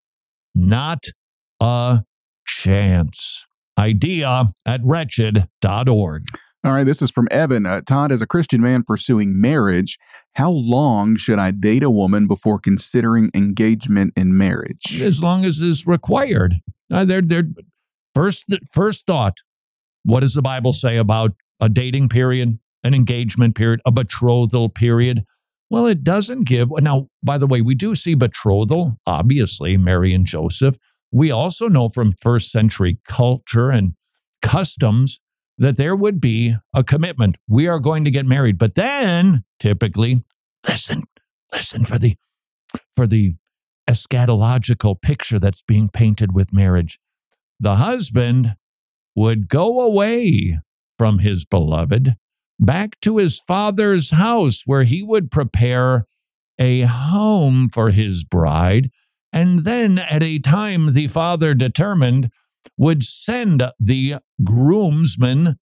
Not 0.54 1.04
a 1.60 2.02
chance. 2.46 3.44
Idea 3.78 4.46
at 4.66 4.80
wretched.org. 4.84 6.26
All 6.64 6.72
right, 6.72 6.84
this 6.84 7.02
is 7.02 7.10
from 7.10 7.26
Evan. 7.30 7.66
Uh, 7.66 7.80
Todd, 7.80 8.12
as 8.12 8.22
a 8.22 8.26
Christian 8.26 8.60
man 8.60 8.84
pursuing 8.84 9.40
marriage, 9.40 9.98
how 10.34 10.50
long 10.50 11.16
should 11.16 11.40
I 11.40 11.50
date 11.50 11.82
a 11.82 11.90
woman 11.90 12.28
before 12.28 12.60
considering 12.60 13.30
engagement 13.34 14.12
in 14.16 14.36
marriage? 14.36 15.02
as 15.02 15.22
long 15.22 15.44
as 15.44 15.60
is 15.60 15.86
required. 15.86 16.54
Uh, 16.90 17.04
they're, 17.04 17.22
they're, 17.22 17.48
first, 18.14 18.46
first 18.72 19.06
thought 19.06 19.38
what 20.04 20.20
does 20.20 20.34
the 20.34 20.42
Bible 20.42 20.72
say 20.72 20.96
about 20.96 21.32
a 21.60 21.68
dating 21.68 22.08
period, 22.08 22.58
an 22.84 22.94
engagement 22.94 23.54
period, 23.54 23.80
a 23.84 23.90
betrothal 23.90 24.68
period? 24.68 25.24
Well, 25.70 25.86
it 25.86 26.04
doesn't 26.04 26.44
give. 26.44 26.68
Now, 26.80 27.08
by 27.22 27.38
the 27.38 27.46
way, 27.46 27.62
we 27.62 27.74
do 27.74 27.94
see 27.94 28.14
betrothal, 28.14 28.98
obviously, 29.06 29.76
Mary 29.76 30.12
and 30.12 30.26
Joseph. 30.26 30.76
We 31.10 31.30
also 31.30 31.68
know 31.68 31.88
from 31.88 32.14
first 32.20 32.50
century 32.50 32.98
culture 33.06 33.70
and 33.70 33.94
customs 34.42 35.20
that 35.58 35.76
there 35.76 35.94
would 35.94 36.20
be 36.20 36.56
a 36.74 36.82
commitment. 36.82 37.36
We 37.48 37.66
are 37.68 37.78
going 37.78 38.04
to 38.04 38.10
get 38.10 38.26
married. 38.26 38.58
But 38.58 38.74
then, 38.74 39.44
typically, 39.60 40.24
listen, 40.66 41.04
listen 41.52 41.84
for 41.84 41.98
the 41.98 42.16
for 42.96 43.06
the 43.06 43.34
eschatological 43.88 45.00
picture 45.00 45.38
that's 45.38 45.62
being 45.62 45.88
painted 45.88 46.32
with 46.32 46.52
marriage. 46.52 46.98
The 47.60 47.76
husband 47.76 48.56
would 49.14 49.48
go 49.48 49.80
away 49.80 50.58
from 50.98 51.18
his 51.18 51.44
beloved 51.44 52.16
back 52.58 52.98
to 53.00 53.18
his 53.18 53.40
father's 53.40 54.10
house 54.10 54.62
where 54.64 54.84
he 54.84 55.02
would 55.02 55.30
prepare 55.30 56.06
a 56.58 56.82
home 56.82 57.68
for 57.72 57.90
his 57.90 58.24
bride. 58.24 58.90
And 59.32 59.60
then, 59.60 59.98
at 59.98 60.22
a 60.22 60.38
time 60.38 60.92
the 60.92 61.08
father 61.08 61.54
determined, 61.54 62.30
would 62.76 63.02
send 63.02 63.62
the 63.78 64.16
groomsman 64.44 65.56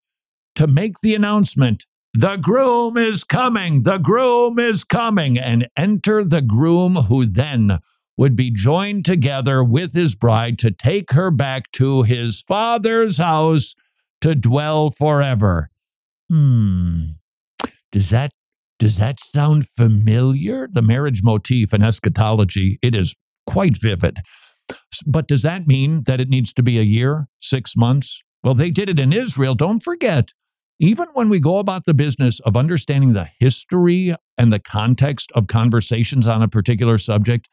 to 0.54 0.66
make 0.66 1.00
the 1.02 1.14
announcement 1.14 1.84
the 2.12 2.36
groom 2.36 2.96
is 2.96 3.22
coming, 3.22 3.84
the 3.84 3.98
groom 3.98 4.58
is 4.58 4.82
coming, 4.82 5.38
and 5.38 5.68
enter 5.76 6.24
the 6.24 6.42
groom 6.42 6.96
who 6.96 7.24
then 7.24 7.78
would 8.16 8.34
be 8.34 8.50
joined 8.50 9.04
together 9.04 9.62
with 9.62 9.94
his 9.94 10.16
bride 10.16 10.58
to 10.58 10.72
take 10.72 11.12
her 11.12 11.30
back 11.30 11.70
to 11.72 12.02
his 12.02 12.42
father's 12.42 13.18
house 13.18 13.74
to 14.20 14.34
dwell 14.34 14.90
forever. 14.90 15.70
Hmm. 16.28 17.12
Does 17.92 18.10
that 18.10 18.32
does 18.78 18.96
that 18.96 19.20
sound 19.20 19.68
familiar? 19.68 20.66
The 20.70 20.82
marriage 20.82 21.22
motif 21.22 21.72
in 21.72 21.82
eschatology, 21.82 22.78
it 22.82 22.94
is 22.94 23.14
quite 23.46 23.76
vivid. 23.76 24.18
But 25.06 25.28
does 25.28 25.42
that 25.42 25.66
mean 25.66 26.04
that 26.06 26.20
it 26.20 26.28
needs 26.28 26.52
to 26.54 26.62
be 26.62 26.78
a 26.78 26.82
year, 26.82 27.28
six 27.40 27.76
months? 27.76 28.22
Well, 28.42 28.54
they 28.54 28.70
did 28.70 28.88
it 28.88 28.98
in 28.98 29.12
Israel. 29.12 29.54
Don't 29.54 29.82
forget, 29.82 30.32
even 30.78 31.08
when 31.12 31.28
we 31.28 31.40
go 31.40 31.58
about 31.58 31.84
the 31.84 31.94
business 31.94 32.40
of 32.40 32.56
understanding 32.56 33.12
the 33.12 33.28
history 33.38 34.14
and 34.38 34.52
the 34.52 34.58
context 34.58 35.30
of 35.34 35.46
conversations 35.46 36.26
on 36.26 36.42
a 36.42 36.48
particular 36.48 36.96
subject, 36.96 37.48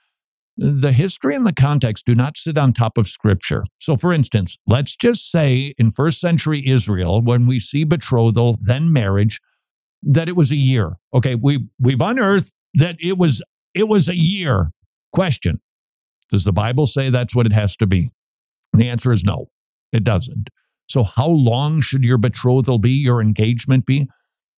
the 0.56 0.92
history 0.92 1.36
and 1.36 1.46
the 1.46 1.54
context 1.54 2.06
do 2.06 2.16
not 2.16 2.38
sit 2.38 2.58
on 2.58 2.74
top 2.74 2.98
of 2.98 3.08
scripture. 3.08 3.64
So, 3.80 3.96
for 3.96 4.12
instance, 4.12 4.58
let's 4.66 4.96
just 4.96 5.30
say 5.30 5.74
in 5.78 5.92
first 5.92 6.20
century 6.20 6.68
Israel, 6.68 7.22
when 7.22 7.46
we 7.46 7.60
see 7.60 7.84
betrothal, 7.84 8.58
then 8.62 8.92
marriage, 8.92 9.40
that 10.02 10.30
it 10.30 10.36
was 10.36 10.52
a 10.52 10.56
year. 10.56 10.98
Okay, 11.14 11.36
we 11.36 11.68
we've 11.80 12.02
unearthed 12.02 12.54
that 12.76 12.96
it 13.00 13.18
was 13.18 13.42
it 13.74 13.88
was 13.88 14.08
a 14.08 14.16
year. 14.16 14.72
Question 15.12 15.60
Does 16.32 16.44
the 16.44 16.54
Bible 16.54 16.88
say 16.88 17.10
that's 17.10 17.36
what 17.36 17.46
it 17.46 17.54
has 17.54 17.76
to 17.78 17.86
be? 17.86 18.10
And 18.74 18.82
the 18.82 18.90
answer 18.90 19.12
is 19.12 19.24
no, 19.24 19.50
it 19.92 20.04
doesn't. 20.04 20.50
So, 20.88 21.04
how 21.04 21.28
long 21.28 21.82
should 21.82 22.04
your 22.04 22.18
betrothal 22.18 22.80
be, 22.80 22.92
your 22.92 23.22
engagement 23.22 23.86
be? 23.86 24.08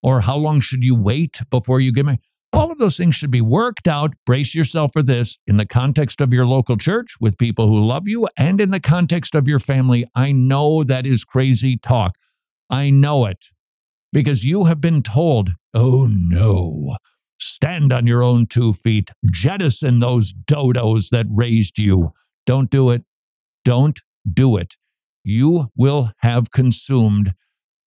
Or 0.01 0.21
how 0.21 0.37
long 0.37 0.61
should 0.61 0.83
you 0.83 0.95
wait 0.95 1.41
before 1.49 1.81
you 1.81 1.91
get 1.91 2.05
married? 2.05 2.21
All 2.51 2.71
of 2.71 2.79
those 2.79 2.97
things 2.97 3.15
should 3.15 3.29
be 3.31 3.41
worked 3.41 3.87
out. 3.87 4.13
Brace 4.25 4.55
yourself 4.55 4.91
for 4.93 5.03
this 5.03 5.37
in 5.45 5.57
the 5.57 5.65
context 5.65 6.19
of 6.19 6.33
your 6.33 6.47
local 6.47 6.77
church 6.77 7.15
with 7.19 7.37
people 7.37 7.67
who 7.67 7.85
love 7.85 8.07
you 8.07 8.27
and 8.37 8.59
in 8.59 8.71
the 8.71 8.79
context 8.79 9.35
of 9.35 9.47
your 9.47 9.59
family. 9.59 10.05
I 10.15 10.31
know 10.31 10.83
that 10.83 11.05
is 11.05 11.23
crazy 11.23 11.77
talk. 11.77 12.15
I 12.69 12.89
know 12.89 13.25
it 13.25 13.47
because 14.11 14.43
you 14.43 14.65
have 14.65 14.81
been 14.81 15.03
told, 15.03 15.51
oh 15.73 16.07
no, 16.09 16.97
stand 17.39 17.93
on 17.93 18.07
your 18.07 18.23
own 18.23 18.47
two 18.47 18.73
feet, 18.73 19.11
jettison 19.31 19.99
those 19.99 20.33
dodos 20.33 21.09
that 21.09 21.27
raised 21.29 21.77
you. 21.77 22.13
Don't 22.45 22.71
do 22.71 22.89
it. 22.89 23.03
Don't 23.63 23.99
do 24.31 24.57
it. 24.57 24.75
You 25.23 25.71
will 25.75 26.11
have 26.19 26.51
consumed 26.51 27.33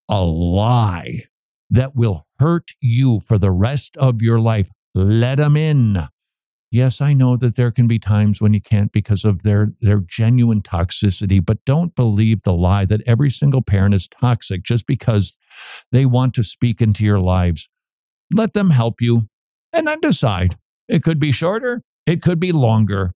a 0.10 0.22
lie 0.22 1.24
that 1.70 1.96
will 1.96 2.28
hurt 2.40 2.72
you 2.82 3.20
for 3.22 3.38
the 3.38 3.52
rest 3.52 3.96
of 3.98 4.22
your 4.22 4.40
life. 4.40 4.70
Let 4.94 5.36
them 5.36 5.56
in. 5.56 6.08
Yes, 6.70 7.02
I 7.02 7.12
know 7.12 7.36
that 7.36 7.58
there 7.58 7.72
can 7.72 7.88
be 7.88 8.00
times 8.00 8.42
when 8.42 8.54
you 8.54 8.62
can't 8.62 8.94
because 8.94 9.26
of 9.26 9.44
their, 9.44 9.74
their 9.82 10.00
genuine 10.00 10.62
toxicity, 10.62 11.44
but 11.44 11.64
don't 11.66 11.96
believe 11.96 12.44
the 12.44 12.54
lie 12.54 12.86
that 12.86 13.02
every 13.06 13.30
single 13.30 13.62
parent 13.62 13.94
is 13.94 14.08
toxic 14.08 14.64
just 14.64 14.88
because 14.88 15.36
they 15.92 16.06
want 16.06 16.34
to 16.36 16.44
speak 16.44 16.82
into 16.82 17.04
your 17.04 17.20
lives. 17.20 17.68
Let 18.34 18.54
them 18.54 18.70
help 18.70 19.02
you 19.02 19.28
and 19.74 19.86
then 19.86 20.00
decide. 20.00 20.58
It 20.88 21.04
could 21.04 21.20
be 21.20 21.34
shorter, 21.34 21.82
it 22.06 22.22
could 22.22 22.40
be 22.40 22.54
longer. 22.54 23.14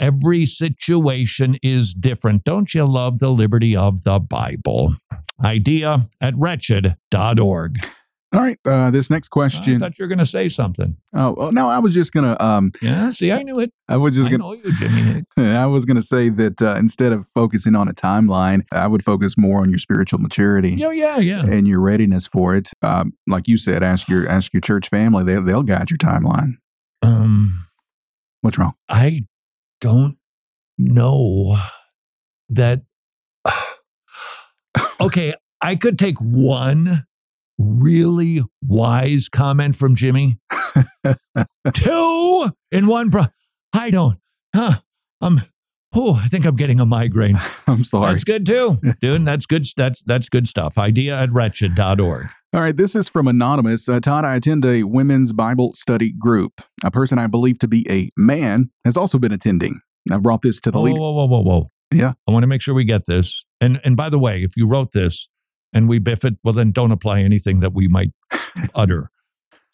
Every 0.00 0.46
situation 0.46 1.58
is 1.62 1.92
different. 1.92 2.44
Don't 2.44 2.72
you 2.72 2.86
love 2.86 3.18
the 3.18 3.28
liberty 3.28 3.76
of 3.76 4.02
the 4.04 4.18
Bible? 4.18 4.96
Idea 5.44 6.08
at 6.22 6.34
wretched.org. 6.36 7.86
All 8.32 8.40
right. 8.40 8.58
Uh, 8.64 8.90
this 8.90 9.10
next 9.10 9.28
question. 9.28 9.76
I 9.76 9.78
thought 9.78 9.98
you 9.98 10.04
were 10.04 10.08
going 10.08 10.18
to 10.18 10.26
say 10.26 10.48
something. 10.48 10.96
Oh 11.12 11.34
well, 11.36 11.52
no, 11.52 11.68
I 11.68 11.80
was 11.80 11.92
just 11.92 12.12
going 12.12 12.24
to. 12.24 12.42
Um, 12.42 12.72
yeah. 12.80 13.10
See, 13.10 13.30
I 13.30 13.42
knew 13.42 13.58
it. 13.58 13.72
I 13.88 13.96
was 13.96 14.14
just 14.14 14.30
going. 14.30 14.40
know 14.40 14.52
you, 14.52 14.72
Jimmy. 14.72 15.24
I 15.36 15.66
was 15.66 15.84
going 15.84 15.96
to 15.96 16.02
say 16.02 16.28
that 16.30 16.62
uh, 16.62 16.76
instead 16.76 17.12
of 17.12 17.26
focusing 17.34 17.74
on 17.74 17.88
a 17.88 17.92
timeline, 17.92 18.64
I 18.72 18.86
would 18.86 19.04
focus 19.04 19.36
more 19.36 19.60
on 19.60 19.70
your 19.70 19.80
spiritual 19.80 20.20
maturity. 20.20 20.76
Yeah, 20.78 20.92
yeah, 20.92 21.18
yeah. 21.18 21.44
And 21.44 21.66
your 21.66 21.80
readiness 21.80 22.28
for 22.28 22.54
it. 22.54 22.70
Um, 22.82 23.14
like 23.26 23.48
you 23.48 23.58
said, 23.58 23.82
ask 23.82 24.08
your 24.08 24.28
ask 24.28 24.54
your 24.54 24.60
church 24.60 24.88
family. 24.88 25.24
They 25.24 25.34
they'll 25.40 25.64
guide 25.64 25.90
your 25.90 25.98
timeline. 25.98 26.54
Um, 27.02 27.66
what's 28.42 28.58
wrong? 28.58 28.74
I 28.88 29.24
don't 29.80 30.16
know 30.78 31.56
that. 32.48 32.82
okay, 35.00 35.34
I 35.60 35.76
could 35.76 35.98
take 35.98 36.18
one 36.18 37.06
really 37.58 38.42
wise 38.66 39.28
comment 39.28 39.76
from 39.76 39.94
Jimmy. 39.94 40.38
Two 41.74 42.48
in 42.70 42.86
one. 42.86 43.08
Bro- 43.10 43.26
I 43.72 43.90
don't. 43.90 44.18
Huh. 44.54 44.80
I'm. 45.20 45.42
Oh, 45.92 46.20
I 46.22 46.28
think 46.28 46.44
I'm 46.44 46.56
getting 46.56 46.80
a 46.80 46.86
migraine. 46.86 47.38
I'm 47.66 47.84
sorry. 47.84 48.12
That's 48.12 48.24
good 48.24 48.46
too, 48.46 48.78
dude. 49.00 49.24
That's 49.24 49.46
good. 49.46 49.66
That's 49.76 50.02
that's 50.02 50.28
good 50.28 50.46
stuff. 50.48 50.78
Idea 50.78 51.18
at 51.18 51.30
wretched.org. 51.30 52.28
All 52.52 52.60
right, 52.60 52.76
this 52.76 52.96
is 52.96 53.08
from 53.08 53.28
Anonymous. 53.28 53.88
Uh, 53.88 54.00
Todd, 54.00 54.24
I 54.24 54.34
attend 54.34 54.64
a 54.64 54.82
women's 54.82 55.32
Bible 55.32 55.72
study 55.74 56.12
group. 56.12 56.60
A 56.82 56.90
person 56.90 57.16
I 57.16 57.28
believe 57.28 57.60
to 57.60 57.68
be 57.68 57.86
a 57.88 58.10
man 58.16 58.70
has 58.84 58.96
also 58.96 59.18
been 59.18 59.30
attending. 59.30 59.80
I 60.10 60.16
brought 60.16 60.42
this 60.42 60.60
to 60.62 60.72
the 60.72 60.78
whoa, 60.78 60.84
leader. 60.84 60.98
Whoa, 60.98 61.12
whoa, 61.12 61.26
whoa, 61.26 61.42
whoa. 61.42 61.70
Yeah. 61.92 62.14
I 62.26 62.32
want 62.32 62.42
to 62.42 62.48
make 62.48 62.60
sure 62.60 62.74
we 62.74 62.84
get 62.84 63.06
this. 63.06 63.44
And 63.60 63.80
and 63.84 63.96
by 63.96 64.08
the 64.08 64.18
way, 64.18 64.42
if 64.42 64.56
you 64.56 64.66
wrote 64.66 64.90
this 64.90 65.28
and 65.72 65.88
we 65.88 66.00
biff 66.00 66.24
it, 66.24 66.34
well, 66.42 66.52
then 66.52 66.72
don't 66.72 66.90
apply 66.90 67.20
anything 67.20 67.60
that 67.60 67.72
we 67.72 67.86
might 67.86 68.10
utter. 68.74 69.10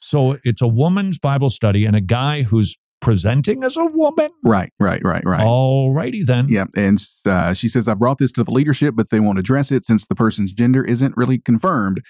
So 0.02 0.36
it's 0.44 0.60
a 0.60 0.68
woman's 0.68 1.18
Bible 1.18 1.48
study 1.48 1.86
and 1.86 1.96
a 1.96 2.02
guy 2.02 2.42
who's 2.42 2.76
presenting 3.00 3.62
as 3.62 3.76
a 3.76 3.84
woman. 3.84 4.30
Right, 4.44 4.72
right, 4.80 5.00
right, 5.04 5.22
right. 5.24 5.44
All 5.46 5.92
righty 5.92 6.22
then. 6.22 6.48
Yeah, 6.48 6.64
and 6.74 6.98
uh, 7.26 7.52
she 7.54 7.68
says 7.68 7.88
I 7.88 7.94
brought 7.94 8.18
this 8.18 8.32
to 8.32 8.44
the 8.44 8.50
leadership, 8.50 8.94
but 8.96 9.10
they 9.10 9.20
won't 9.20 9.38
address 9.38 9.70
it 9.70 9.84
since 9.86 10.06
the 10.06 10.14
person's 10.14 10.52
gender 10.52 10.84
isn't 10.84 11.16
really 11.16 11.38
confirmed. 11.38 12.00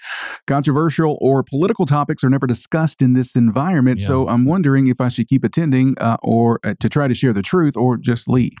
Controversial 0.47 1.17
or 1.21 1.43
political 1.43 1.85
topics 1.85 2.23
are 2.23 2.29
never 2.29 2.47
discussed 2.47 3.01
in 3.01 3.13
this 3.13 3.35
environment, 3.35 3.99
Yeah. 3.99 4.07
so 4.07 4.27
I'm 4.27 4.45
wondering 4.45 4.87
if 4.87 5.01
I 5.01 5.09
should 5.09 5.27
keep 5.27 5.43
attending 5.43 5.95
uh, 5.99 6.17
or 6.23 6.59
uh, 6.63 6.73
to 6.79 6.89
try 6.89 7.07
to 7.07 7.13
share 7.13 7.33
the 7.33 7.41
truth 7.41 7.75
or 7.77 7.97
just 7.97 8.27
leave. 8.27 8.53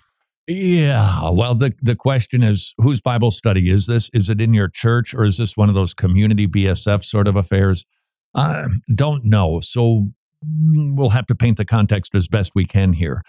Yeah. 0.47 1.29
Well, 1.31 1.55
the 1.55 1.73
the 1.81 1.95
question 1.95 2.41
is, 2.41 2.73
whose 2.77 3.01
Bible 3.01 3.31
study 3.31 3.69
is 3.69 3.85
this? 3.87 4.09
Is 4.13 4.29
it 4.29 4.39
in 4.39 4.53
your 4.53 4.69
church 4.69 5.13
or 5.13 5.25
is 5.25 5.37
this 5.37 5.57
one 5.57 5.67
of 5.69 5.75
those 5.75 5.93
community 5.93 6.47
BSF 6.47 7.03
sort 7.03 7.27
of 7.27 7.35
affairs? 7.35 7.85
I 8.33 8.65
don't 8.95 9.25
know. 9.25 9.59
So 9.61 10.09
we'll 10.43 11.09
have 11.09 11.27
to 11.27 11.35
paint 11.35 11.57
the 11.57 11.65
context 11.65 12.13
as 12.15 12.27
best 12.27 12.51
we 12.55 12.65
can 12.65 12.93
here. 12.93 13.23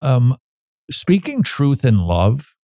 Um, 0.00 0.36
speaking 0.90 1.42
truth 1.42 1.84
in 1.84 1.98
love 1.98 2.54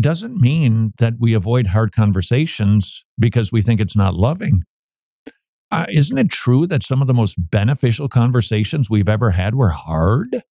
doesn't 0.00 0.40
mean 0.40 0.92
that 0.98 1.14
we 1.18 1.34
avoid 1.34 1.68
hard 1.68 1.92
conversations 1.92 3.04
because 3.18 3.52
we 3.52 3.62
think 3.62 3.80
it's 3.80 3.96
not 3.96 4.14
loving. 4.14 4.62
Uh, 5.70 5.86
isn't 5.90 6.18
it 6.18 6.30
true 6.30 6.66
that 6.66 6.82
some 6.82 7.00
of 7.00 7.08
the 7.08 7.14
most 7.14 7.36
beneficial 7.50 8.08
conversations 8.08 8.90
we've 8.90 9.08
ever 9.08 9.30
had 9.30 9.54
were 9.54 9.70
hard? 9.70 10.42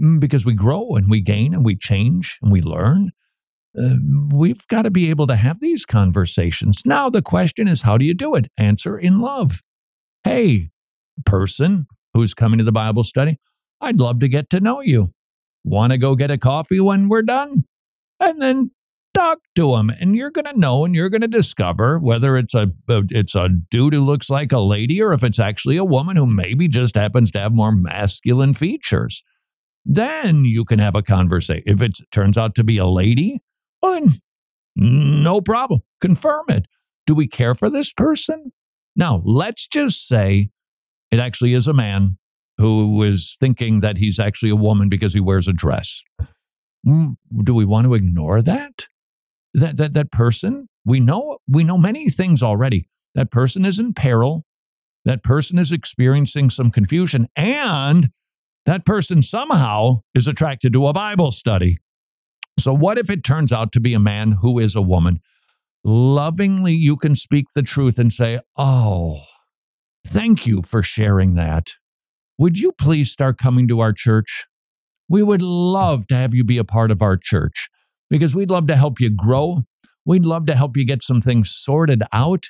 Mm, 0.00 0.20
because 0.20 0.44
we 0.44 0.54
grow 0.54 0.96
and 0.96 1.10
we 1.10 1.20
gain 1.20 1.54
and 1.54 1.64
we 1.64 1.76
change 1.76 2.38
and 2.42 2.50
we 2.50 2.62
learn. 2.62 3.10
Uh, 3.78 3.96
we've 4.30 4.66
got 4.68 4.82
to 4.82 4.90
be 4.90 5.10
able 5.10 5.26
to 5.26 5.36
have 5.36 5.60
these 5.60 5.84
conversations. 5.84 6.82
Now, 6.86 7.10
the 7.10 7.22
question 7.22 7.68
is, 7.68 7.82
how 7.82 7.98
do 7.98 8.04
you 8.04 8.14
do 8.14 8.34
it? 8.34 8.46
Answer 8.56 8.96
in 8.98 9.20
love. 9.20 9.60
Hey, 10.22 10.70
person 11.26 11.86
who's 12.14 12.34
coming 12.34 12.58
to 12.58 12.64
the 12.64 12.72
Bible 12.72 13.04
study, 13.04 13.38
I'd 13.80 14.00
love 14.00 14.20
to 14.20 14.28
get 14.28 14.50
to 14.50 14.60
know 14.60 14.80
you. 14.80 15.12
Want 15.64 15.92
to 15.92 15.98
go 15.98 16.14
get 16.14 16.30
a 16.30 16.38
coffee 16.38 16.80
when 16.80 17.08
we're 17.08 17.22
done? 17.22 17.64
And 18.20 18.40
then 18.40 18.70
talk 19.12 19.40
to 19.56 19.76
them, 19.76 19.90
and 19.90 20.16
you're 20.16 20.30
going 20.30 20.44
to 20.46 20.58
know 20.58 20.84
and 20.84 20.94
you're 20.94 21.08
going 21.08 21.20
to 21.20 21.28
discover 21.28 21.98
whether 21.98 22.36
it's 22.36 22.54
a 22.54 22.72
uh, 22.88 23.02
it's 23.10 23.34
a 23.34 23.48
dude 23.70 23.94
who 23.94 24.00
looks 24.00 24.28
like 24.28 24.52
a 24.52 24.58
lady 24.58 25.00
or 25.00 25.12
if 25.12 25.22
it's 25.22 25.38
actually 25.38 25.76
a 25.76 25.84
woman 25.84 26.16
who 26.16 26.26
maybe 26.26 26.68
just 26.68 26.96
happens 26.96 27.30
to 27.32 27.38
have 27.38 27.52
more 27.52 27.72
masculine 27.72 28.54
features 28.54 29.22
then 29.84 30.44
you 30.44 30.64
can 30.64 30.78
have 30.78 30.94
a 30.94 31.02
conversation. 31.02 31.64
If 31.66 31.82
it 31.82 31.98
turns 32.10 32.38
out 32.38 32.54
to 32.54 32.64
be 32.64 32.78
a 32.78 32.86
lady, 32.86 33.42
well, 33.82 33.94
then 33.94 34.14
no 34.76 35.40
problem. 35.40 35.80
Confirm 36.00 36.46
it. 36.48 36.66
Do 37.06 37.14
we 37.14 37.26
care 37.26 37.54
for 37.54 37.68
this 37.68 37.92
person? 37.92 38.52
Now, 38.96 39.22
let's 39.24 39.66
just 39.66 40.08
say 40.08 40.50
it 41.14 41.20
actually 41.20 41.54
is 41.54 41.68
a 41.68 41.72
man 41.72 42.18
who 42.58 43.00
is 43.04 43.36
thinking 43.38 43.78
that 43.80 43.98
he's 43.98 44.18
actually 44.18 44.50
a 44.50 44.56
woman 44.56 44.88
because 44.88 45.14
he 45.14 45.20
wears 45.20 45.46
a 45.46 45.52
dress. 45.52 46.02
Mm, 46.84 47.14
Do 47.44 47.54
we 47.54 47.64
want 47.64 47.86
to 47.86 47.94
ignore 47.94 48.42
that? 48.42 48.86
That 49.54 49.76
that 49.76 49.92
that 49.92 50.10
person, 50.10 50.68
we 50.84 50.98
know 50.98 51.38
we 51.48 51.62
know 51.62 51.78
many 51.78 52.10
things 52.10 52.42
already. 52.42 52.88
That 53.14 53.30
person 53.30 53.64
is 53.64 53.78
in 53.78 53.94
peril. 53.94 54.44
That 55.04 55.22
person 55.22 55.56
is 55.56 55.70
experiencing 55.70 56.50
some 56.50 56.72
confusion 56.72 57.28
and 57.36 58.10
that 58.66 58.84
person 58.84 59.22
somehow 59.22 60.00
is 60.14 60.26
attracted 60.26 60.72
to 60.72 60.88
a 60.88 60.92
Bible 60.92 61.30
study. 61.30 61.78
So, 62.58 62.72
what 62.72 62.98
if 62.98 63.08
it 63.08 63.22
turns 63.22 63.52
out 63.52 63.70
to 63.72 63.80
be 63.80 63.94
a 63.94 64.00
man 64.00 64.32
who 64.32 64.58
is 64.58 64.74
a 64.74 64.82
woman? 64.82 65.20
Lovingly, 65.84 66.72
you 66.72 66.96
can 66.96 67.14
speak 67.14 67.46
the 67.54 67.62
truth 67.62 68.00
and 68.00 68.12
say, 68.12 68.40
Oh, 68.56 69.22
thank 70.06 70.46
you 70.46 70.62
for 70.62 70.82
sharing 70.82 71.34
that. 71.34 71.72
Would 72.38 72.58
you 72.58 72.72
please 72.72 73.10
start 73.10 73.38
coming 73.38 73.68
to 73.68 73.80
our 73.80 73.92
church? 73.92 74.46
We 75.08 75.22
would 75.22 75.42
love 75.42 76.06
to 76.08 76.14
have 76.14 76.34
you 76.34 76.44
be 76.44 76.58
a 76.58 76.64
part 76.64 76.90
of 76.90 77.02
our 77.02 77.16
church 77.16 77.68
because 78.10 78.34
we'd 78.34 78.50
love 78.50 78.66
to 78.68 78.76
help 78.76 79.00
you 79.00 79.10
grow. 79.10 79.62
We'd 80.04 80.26
love 80.26 80.46
to 80.46 80.54
help 80.54 80.76
you 80.76 80.84
get 80.84 81.02
some 81.02 81.20
things 81.20 81.50
sorted 81.50 82.02
out. 82.12 82.46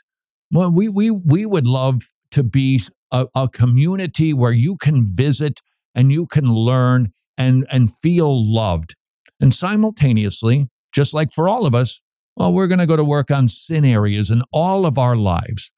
Well, 0.50 0.70
we, 0.70 0.88
we, 0.88 1.10
we 1.10 1.46
would 1.46 1.66
love 1.66 2.02
to 2.32 2.42
be 2.42 2.80
a, 3.10 3.26
a 3.34 3.48
community 3.48 4.32
where 4.32 4.52
you 4.52 4.76
can 4.76 5.04
visit 5.06 5.60
and 5.94 6.12
you 6.12 6.26
can 6.26 6.52
learn 6.52 7.12
and, 7.38 7.66
and 7.70 7.92
feel 7.92 8.52
loved. 8.52 8.96
And 9.40 9.54
simultaneously, 9.54 10.68
just 10.92 11.14
like 11.14 11.32
for 11.32 11.48
all 11.48 11.66
of 11.66 11.74
us, 11.74 12.00
well, 12.36 12.52
we're 12.52 12.66
going 12.66 12.78
to 12.78 12.86
go 12.86 12.96
to 12.96 13.04
work 13.04 13.30
on 13.30 13.48
sin 13.48 13.84
areas 13.84 14.30
in 14.30 14.42
all 14.52 14.86
of 14.86 14.98
our 14.98 15.16
lives. 15.16 15.70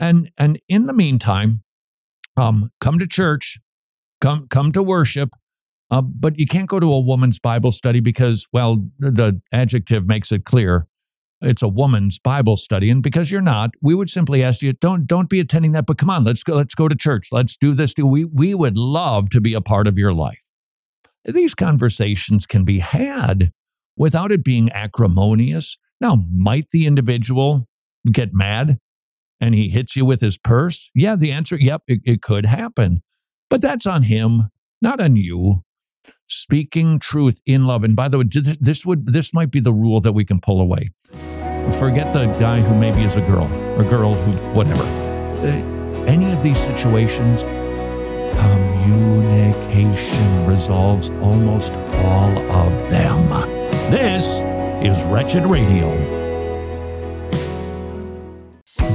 And, 0.00 0.30
and 0.36 0.60
in 0.68 0.86
the 0.86 0.92
meantime, 0.92 1.62
um, 2.36 2.70
come 2.80 2.98
to 2.98 3.06
church, 3.06 3.60
come, 4.20 4.48
come 4.48 4.72
to 4.72 4.82
worship, 4.82 5.30
uh, 5.90 6.02
but 6.02 6.38
you 6.38 6.46
can't 6.46 6.68
go 6.68 6.80
to 6.80 6.92
a 6.92 7.00
woman's 7.00 7.38
Bible 7.38 7.70
study 7.70 8.00
because, 8.00 8.46
well, 8.52 8.84
the 8.98 9.40
adjective 9.52 10.06
makes 10.06 10.32
it 10.32 10.44
clear. 10.44 10.88
it's 11.44 11.62
a 11.62 11.68
woman's 11.68 12.18
Bible 12.18 12.56
study, 12.56 12.90
and 12.90 13.02
because 13.02 13.30
you're 13.30 13.40
not, 13.40 13.70
we 13.82 13.94
would 13.94 14.10
simply 14.10 14.42
ask 14.42 14.62
you 14.62 14.72
don't 14.72 15.06
don't 15.06 15.28
be 15.28 15.40
attending 15.40 15.72
that. 15.72 15.86
But 15.86 15.98
come 15.98 16.10
on, 16.10 16.24
let's 16.24 16.42
go. 16.42 16.56
Let's 16.56 16.74
go 16.74 16.88
to 16.88 16.96
church. 16.96 17.28
Let's 17.30 17.56
do 17.56 17.74
this. 17.74 17.94
Do 17.94 18.06
We 18.06 18.24
we 18.24 18.54
would 18.54 18.76
love 18.76 19.30
to 19.30 19.40
be 19.40 19.54
a 19.54 19.60
part 19.60 19.86
of 19.86 19.98
your 19.98 20.12
life. 20.12 20.40
These 21.24 21.54
conversations 21.54 22.46
can 22.46 22.64
be 22.64 22.80
had 22.80 23.52
without 23.96 24.32
it 24.32 24.44
being 24.44 24.70
acrimonious. 24.72 25.78
Now, 26.00 26.24
might 26.30 26.68
the 26.70 26.86
individual 26.86 27.66
get 28.12 28.30
mad 28.32 28.78
and 29.44 29.54
he 29.54 29.68
hits 29.68 29.94
you 29.94 30.06
with 30.06 30.22
his 30.22 30.38
purse? 30.38 30.90
Yeah, 30.94 31.16
the 31.16 31.30
answer, 31.30 31.56
yep, 31.56 31.82
it, 31.86 32.00
it 32.04 32.22
could 32.22 32.46
happen. 32.46 33.02
But 33.50 33.60
that's 33.60 33.86
on 33.86 34.04
him, 34.04 34.48
not 34.80 35.00
on 35.00 35.16
you. 35.16 35.62
Speaking 36.26 36.98
truth 36.98 37.40
in 37.44 37.66
love. 37.66 37.84
And 37.84 37.94
by 37.94 38.08
the 38.08 38.18
way, 38.18 38.24
this 38.60 38.86
would 38.86 39.06
this 39.06 39.34
might 39.34 39.50
be 39.50 39.60
the 39.60 39.72
rule 39.72 40.00
that 40.00 40.12
we 40.12 40.24
can 40.24 40.40
pull 40.40 40.60
away. 40.60 40.90
Forget 41.78 42.12
the 42.14 42.26
guy 42.40 42.62
who 42.62 42.74
maybe 42.74 43.02
is 43.02 43.16
a 43.16 43.20
girl, 43.20 43.44
or 43.78 43.84
girl 43.84 44.14
who 44.14 44.32
whatever. 44.54 44.82
Uh, 44.82 46.04
any 46.06 46.32
of 46.32 46.42
these 46.42 46.58
situations, 46.58 47.42
communication 48.40 50.46
resolves 50.46 51.10
almost 51.20 51.72
all 51.72 52.38
of 52.50 52.90
them. 52.90 53.28
This 53.90 54.24
is 54.82 55.04
Wretched 55.04 55.46
Radio. 55.46 56.23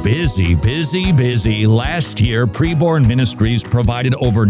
Busy, 0.03 0.55
busy, 0.55 1.11
busy. 1.11 1.67
Last 1.67 2.21
year, 2.21 2.47
Preborn 2.47 3.05
Ministries 3.05 3.63
provided 3.63 4.15
over 4.15 4.45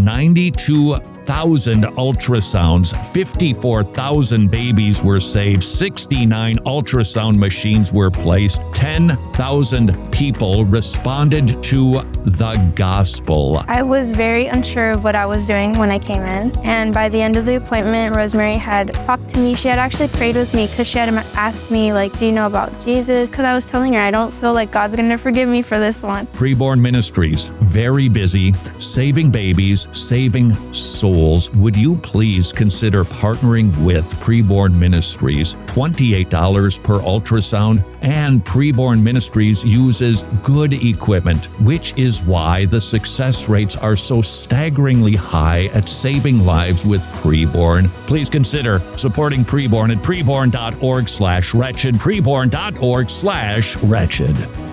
92,000 1.29 1.83
ultrasounds, 1.95 3.13
54,000 3.13 4.49
babies 4.49 5.03
were 5.03 5.19
saved, 5.19 5.61
69 5.61 6.57
ultrasound 6.65 7.37
machines 7.37 7.93
were 7.93 8.09
placed, 8.09 8.61
10,000 8.73 10.11
people 10.11 10.65
responded 10.65 11.61
to 11.61 12.01
the 12.23 12.71
gospel. 12.75 13.63
I 13.67 13.83
was 13.83 14.11
very 14.11 14.47
unsure 14.47 14.89
of 14.89 15.03
what 15.03 15.15
I 15.15 15.27
was 15.27 15.45
doing 15.45 15.77
when 15.77 15.91
I 15.91 15.99
came 15.99 16.23
in, 16.23 16.57
and 16.65 16.95
by 16.95 17.09
the 17.09 17.21
end 17.21 17.35
of 17.35 17.45
the 17.45 17.57
appointment, 17.57 18.15
Rosemary 18.15 18.57
had 18.57 18.91
talked 19.05 19.29
to 19.29 19.37
me. 19.37 19.53
She 19.53 19.67
had 19.67 19.77
actually 19.77 20.07
prayed 20.07 20.35
with 20.35 20.55
me 20.55 20.65
because 20.65 20.87
she 20.87 20.97
had 20.97 21.09
asked 21.35 21.69
me, 21.69 21.93
like, 21.93 22.17
do 22.17 22.25
you 22.25 22.31
know 22.31 22.47
about 22.47 22.71
Jesus? 22.83 23.29
Because 23.29 23.45
I 23.45 23.53
was 23.53 23.67
telling 23.67 23.93
her 23.93 23.99
I 23.99 24.09
don't 24.09 24.31
feel 24.31 24.53
like 24.53 24.71
God's 24.71 24.95
going 24.95 25.09
to 25.09 25.17
forgive 25.17 25.47
me 25.47 25.61
for 25.61 25.77
this 25.77 26.01
one. 26.01 26.25
Preborn 26.27 26.81
Ministries, 26.81 27.49
very 27.61 28.09
busy, 28.09 28.51
saving 28.79 29.29
babies, 29.29 29.87
saving 29.91 30.55
souls. 30.73 31.18
Would 31.19 31.75
you 31.75 31.97
please 31.97 32.53
consider 32.53 33.03
partnering 33.03 33.75
with 33.83 34.13
Preborn 34.21 34.73
Ministries? 34.73 35.55
$28 35.65 36.81
per 36.81 36.99
ultrasound, 36.99 37.83
and 38.01 38.43
Preborn 38.45 39.01
Ministries 39.01 39.65
uses 39.65 40.21
good 40.43 40.71
equipment, 40.71 41.47
which 41.61 41.93
is 41.97 42.21
why 42.21 42.65
the 42.67 42.79
success 42.79 43.49
rates 43.49 43.75
are 43.75 43.97
so 43.97 44.21
staggeringly 44.21 45.15
high 45.15 45.65
at 45.73 45.89
saving 45.89 46.45
lives 46.45 46.85
with 46.85 47.05
Preborn. 47.21 47.89
Please 48.07 48.29
consider 48.29 48.79
supporting 48.95 49.43
Preborn 49.43 49.91
at 49.91 50.01
preborn.org 50.01 51.09
slash 51.09 51.53
wretched, 51.53 51.95
preborn.org 51.95 53.09
slash 53.09 53.75
wretched. 53.77 54.68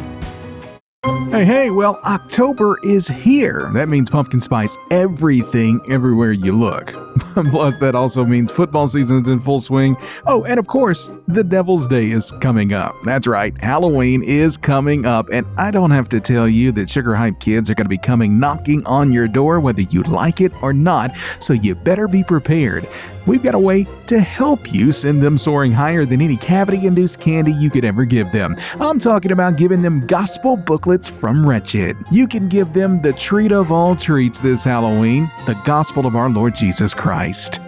Hey, 1.30 1.44
hey, 1.44 1.70
well, 1.70 2.00
October 2.04 2.78
is 2.82 3.08
here. 3.08 3.68
That 3.74 3.88
means 3.88 4.08
pumpkin 4.08 4.40
spice 4.40 4.76
everything 4.90 5.80
everywhere 5.88 6.32
you 6.32 6.52
look. 6.52 7.05
Plus, 7.50 7.76
that 7.78 7.94
also 7.94 8.24
means 8.24 8.50
football 8.50 8.86
season's 8.86 9.28
in 9.28 9.40
full 9.40 9.60
swing. 9.60 9.96
Oh, 10.26 10.44
and 10.44 10.58
of 10.58 10.66
course, 10.66 11.10
the 11.28 11.44
Devil's 11.44 11.86
Day 11.86 12.10
is 12.10 12.32
coming 12.40 12.72
up. 12.72 12.94
That's 13.04 13.26
right, 13.26 13.56
Halloween 13.62 14.22
is 14.22 14.56
coming 14.56 15.06
up, 15.06 15.28
and 15.30 15.46
I 15.58 15.70
don't 15.70 15.90
have 15.90 16.08
to 16.10 16.20
tell 16.20 16.48
you 16.48 16.72
that 16.72 16.90
Sugar 16.90 17.14
Hype 17.14 17.40
kids 17.40 17.70
are 17.70 17.74
going 17.74 17.84
to 17.84 17.90
be 17.90 17.98
coming 17.98 18.38
knocking 18.38 18.84
on 18.86 19.12
your 19.12 19.28
door 19.28 19.60
whether 19.60 19.82
you 19.82 20.02
like 20.02 20.40
it 20.40 20.52
or 20.62 20.72
not, 20.72 21.12
so 21.40 21.52
you 21.52 21.74
better 21.74 22.08
be 22.08 22.22
prepared 22.22 22.86
we've 23.26 23.42
got 23.42 23.54
a 23.54 23.58
way 23.58 23.86
to 24.06 24.20
help 24.20 24.72
you 24.72 24.92
send 24.92 25.22
them 25.22 25.36
soaring 25.36 25.72
higher 25.72 26.04
than 26.04 26.22
any 26.22 26.36
cavity 26.36 26.86
induced 26.86 27.20
candy 27.20 27.52
you 27.52 27.70
could 27.70 27.84
ever 27.84 28.04
give 28.04 28.30
them. 28.32 28.56
I'm 28.80 28.98
talking 28.98 29.32
about 29.32 29.56
giving 29.56 29.82
them 29.82 30.06
gospel 30.06 30.56
booklets 30.56 31.08
from 31.08 31.46
Wretched. 31.46 31.96
You 32.10 32.26
can 32.26 32.48
give 32.48 32.72
them 32.72 33.02
the 33.02 33.12
treat 33.12 33.52
of 33.52 33.72
all 33.72 33.96
treats 33.96 34.40
this 34.40 34.64
Halloween, 34.64 35.30
the 35.46 35.60
gospel 35.64 36.06
of 36.06 36.16
our 36.16 36.30
Lord 36.30 36.54
Jesus 36.54 36.94
Christ. 36.94 37.05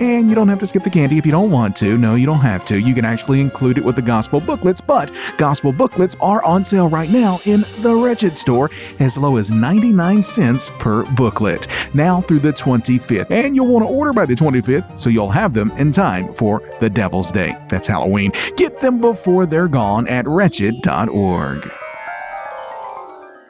And 0.01 0.29
you 0.29 0.35
don't 0.35 0.49
have 0.49 0.59
to 0.59 0.67
skip 0.67 0.83
the 0.83 0.91
candy 0.91 1.17
if 1.17 1.25
you 1.25 1.33
don't 1.33 1.51
want 1.51 1.77
to. 1.77 1.97
No, 1.97 2.17
you 2.17 2.27
don't 2.27 2.41
have 2.41 2.65
to. 2.67 2.81
You 2.81 2.95
can 2.95 3.05
actually 3.05 3.41
include 3.41 3.79
it 3.79 3.85
with 3.85 3.97
the 3.97 4.03
gospel 4.03 4.41
booklets, 4.41 4.81
but 4.81 5.13
gospel 5.37 5.73
booklets 5.73 6.17
are 6.21 6.43
on 6.43 6.65
sale 6.65 6.89
right 6.89 7.11
now 7.11 7.41
in 7.45 7.65
the 7.81 7.95
Wretched 7.95 8.37
store 8.37 8.71
as 8.99 9.17
low 9.17 9.37
as 9.37 9.51
99 9.51 10.25
cents 10.25 10.71
per 10.79 11.05
booklet. 11.15 11.67
Now 11.95 12.21
through 12.21 12.41
the 12.41 12.53
25th. 12.53 13.31
And 13.31 13.55
you'll 13.55 13.69
want 13.69 13.87
to 13.87 13.93
order 13.93 14.13
by 14.13 14.27
the 14.27 14.35
25th 14.35 14.99
so 14.99 15.09
you'll 15.09 15.31
have 15.31 15.55
them 15.55 15.71
in 15.73 15.93
time 15.93 16.33
for 16.35 16.63
the 16.81 16.91
Devil's 16.91 17.31
Day. 17.31 17.57
That's 17.69 17.87
Halloween. 17.87 18.33
Get 18.57 18.81
them 18.81 19.01
before 19.01 19.47
they're 19.47 19.69
gone 19.69 20.09
at 20.09 20.27
wretched.org. 20.27 21.71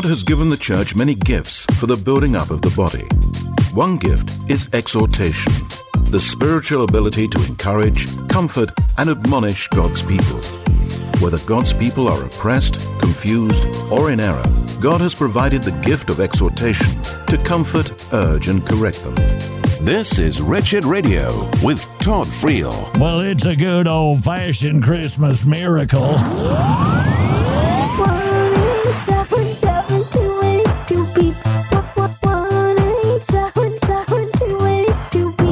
God 0.00 0.08
has 0.08 0.22
given 0.22 0.48
the 0.48 0.56
church 0.56 0.96
many 0.96 1.14
gifts 1.14 1.66
for 1.78 1.84
the 1.84 1.94
building 1.94 2.34
up 2.34 2.48
of 2.48 2.62
the 2.62 2.70
body. 2.70 3.04
One 3.74 3.98
gift 3.98 4.30
is 4.48 4.66
exhortation, 4.72 5.52
the 6.04 6.18
spiritual 6.18 6.84
ability 6.84 7.28
to 7.28 7.44
encourage, 7.44 8.06
comfort, 8.28 8.70
and 8.96 9.10
admonish 9.10 9.68
God's 9.68 10.00
people. 10.00 10.40
Whether 11.20 11.36
God's 11.46 11.74
people 11.74 12.08
are 12.08 12.24
oppressed, 12.24 12.80
confused, 12.98 13.76
or 13.92 14.10
in 14.10 14.20
error, 14.20 14.42
God 14.80 15.02
has 15.02 15.14
provided 15.14 15.62
the 15.62 15.78
gift 15.82 16.08
of 16.08 16.18
exhortation 16.18 17.02
to 17.26 17.36
comfort, 17.36 17.92
urge, 18.14 18.48
and 18.48 18.66
correct 18.66 19.04
them. 19.04 19.16
This 19.84 20.18
is 20.18 20.40
Wretched 20.40 20.86
Radio 20.86 21.46
with 21.62 21.84
Todd 21.98 22.26
Friel. 22.26 22.98
Well, 22.98 23.20
it's 23.20 23.44
a 23.44 23.54
good 23.54 23.86
old 23.86 24.24
fashioned 24.24 24.82
Christmas 24.82 25.44
miracle. 25.44 26.16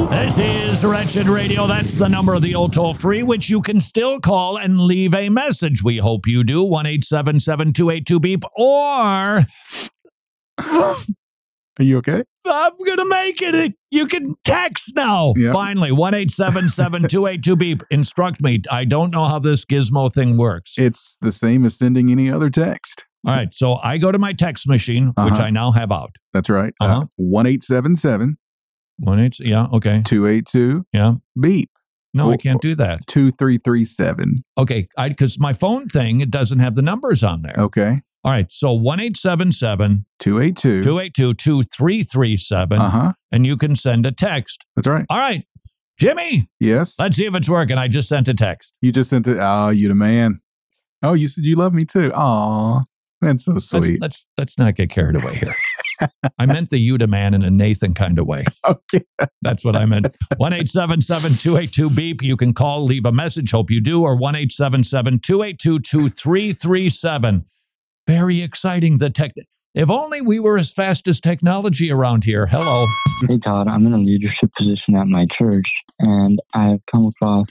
This 0.09 0.37
is 0.37 0.85
Wretched 0.85 1.27
Radio. 1.27 1.67
That's 1.67 1.95
the 1.95 2.07
number 2.07 2.33
of 2.33 2.41
the 2.41 2.55
old 2.55 2.71
toll 2.71 2.93
free, 2.93 3.23
which 3.23 3.49
you 3.49 3.61
can 3.61 3.81
still 3.81 4.21
call 4.21 4.57
and 4.57 4.79
leave 4.79 5.13
a 5.13 5.27
message. 5.27 5.83
We 5.83 5.97
hope 5.97 6.27
you 6.27 6.45
do. 6.45 6.63
1 6.63 6.85
282 6.85 8.19
beep. 8.21 8.43
Or. 8.55 9.43
Are 10.59 10.95
you 11.79 11.97
okay? 11.97 12.23
I'm 12.45 12.71
going 12.77 12.99
to 12.99 13.09
make 13.09 13.41
it. 13.41 13.73
You 13.91 14.05
can 14.07 14.35
text 14.45 14.95
now. 14.95 15.33
Yep. 15.35 15.51
Finally, 15.51 15.91
1 15.91 16.13
282 16.13 17.55
beep. 17.57 17.83
Instruct 17.91 18.39
me. 18.39 18.61
I 18.71 18.85
don't 18.85 19.11
know 19.11 19.25
how 19.25 19.39
this 19.39 19.65
gizmo 19.65 20.13
thing 20.13 20.37
works. 20.37 20.75
It's 20.77 21.17
the 21.19 21.33
same 21.33 21.65
as 21.65 21.75
sending 21.75 22.11
any 22.11 22.31
other 22.31 22.49
text. 22.49 23.05
All 23.27 23.35
right. 23.35 23.53
So 23.53 23.75
I 23.75 23.97
go 23.97 24.11
to 24.11 24.17
my 24.19 24.33
text 24.33 24.67
machine, 24.67 25.07
which 25.07 25.33
Uh-huh. 25.33 25.43
I 25.43 25.49
now 25.49 25.71
have 25.71 25.91
out. 25.91 26.15
That's 26.33 26.49
right. 26.49 26.73
Uh-huh. 26.79 27.05
One 27.17 27.45
eight 27.47 27.63
seven 27.63 27.95
seven 27.97 28.37
One 28.97 29.19
eight. 29.19 29.39
Yeah. 29.39 29.67
Okay. 29.73 30.01
two 30.05 30.25
eight 30.27 30.45
two 30.45 30.85
Yeah. 30.93 31.15
beep 31.39 31.69
No, 32.13 32.31
I 32.31 32.37
can't 32.37 32.61
do 32.61 32.75
that. 32.75 33.05
two 33.07 33.31
three 33.33 33.57
three 33.57 33.83
seven. 33.85 34.35
Okay. 34.57 34.87
I 34.97 35.09
because 35.09 35.39
my 35.39 35.53
phone 35.53 35.87
thing 35.87 36.21
it 36.21 36.31
doesn't 36.31 36.59
have 36.59 36.75
the 36.75 36.81
numbers 36.81 37.23
on 37.23 37.41
there. 37.41 37.55
Okay. 37.57 38.01
All 38.23 38.31
right. 38.31 38.51
So 38.51 38.73
one 38.73 38.99
eight 38.99 39.15
seven 39.17 39.51
seven 39.51 40.05
Two 40.19 40.39
eight 40.41 40.55
two. 40.57 40.81
two 40.81 40.99
eight 40.99 41.13
two 41.13 41.33
two 41.33 41.63
three 41.63 42.03
three 42.03 42.35
seven, 42.37 42.79
Uh 42.79 42.89
huh. 42.89 43.13
and 43.31 43.45
you 43.45 43.55
can 43.57 43.75
send 43.75 44.05
a 44.05 44.11
text. 44.11 44.65
That's 44.75 44.87
right. 44.87 45.05
All 45.09 45.17
right, 45.19 45.45
Jimmy. 45.97 46.49
Yes. 46.59 46.95
Let's 46.99 47.15
see 47.15 47.25
if 47.25 47.35
it's 47.35 47.47
working. 47.49 47.77
I 47.77 47.87
just 47.87 48.09
sent 48.09 48.27
a 48.27 48.33
text. 48.33 48.73
You 48.81 48.91
just 48.91 49.09
sent 49.09 49.27
it. 49.27 49.37
Oh, 49.39 49.69
you 49.69 49.87
the 49.87 49.95
man. 49.95 50.41
Oh, 51.01 51.13
you 51.13 51.27
said 51.29 51.45
you 51.45 51.55
love 51.55 51.73
me 51.73 51.85
too. 51.85 52.11
Aw, 52.13 52.81
that's 53.21 53.45
so 53.45 53.53
Let's, 53.53 53.67
sweet. 53.67 54.01
let's 54.01 54.25
let's 54.37 54.57
not 54.57 54.75
get 54.75 54.89
carried 54.89 55.15
away 55.15 55.35
here. 55.35 55.53
I 56.37 56.45
meant 56.45 56.69
the 56.69 56.77
Yuda 56.89 57.09
man 57.09 57.33
in 57.33 57.43
a 57.43 57.49
Nathan 57.51 57.93
kind 57.93 58.17
of 58.19 58.25
way. 58.27 58.45
Okay. 58.65 59.03
That's 59.41 59.65
what 59.65 59.75
I 59.75 59.85
meant. 59.85 60.15
One 60.37 60.53
eight 60.53 60.69
seven 60.69 61.01
seven 61.01 61.33
two 61.33 61.57
eight 61.57 61.71
two 61.71 61.89
beep. 61.89 62.21
You 62.21 62.37
can 62.37 62.53
call, 62.53 62.83
leave 62.85 63.05
a 63.05 63.11
message. 63.11 63.51
Hope 63.51 63.69
you 63.71 63.81
do. 63.81 64.03
Or 64.03 64.15
one 64.15 64.35
eight 64.35 64.51
seven 64.51 64.83
seven 64.83 65.19
two 65.19 65.43
eight 65.43 65.59
two 65.59 65.79
two 65.79 66.07
three 66.09 66.53
three 66.53 66.89
seven. 66.89 67.45
Very 68.07 68.41
exciting. 68.41 68.97
The 68.99 69.09
tech. 69.09 69.31
If 69.75 69.89
only 69.89 70.21
we 70.21 70.39
were 70.39 70.57
as 70.57 70.71
fast 70.73 71.07
as 71.07 71.19
technology 71.19 71.91
around 71.91 72.23
here. 72.23 72.45
Hello. 72.47 72.85
Hey 73.27 73.37
Todd, 73.37 73.67
I'm 73.67 73.85
in 73.85 73.93
a 73.93 73.97
leadership 73.97 74.51
position 74.57 74.95
at 74.95 75.07
my 75.07 75.25
church, 75.31 75.67
and 75.99 76.39
I've 76.53 76.79
come 76.91 77.05
across 77.07 77.45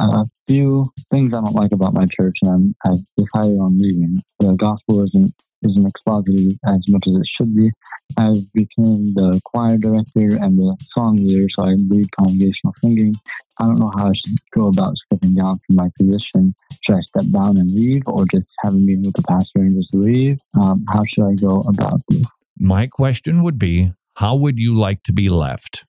a 0.00 0.24
few 0.48 0.86
things 1.10 1.32
I 1.32 1.40
don't 1.40 1.54
like 1.54 1.72
about 1.72 1.94
my 1.94 2.06
church, 2.06 2.36
and 2.42 2.50
I'm, 2.50 2.74
I've 2.84 3.04
decided 3.16 3.58
on 3.58 3.78
leaving. 3.78 4.22
The 4.38 4.54
gospel 4.54 5.04
isn't 5.04 5.34
isn't 5.62 5.86
exposited 5.86 6.52
as 6.66 6.80
much 6.88 7.02
as 7.06 7.16
it 7.16 7.26
should 7.26 7.54
be. 7.54 7.70
I've 8.16 8.50
become 8.54 9.12
the 9.14 9.40
choir 9.44 9.76
director 9.76 10.36
and 10.42 10.58
the 10.58 10.76
song 10.92 11.16
leader, 11.16 11.46
so 11.54 11.66
I 11.66 11.74
lead 11.88 12.06
congregational 12.12 12.74
singing. 12.82 13.12
I 13.58 13.64
don't 13.64 13.78
know 13.78 13.92
how 13.96 14.08
I 14.08 14.12
should 14.14 14.38
go 14.54 14.68
about 14.68 14.96
stepping 14.96 15.34
down 15.34 15.60
from 15.66 15.76
my 15.76 15.90
position. 15.98 16.54
Should 16.82 16.96
I 16.96 17.00
step 17.00 17.24
down 17.30 17.58
and 17.58 17.70
leave, 17.70 18.02
or 18.06 18.24
just 18.32 18.46
have 18.64 18.74
a 18.74 18.78
meeting 18.78 19.04
with 19.04 19.14
the 19.14 19.22
pastor 19.22 19.58
and 19.60 19.76
just 19.76 19.94
leave? 19.94 20.38
Um, 20.58 20.84
how 20.88 21.02
should 21.04 21.26
I 21.26 21.34
go 21.34 21.60
about 21.68 22.00
this? 22.08 22.26
My 22.58 22.86
question 22.86 23.42
would 23.42 23.58
be 23.58 23.92
how 24.16 24.34
would 24.36 24.58
you 24.58 24.78
like 24.78 25.02
to 25.04 25.12
be 25.12 25.28
left? 25.28 25.84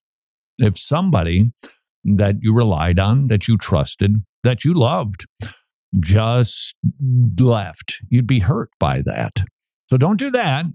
If 0.59 0.78
somebody 0.78 1.51
that 2.04 2.36
you 2.41 2.54
relied 2.54 2.99
on, 2.99 3.28
that 3.28 3.47
you 3.47 3.58
trusted, 3.58 4.24
that 4.43 4.66
you 4.66 4.74
loved, 4.74 5.26
just 5.99 6.76
left, 6.99 7.99
you'd 8.10 8.28
be 8.28 8.39
hurt 8.39 8.70
by 8.80 9.02
that. 9.02 9.43
So 9.89 9.97
don't 9.97 10.18
do 10.20 10.32
that. 10.32 10.66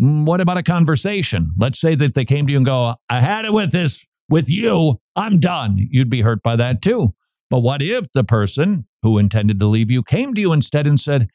Mm, 0.00 0.24
What 0.26 0.40
about 0.40 0.58
a 0.58 0.62
conversation? 0.62 1.52
Let's 1.58 1.80
say 1.80 1.94
that 1.94 2.14
they 2.14 2.24
came 2.24 2.46
to 2.46 2.52
you 2.52 2.58
and 2.58 2.66
go, 2.66 2.94
I 3.08 3.20
had 3.20 3.44
it 3.44 3.52
with 3.52 3.72
this, 3.72 3.98
with 4.28 4.48
you, 4.50 5.00
I'm 5.16 5.38
done. 5.40 5.76
You'd 5.78 6.10
be 6.10 6.20
hurt 6.22 6.42
by 6.42 6.56
that 6.56 6.82
too. 6.82 7.14
But 7.50 7.60
what 7.60 7.82
if 7.82 8.10
the 8.12 8.24
person 8.24 8.86
who 9.02 9.18
intended 9.18 9.60
to 9.60 9.66
leave 9.66 9.90
you 9.90 10.02
came 10.02 10.32
to 10.34 10.40
you 10.40 10.52
instead 10.52 10.86
and 10.86 10.98
said, 10.98 11.28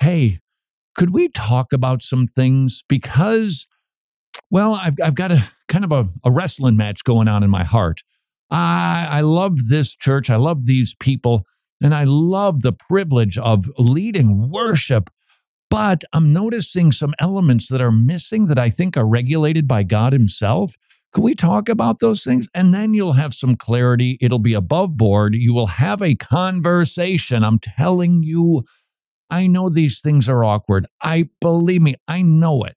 Hey, 0.00 0.40
could 0.94 1.14
we 1.14 1.28
talk 1.28 1.72
about 1.72 2.02
some 2.02 2.26
things? 2.26 2.82
Because, 2.88 3.66
well, 4.50 4.74
I've, 4.74 4.94
I've 5.02 5.14
got 5.14 5.32
a 5.32 5.50
kind 5.68 5.84
of 5.84 5.92
a, 5.92 6.08
a 6.24 6.30
wrestling 6.30 6.76
match 6.76 7.04
going 7.04 7.28
on 7.28 7.42
in 7.42 7.48
my 7.48 7.64
heart. 7.64 8.02
I, 8.52 9.08
I 9.10 9.20
love 9.22 9.68
this 9.68 9.96
church. 9.96 10.28
I 10.28 10.36
love 10.36 10.66
these 10.66 10.94
people. 10.94 11.46
And 11.82 11.94
I 11.94 12.04
love 12.04 12.62
the 12.62 12.72
privilege 12.72 13.38
of 13.38 13.68
leading 13.78 14.50
worship. 14.50 15.10
But 15.70 16.04
I'm 16.12 16.34
noticing 16.34 16.92
some 16.92 17.14
elements 17.18 17.68
that 17.68 17.80
are 17.80 17.90
missing 17.90 18.46
that 18.46 18.58
I 18.58 18.68
think 18.68 18.96
are 18.96 19.06
regulated 19.08 19.66
by 19.66 19.82
God 19.84 20.12
Himself. 20.12 20.76
Can 21.14 21.24
we 21.24 21.34
talk 21.34 21.68
about 21.68 22.00
those 22.00 22.22
things? 22.22 22.46
And 22.54 22.74
then 22.74 22.92
you'll 22.92 23.14
have 23.14 23.34
some 23.34 23.56
clarity. 23.56 24.18
It'll 24.20 24.38
be 24.38 24.54
above 24.54 24.96
board. 24.96 25.34
You 25.34 25.54
will 25.54 25.66
have 25.66 26.02
a 26.02 26.14
conversation. 26.14 27.42
I'm 27.42 27.58
telling 27.58 28.22
you, 28.22 28.64
I 29.30 29.46
know 29.46 29.70
these 29.70 30.00
things 30.00 30.28
are 30.28 30.44
awkward. 30.44 30.86
I 31.02 31.30
believe 31.40 31.80
me, 31.80 31.94
I 32.06 32.20
know 32.20 32.64
it. 32.64 32.76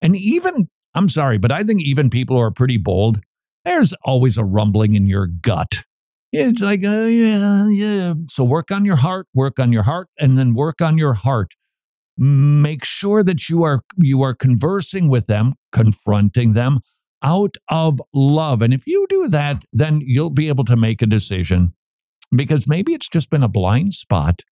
And 0.00 0.16
even, 0.16 0.68
I'm 0.94 1.10
sorry, 1.10 1.36
but 1.36 1.52
I 1.52 1.62
think 1.62 1.82
even 1.82 2.08
people 2.08 2.36
who 2.36 2.42
are 2.42 2.50
pretty 2.50 2.78
bold, 2.78 3.20
there's 3.64 3.94
always 4.04 4.38
a 4.38 4.44
rumbling 4.44 4.94
in 4.94 5.06
your 5.06 5.26
gut. 5.26 5.84
It's 6.32 6.60
like, 6.60 6.84
uh, 6.84 7.04
yeah, 7.04 7.68
yeah. 7.68 8.14
So 8.28 8.42
work 8.42 8.72
on 8.72 8.84
your 8.84 8.96
heart, 8.96 9.28
work 9.34 9.60
on 9.60 9.72
your 9.72 9.84
heart, 9.84 10.08
and 10.18 10.36
then 10.36 10.54
work 10.54 10.82
on 10.82 10.98
your 10.98 11.14
heart. 11.14 11.54
Make 12.16 12.84
sure 12.84 13.22
that 13.22 13.48
you 13.48 13.62
are 13.62 13.82
you 13.96 14.22
are 14.22 14.34
conversing 14.34 15.08
with 15.08 15.26
them, 15.26 15.54
confronting 15.72 16.52
them 16.52 16.80
out 17.22 17.56
of 17.70 18.00
love. 18.12 18.62
And 18.62 18.74
if 18.74 18.86
you 18.86 19.06
do 19.08 19.28
that, 19.28 19.64
then 19.72 20.00
you'll 20.02 20.30
be 20.30 20.48
able 20.48 20.64
to 20.64 20.76
make 20.76 21.02
a 21.02 21.06
decision 21.06 21.72
because 22.34 22.66
maybe 22.66 22.94
it's 22.94 23.08
just 23.08 23.30
been 23.30 23.42
a 23.42 23.48
blind 23.48 23.94
spot. 23.94 24.42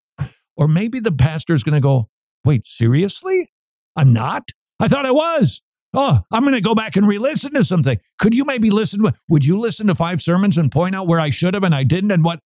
Or 0.55 0.67
maybe 0.67 0.99
the 0.99 1.11
pastor's 1.11 1.63
going 1.63 1.73
to 1.73 1.81
go, 1.81 2.09
wait, 2.45 2.65
seriously? 2.65 3.51
I'm 3.95 4.13
not? 4.13 4.49
I 4.79 4.87
thought 4.87 5.05
I 5.05 5.11
was. 5.11 5.61
Oh, 5.93 6.21
I'm 6.31 6.41
going 6.41 6.55
to 6.55 6.61
go 6.61 6.73
back 6.73 6.95
and 6.95 7.07
re 7.07 7.19
listen 7.19 7.53
to 7.53 7.63
something. 7.63 7.99
Could 8.19 8.33
you 8.33 8.45
maybe 8.45 8.71
listen? 8.71 9.03
to- 9.03 9.13
Would 9.29 9.45
you 9.45 9.59
listen 9.59 9.87
to 9.87 9.95
five 9.95 10.21
sermons 10.21 10.57
and 10.57 10.71
point 10.71 10.95
out 10.95 11.07
where 11.07 11.19
I 11.19 11.29
should 11.29 11.53
have 11.53 11.63
and 11.63 11.75
I 11.75 11.83
didn't 11.83 12.11
and 12.11 12.23
what? 12.23 12.39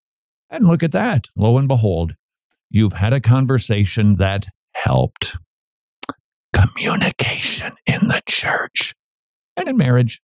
And 0.50 0.68
look 0.68 0.84
at 0.84 0.92
that. 0.92 1.28
Lo 1.36 1.58
and 1.58 1.68
behold, 1.68 2.16
you've 2.70 2.94
had 2.94 3.14
a 3.14 3.22
conversation 3.22 4.16
that 4.18 4.48
helped. 4.74 5.38
Communication 6.54 7.74
in 7.86 8.08
the 8.08 8.22
church 8.28 8.94
and 9.56 9.70
in 9.70 9.78
marriage 9.78 10.22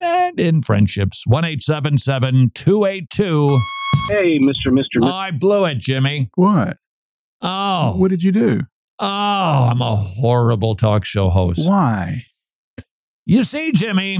and 0.00 0.38
in 0.40 0.62
friendships. 0.62 1.24
1 1.26 1.42
282. 1.42 3.60
Hey, 4.08 4.38
Mr. 4.38 4.66
Mr. 4.68 5.00
Oh, 5.02 5.06
I 5.06 5.30
blew 5.30 5.64
it, 5.66 5.78
Jimmy. 5.78 6.30
What? 6.34 6.78
Oh. 7.42 7.94
What 7.96 8.10
did 8.10 8.22
you 8.22 8.32
do? 8.32 8.60
Oh, 8.98 9.68
I'm 9.70 9.82
a 9.82 9.96
horrible 9.96 10.76
talk 10.76 11.04
show 11.04 11.28
host. 11.30 11.60
Why? 11.64 12.24
You 13.26 13.42
see, 13.42 13.72
Jimmy, 13.72 14.18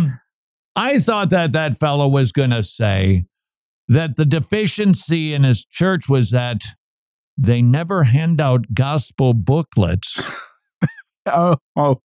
I 0.75 0.99
thought 0.99 1.31
that 1.31 1.53
that 1.53 1.77
fellow 1.79 2.09
was 2.09 2.33
going 2.33 2.51
to 2.51 2.63
say 2.63 3.25
that 3.89 4.17
the 4.17 4.25
deficiency 4.25 5.35
in 5.35 5.45
his 5.45 5.65
church 5.65 6.09
was 6.09 6.31
that 6.31 6.63
they 7.37 7.61
never 7.61 8.05
hand 8.05 8.41
out 8.41 8.73
gospel 8.75 9.35
booklets 9.35 10.31
Oh, 11.27 11.57
oh, 11.75 11.97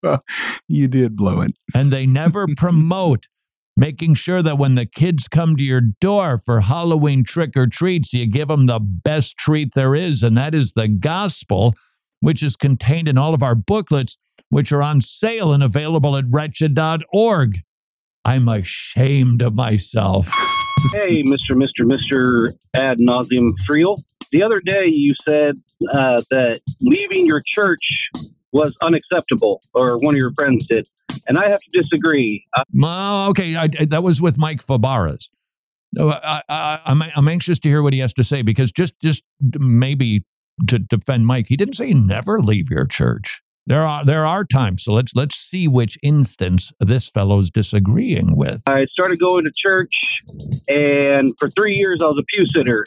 you 0.69 0.87
did 0.87 1.17
blow 1.17 1.41
it. 1.41 1.51
and 1.75 1.91
they 1.91 2.05
never 2.05 2.47
promote 2.57 3.27
making 3.75 4.13
sure 4.13 4.41
that 4.41 4.57
when 4.57 4.75
the 4.75 4.85
kids 4.85 5.27
come 5.27 5.55
to 5.57 5.63
your 5.63 5.81
door 5.81 6.37
for 6.37 6.61
Halloween 6.61 7.23
trick 7.23 7.55
or 7.57 7.67
treats, 7.67 8.13
you 8.13 8.25
give 8.25 8.47
them 8.47 8.65
the 8.65 8.79
best 8.79 9.37
treat 9.37 9.73
there 9.73 9.93
is, 9.95 10.23
and 10.23 10.37
that 10.37 10.53
is 10.55 10.71
the 10.73 10.87
gospel, 10.87 11.73
which 12.21 12.43
is 12.43 12.55
contained 12.55 13.07
in 13.07 13.17
all 13.17 13.33
of 13.33 13.43
our 13.43 13.55
booklets, 13.55 14.17
which 14.49 14.71
are 14.71 14.81
on 14.81 15.01
sale 15.01 15.51
and 15.53 15.63
available 15.63 16.15
at 16.17 16.25
wretched.org. 16.29 17.59
I'm 18.25 18.47
ashamed 18.47 19.41
of 19.41 19.55
myself. 19.55 20.29
Hey, 20.93 21.23
Mr. 21.23 21.51
Mr. 21.51 21.81
Mr. 21.85 22.49
Ad 22.75 22.97
nauseum 22.99 23.51
Friel. 23.67 23.97
The 24.31 24.43
other 24.43 24.59
day 24.59 24.85
you 24.87 25.13
said 25.23 25.55
uh, 25.91 26.21
that 26.29 26.59
leaving 26.81 27.25
your 27.25 27.41
church 27.45 28.09
was 28.51 28.75
unacceptable, 28.81 29.61
or 29.73 29.97
one 29.97 30.13
of 30.13 30.17
your 30.17 30.31
friends 30.33 30.67
did. 30.67 30.87
And 31.27 31.37
I 31.37 31.47
have 31.49 31.59
to 31.59 31.69
disagree. 31.71 32.45
Uh, 32.55 32.63
Oh, 32.83 33.29
okay, 33.29 33.55
I, 33.55 33.63
I- 33.79 33.85
that 33.85 34.03
was 34.03 34.21
with 34.21 34.37
Mike 34.37 34.65
Fabarez. 34.65 35.29
I, 35.99 36.41
I, 36.47 36.79
I'm, 36.85 37.01
I'm 37.15 37.27
anxious 37.27 37.57
to 37.59 37.69
hear 37.69 37.81
what 37.81 37.93
he 37.93 37.99
has 37.99 38.13
to 38.13 38.23
say 38.23 38.41
because 38.43 38.71
just, 38.71 38.93
just 39.01 39.23
maybe 39.41 40.23
to 40.67 40.79
defend 40.79 41.27
Mike, 41.27 41.47
he 41.47 41.57
didn't 41.57 41.75
say 41.75 41.93
never 41.93 42.41
leave 42.41 42.69
your 42.69 42.85
church. 42.85 43.41
There 43.69 43.85
are 43.85 44.03
there 44.03 44.25
are 44.25 44.43
times, 44.43 44.83
so 44.83 44.93
let's 44.93 45.13
let's 45.13 45.35
see 45.35 45.67
which 45.67 45.95
instance 46.01 46.71
this 46.79 47.09
fellow's 47.09 47.51
disagreeing 47.51 48.35
with. 48.35 48.63
I 48.65 48.85
started 48.85 49.19
going 49.19 49.45
to 49.45 49.51
church, 49.55 50.23
and 50.67 51.37
for 51.37 51.51
three 51.51 51.75
years 51.75 52.01
I 52.01 52.07
was 52.07 52.17
a 52.17 52.23
pew 52.23 52.47
sitter. 52.47 52.85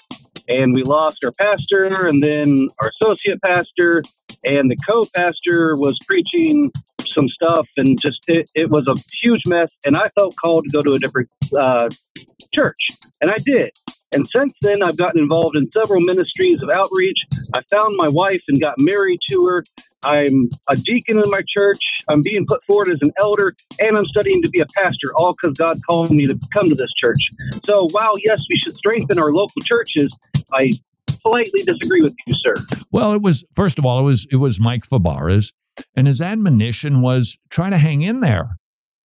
And 0.49 0.75
we 0.75 0.83
lost 0.83 1.25
our 1.25 1.31
pastor, 1.39 2.05
and 2.05 2.21
then 2.21 2.69
our 2.81 2.89
associate 2.89 3.41
pastor, 3.43 4.03
and 4.45 4.69
the 4.73 4.77
co 4.89 5.05
pastor 5.15 5.77
was 5.77 5.97
preaching 6.05 6.73
some 7.07 7.29
stuff, 7.29 7.69
and 7.77 8.01
just 8.01 8.29
it, 8.29 8.51
it 8.57 8.71
was 8.71 8.89
a 8.89 8.97
huge 9.21 9.43
mess. 9.47 9.73
And 9.87 9.97
I 9.97 10.09
felt 10.09 10.35
called 10.35 10.65
to 10.65 10.71
go 10.71 10.83
to 10.83 10.93
a 10.95 10.99
different 10.99 11.29
uh, 11.57 11.91
church, 12.53 12.89
and 13.21 13.31
I 13.31 13.37
did. 13.39 13.71
And 14.13 14.29
since 14.29 14.55
then, 14.63 14.83
I've 14.83 14.97
gotten 14.97 15.21
involved 15.21 15.57
in 15.57 15.71
several 15.73 16.01
ministries 16.01 16.63
of 16.63 16.71
outreach. 16.71 17.19
I 17.55 17.63
found 17.63 17.97
my 17.97 18.09
wife 18.09 18.43
and 18.49 18.61
got 18.61 18.75
married 18.79 19.21
to 19.31 19.47
her. 19.47 19.65
I'm 20.05 20.51
a 20.69 20.75
deacon 20.75 21.19
in 21.19 21.31
my 21.31 21.43
church. 21.47 21.79
I'm 22.09 22.23
being 22.23 22.45
put 22.45 22.63
forward 22.65 22.89
as 22.89 22.99
an 23.03 23.13
elder, 23.19 23.55
and 23.81 23.97
I'm 23.97 24.07
studying 24.07 24.43
to 24.43 24.49
be 24.49 24.61
a 24.61 24.67
pastor, 24.77 25.09
all 25.17 25.33
because 25.33 25.57
God 25.57 25.79
called 25.87 26.11
me 26.11 26.27
to 26.27 26.39
come 26.53 26.67
to 26.67 26.75
this 26.75 26.93
church. 26.95 27.29
So, 27.65 27.89
while 27.93 28.19
yes, 28.19 28.45
we 28.51 28.57
should 28.59 28.77
strengthen 28.77 29.19
our 29.19 29.33
local 29.33 29.63
churches, 29.63 30.17
I 30.53 30.73
politely 31.23 31.63
disagree 31.63 32.03
with 32.03 32.15
you, 32.27 32.35
sir. 32.35 32.57
Well, 32.91 33.13
it 33.13 33.23
was 33.23 33.45
first 33.55 33.79
of 33.79 33.87
all, 33.87 34.01
it 34.01 34.05
was 34.05 34.27
it 34.31 34.37
was 34.37 34.59
Mike 34.59 34.85
Fabarez, 34.85 35.53
And 35.95 36.07
his 36.07 36.21
admonition 36.21 37.01
was 37.01 37.39
try 37.49 37.71
to 37.71 37.79
hang 37.79 38.03
in 38.03 38.21
there. 38.21 38.57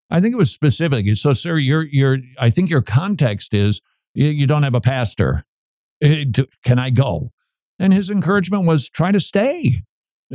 I 0.09 0.19
think 0.19 0.33
it 0.33 0.37
was 0.37 0.51
specific. 0.51 1.05
So, 1.15 1.33
sir, 1.33 1.57
your 1.57 1.83
your 1.83 2.17
I 2.39 2.49
think 2.49 2.69
your 2.69 2.81
context 2.81 3.53
is 3.53 3.81
you, 4.26 4.47
don't 4.47 4.63
have 4.63 4.76
a 4.76 4.82
pastor. 4.82 5.45
Eh, 6.01 6.26
Can 6.63 6.80
I 6.80 6.89
go? 6.89 7.30
And 7.80 7.93
his 7.93 8.09
encouragement 8.09 8.65
was 8.65 8.89
try 8.89 9.11
to 9.11 9.20
stay, 9.20 9.84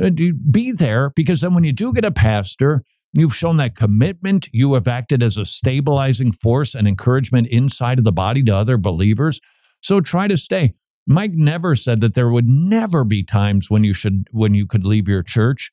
Uh, 0.01 0.09
be 0.49 0.71
there, 0.71 1.11
because 1.15 1.41
then 1.41 1.53
when 1.53 1.63
you 1.63 1.73
do 1.73 1.93
get 1.93 2.05
a 2.05 2.11
pastor, 2.11 2.83
you've 3.13 3.35
shown 3.35 3.57
that 3.57 3.75
commitment. 3.75 4.49
You 4.51 4.73
have 4.73 4.87
acted 4.87 5.21
as 5.21 5.37
a 5.37 5.45
stabilizing 5.45 6.31
force 6.31 6.73
and 6.73 6.87
encouragement 6.87 7.47
inside 7.49 7.99
of 7.99 8.05
the 8.05 8.11
body 8.11 8.41
to 8.43 8.55
other 8.55 8.77
believers. 8.77 9.39
So 9.81 10.01
try 10.01 10.27
to 10.27 10.37
stay. 10.37 10.73
Mike 11.05 11.33
never 11.33 11.75
said 11.75 11.99
that 12.01 12.13
there 12.13 12.29
would 12.29 12.47
never 12.47 13.03
be 13.03 13.23
times 13.23 13.69
when 13.69 13.83
you 13.83 13.93
should 13.93 14.27
when 14.31 14.53
you 14.55 14.65
could 14.65 14.85
leave 14.85 15.07
your 15.09 15.21
church, 15.21 15.71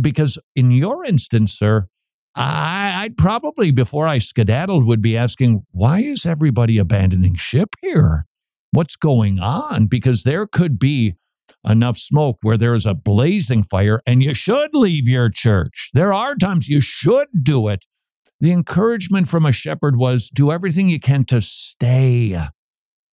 because 0.00 0.38
in 0.56 0.70
your 0.70 1.04
instance, 1.04 1.52
sir, 1.52 1.86
I, 2.34 3.04
I'd 3.04 3.16
probably 3.16 3.70
before 3.70 4.08
I 4.08 4.18
skedaddled 4.18 4.84
would 4.86 5.00
be 5.00 5.16
asking, 5.16 5.64
why 5.70 6.00
is 6.00 6.26
everybody 6.26 6.78
abandoning 6.78 7.36
ship 7.36 7.76
here? 7.80 8.26
What's 8.72 8.96
going 8.96 9.38
on? 9.38 9.86
Because 9.86 10.24
there 10.24 10.46
could 10.46 10.78
be 10.78 11.14
enough 11.64 11.96
smoke 11.96 12.38
where 12.42 12.58
there 12.58 12.74
is 12.74 12.86
a 12.86 12.94
blazing 12.94 13.62
fire 13.62 14.00
and 14.06 14.22
you 14.22 14.34
should 14.34 14.74
leave 14.74 15.08
your 15.08 15.30
church. 15.30 15.90
There 15.94 16.12
are 16.12 16.34
times 16.34 16.68
you 16.68 16.80
should 16.80 17.28
do 17.42 17.68
it. 17.68 17.86
The 18.40 18.52
encouragement 18.52 19.28
from 19.28 19.46
a 19.46 19.52
shepherd 19.52 19.96
was 19.96 20.28
do 20.28 20.50
everything 20.50 20.88
you 20.88 20.98
can 20.98 21.24
to 21.26 21.40
stay, 21.40 22.38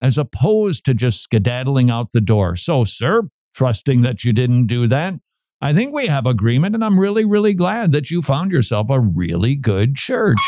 as 0.02 0.18
opposed 0.18 0.84
to 0.86 0.94
just 0.94 1.22
skedaddling 1.22 1.90
out 1.90 2.12
the 2.12 2.22
door. 2.22 2.56
So, 2.56 2.84
sir, 2.84 3.30
trusting 3.54 4.02
that 4.02 4.24
you 4.24 4.34
didn't 4.34 4.66
do 4.66 4.88
that, 4.88 5.14
I 5.64 5.74
think 5.74 5.94
we 5.94 6.08
have 6.08 6.26
agreement, 6.26 6.74
and 6.74 6.84
I'm 6.84 7.00
really, 7.00 7.24
really 7.24 7.54
glad 7.54 7.92
that 7.92 8.10
you 8.10 8.24
found 8.24 8.52
yourself 8.52 8.90
a 8.90 9.00
really 9.00 9.56
good 9.56 9.96
church. 9.96 10.40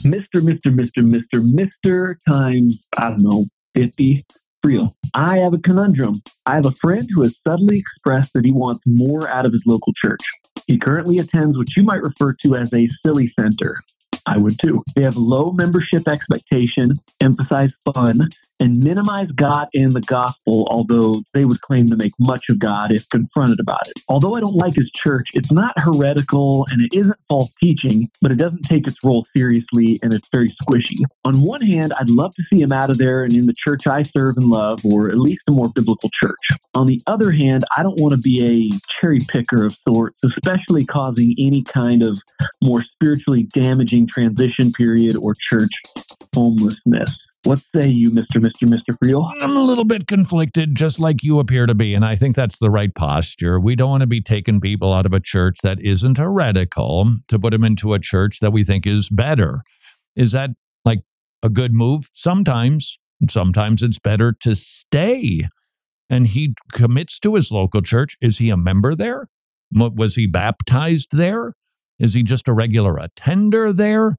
Mr. 0.00 0.40
Mr. 0.40 0.74
Mr. 0.74 1.08
Mr. 1.08 1.40
Mr. 1.40 2.16
times, 2.28 2.80
I 2.96 3.10
don't 3.10 3.22
know, 3.22 3.46
50. 3.76 4.24
Real. 4.64 4.96
I 5.14 5.38
have 5.38 5.54
a 5.54 5.58
conundrum. 5.58 6.14
I 6.44 6.56
have 6.56 6.66
a 6.66 6.72
friend 6.72 7.08
who 7.14 7.22
has 7.22 7.36
suddenly 7.46 7.78
expressed 7.78 8.32
that 8.34 8.44
he 8.44 8.50
wants 8.50 8.80
more 8.84 9.28
out 9.28 9.46
of 9.46 9.52
his 9.52 9.62
local 9.64 9.92
church. 9.92 10.20
He 10.66 10.76
currently 10.76 11.18
attends 11.18 11.56
what 11.56 11.76
you 11.76 11.84
might 11.84 12.02
refer 12.02 12.34
to 12.42 12.56
as 12.56 12.74
a 12.74 12.88
silly 13.04 13.28
center. 13.28 13.76
I 14.26 14.36
would 14.38 14.58
too. 14.60 14.82
They 14.96 15.02
have 15.02 15.16
low 15.16 15.52
membership 15.52 16.08
expectation, 16.08 16.90
emphasize 17.20 17.72
fun, 17.94 18.28
and 18.60 18.82
minimize 18.82 19.28
God 19.32 19.68
and 19.74 19.92
the 19.92 20.00
gospel, 20.00 20.66
although 20.70 21.22
they 21.34 21.44
would 21.44 21.60
claim 21.60 21.86
to 21.88 21.96
make 21.96 22.12
much 22.18 22.44
of 22.50 22.58
God 22.58 22.90
if 22.90 23.08
confronted 23.08 23.60
about 23.60 23.86
it. 23.86 24.02
Although 24.08 24.34
I 24.34 24.40
don't 24.40 24.56
like 24.56 24.74
his 24.74 24.90
church, 24.90 25.26
it's 25.34 25.52
not 25.52 25.72
heretical 25.76 26.66
and 26.70 26.82
it 26.82 26.94
isn't 26.94 27.18
false 27.28 27.50
teaching, 27.62 28.08
but 28.20 28.32
it 28.32 28.38
doesn't 28.38 28.62
take 28.62 28.86
its 28.86 28.96
role 29.04 29.24
seriously 29.36 29.98
and 30.02 30.12
it's 30.12 30.28
very 30.32 30.50
squishy. 30.62 30.98
On 31.24 31.42
one 31.42 31.62
hand, 31.62 31.92
I'd 31.98 32.10
love 32.10 32.34
to 32.34 32.42
see 32.50 32.60
him 32.60 32.72
out 32.72 32.90
of 32.90 32.98
there 32.98 33.22
and 33.22 33.32
in 33.32 33.46
the 33.46 33.54
church 33.56 33.86
I 33.86 34.02
serve 34.02 34.36
and 34.36 34.46
love, 34.46 34.80
or 34.84 35.08
at 35.08 35.18
least 35.18 35.42
a 35.48 35.52
more 35.52 35.68
biblical 35.74 36.10
church. 36.22 36.60
On 36.74 36.86
the 36.86 37.00
other 37.06 37.30
hand, 37.32 37.64
I 37.76 37.82
don't 37.82 38.00
want 38.00 38.12
to 38.12 38.18
be 38.18 38.44
a 38.44 38.78
cherry 39.00 39.20
picker 39.28 39.64
of 39.64 39.76
sorts, 39.86 40.18
especially 40.24 40.84
causing 40.84 41.34
any 41.38 41.62
kind 41.62 42.02
of 42.02 42.18
more 42.62 42.82
spiritually 42.82 43.46
damaging 43.52 44.06
transition 44.08 44.72
period 44.72 45.16
or 45.16 45.34
church 45.38 45.72
homelessness. 46.34 47.27
What 47.44 47.60
say 47.74 47.88
you, 47.88 48.10
Mr. 48.10 48.40
Mr. 48.40 48.68
Mr. 48.68 48.98
Friel? 48.98 49.26
I'm 49.40 49.56
a 49.56 49.62
little 49.62 49.84
bit 49.84 50.06
conflicted, 50.06 50.74
just 50.74 50.98
like 50.98 51.22
you 51.22 51.38
appear 51.38 51.66
to 51.66 51.74
be, 51.74 51.94
and 51.94 52.04
I 52.04 52.16
think 52.16 52.34
that's 52.34 52.58
the 52.58 52.70
right 52.70 52.92
posture. 52.94 53.60
We 53.60 53.76
don't 53.76 53.90
want 53.90 54.00
to 54.00 54.08
be 54.08 54.20
taking 54.20 54.60
people 54.60 54.92
out 54.92 55.06
of 55.06 55.12
a 55.12 55.20
church 55.20 55.58
that 55.62 55.80
isn't 55.80 56.18
heretical 56.18 57.14
to 57.28 57.38
put 57.38 57.52
them 57.52 57.64
into 57.64 57.94
a 57.94 58.00
church 58.00 58.40
that 58.40 58.52
we 58.52 58.64
think 58.64 58.86
is 58.86 59.08
better. 59.08 59.62
Is 60.16 60.32
that 60.32 60.50
like 60.84 61.00
a 61.42 61.48
good 61.48 61.72
move? 61.72 62.08
Sometimes. 62.12 62.98
Sometimes 63.30 63.82
it's 63.82 63.98
better 63.98 64.32
to 64.40 64.54
stay. 64.54 65.48
And 66.10 66.26
he 66.28 66.54
commits 66.72 67.18
to 67.20 67.34
his 67.34 67.50
local 67.50 67.82
church. 67.82 68.16
Is 68.20 68.38
he 68.38 68.50
a 68.50 68.56
member 68.56 68.94
there? 68.94 69.28
Was 69.72 70.14
he 70.16 70.26
baptized 70.26 71.08
there? 71.12 71.52
Is 71.98 72.14
he 72.14 72.22
just 72.22 72.48
a 72.48 72.52
regular 72.52 72.96
attender 72.96 73.72
there? 73.72 74.16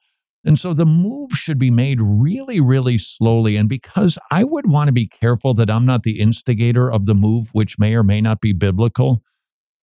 And 0.50 0.58
so 0.58 0.74
the 0.74 0.84
move 0.84 1.34
should 1.34 1.60
be 1.60 1.70
made 1.70 2.02
really, 2.02 2.60
really 2.60 2.98
slowly. 2.98 3.56
And 3.56 3.70
because 3.70 4.18
I 4.32 4.44
would 4.44 4.66
want 4.66 4.88
to 4.88 4.92
be 4.92 5.06
careful 5.06 5.54
that 5.54 5.70
I'm 5.70 5.86
not 5.86 6.02
the 6.02 6.20
instigator 6.20 6.92
of 6.92 7.06
the 7.06 7.14
move, 7.14 7.50
which 7.52 7.78
may 7.78 7.94
or 7.94 8.02
may 8.02 8.20
not 8.20 8.42
be 8.42 8.52
biblical. 8.52 9.22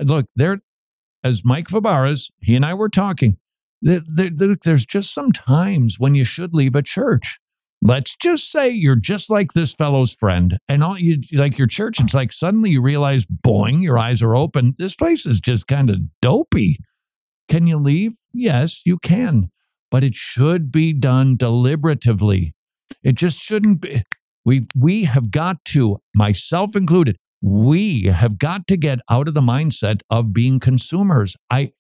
Look, 0.03 0.27
there, 0.35 0.59
as 1.23 1.45
Mike 1.45 1.69
Fabarez, 1.69 2.33
he 2.43 2.57
and 2.57 2.67
I 2.67 2.75
were 2.75 2.89
talking, 2.89 3.37
there- 3.81 4.03
there- 4.09 4.57
there's 4.65 4.85
just 4.85 5.15
some 5.15 5.31
times 5.31 6.01
when 6.01 6.17
you 6.17 6.25
should 6.25 6.53
leave 6.53 6.75
a 6.75 6.83
church. 6.83 7.39
Let's 7.81 8.17
just 8.17 8.51
say 8.51 8.69
you're 8.69 8.97
just 8.97 9.31
like 9.31 9.53
this 9.53 9.73
fellow's 9.73 10.15
friend, 10.15 10.59
and 10.69 10.83
all 10.83 10.99
you 10.99 11.21
like 11.33 11.59
your 11.59 11.69
church. 11.69 12.01
It's 12.01 12.13
like 12.13 12.33
suddenly 12.33 12.71
you 12.71 12.83
realize, 12.83 13.25
boing, 13.25 13.85
your 13.85 13.99
eyes 13.99 14.21
are 14.21 14.35
open. 14.35 14.75
This 14.79 14.97
place 14.97 15.27
is 15.27 15.39
just 15.39 15.69
kind 15.69 15.91
of 15.91 15.99
dopey. 16.21 16.79
Can 17.49 17.69
you 17.69 17.77
leave? 17.79 18.15
Yes, 18.33 18.83
you 18.85 18.99
can, 18.99 19.53
but 19.91 20.05
it 20.05 20.15
should 20.15 20.71
be 20.71 20.93
done 20.93 21.37
deliberatively. 21.37 22.53
It 23.03 23.15
just 23.15 23.41
shouldn't 23.41 23.81
be. 23.81 24.03
We 24.45 24.67
we 24.77 25.05
have 25.05 25.31
got 25.31 25.65
to, 25.67 25.99
myself 26.15 26.77
included, 26.77 27.17
we 27.43 28.05
have 28.05 28.39
got 28.39 28.67
to 28.69 28.77
get 28.77 29.01
out 29.11 29.29
of 29.29 29.35
the 29.35 29.41
mindset 29.41 30.01
of 30.11 30.33
being 30.33 30.61
consumers. 30.61 31.37
I 31.51 31.73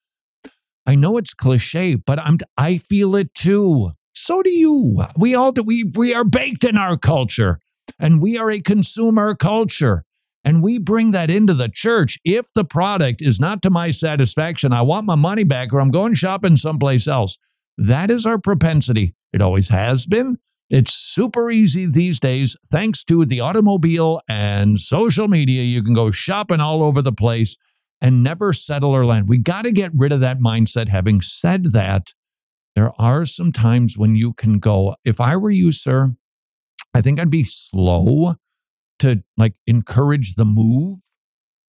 I 0.86 0.94
know 0.94 1.16
it's 1.16 1.34
cliche, 1.34 1.96
but 1.96 2.18
I'm 2.18 2.38
I 2.56 2.78
feel 2.78 3.16
it 3.16 3.34
too. 3.34 3.92
So 4.14 4.42
do 4.42 4.50
you. 4.50 5.04
We 5.16 5.34
all 5.34 5.52
do. 5.52 5.62
We 5.62 5.84
we 5.94 6.14
are 6.14 6.24
baked 6.24 6.64
in 6.64 6.76
our 6.76 6.96
culture, 6.96 7.58
and 7.98 8.20
we 8.20 8.38
are 8.38 8.50
a 8.50 8.60
consumer 8.60 9.34
culture. 9.34 10.04
And 10.44 10.62
we 10.62 10.78
bring 10.78 11.10
that 11.10 11.28
into 11.28 11.54
the 11.54 11.68
church. 11.68 12.18
If 12.24 12.52
the 12.54 12.64
product 12.64 13.20
is 13.20 13.40
not 13.40 13.62
to 13.62 13.70
my 13.70 13.90
satisfaction, 13.90 14.72
I 14.72 14.82
want 14.82 15.04
my 15.04 15.16
money 15.16 15.42
back 15.42 15.72
or 15.72 15.80
I'm 15.80 15.90
going 15.90 16.14
shopping 16.14 16.56
someplace 16.56 17.08
else. 17.08 17.36
That 17.78 18.10
is 18.10 18.26
our 18.26 18.38
propensity. 18.38 19.14
It 19.32 19.42
always 19.42 19.68
has 19.68 20.06
been. 20.06 20.38
It's 20.68 20.92
super 20.92 21.50
easy 21.50 21.86
these 21.86 22.18
days, 22.18 22.56
thanks 22.70 23.04
to 23.04 23.24
the 23.24 23.40
automobile 23.40 24.20
and 24.28 24.78
social 24.78 25.28
media. 25.28 25.62
You 25.62 25.82
can 25.82 25.94
go 25.94 26.10
shopping 26.10 26.60
all 26.60 26.82
over 26.82 27.02
the 27.02 27.12
place 27.12 27.56
and 28.00 28.22
never 28.22 28.52
settle 28.52 28.90
or 28.90 29.06
land. 29.06 29.28
We 29.28 29.38
got 29.38 29.62
to 29.62 29.72
get 29.72 29.92
rid 29.94 30.12
of 30.12 30.20
that 30.20 30.40
mindset. 30.40 30.88
Having 30.88 31.20
said 31.20 31.72
that, 31.72 32.14
there 32.74 32.92
are 33.00 33.24
some 33.24 33.52
times 33.52 33.96
when 33.96 34.16
you 34.16 34.32
can 34.32 34.58
go, 34.58 34.96
if 35.04 35.20
I 35.20 35.36
were 35.36 35.50
you, 35.50 35.70
sir, 35.70 36.16
I 36.92 37.00
think 37.00 37.20
I'd 37.20 37.30
be 37.30 37.44
slow 37.44 38.34
to 38.98 39.22
like 39.36 39.54
encourage 39.66 40.34
the 40.34 40.44
move. 40.44 40.98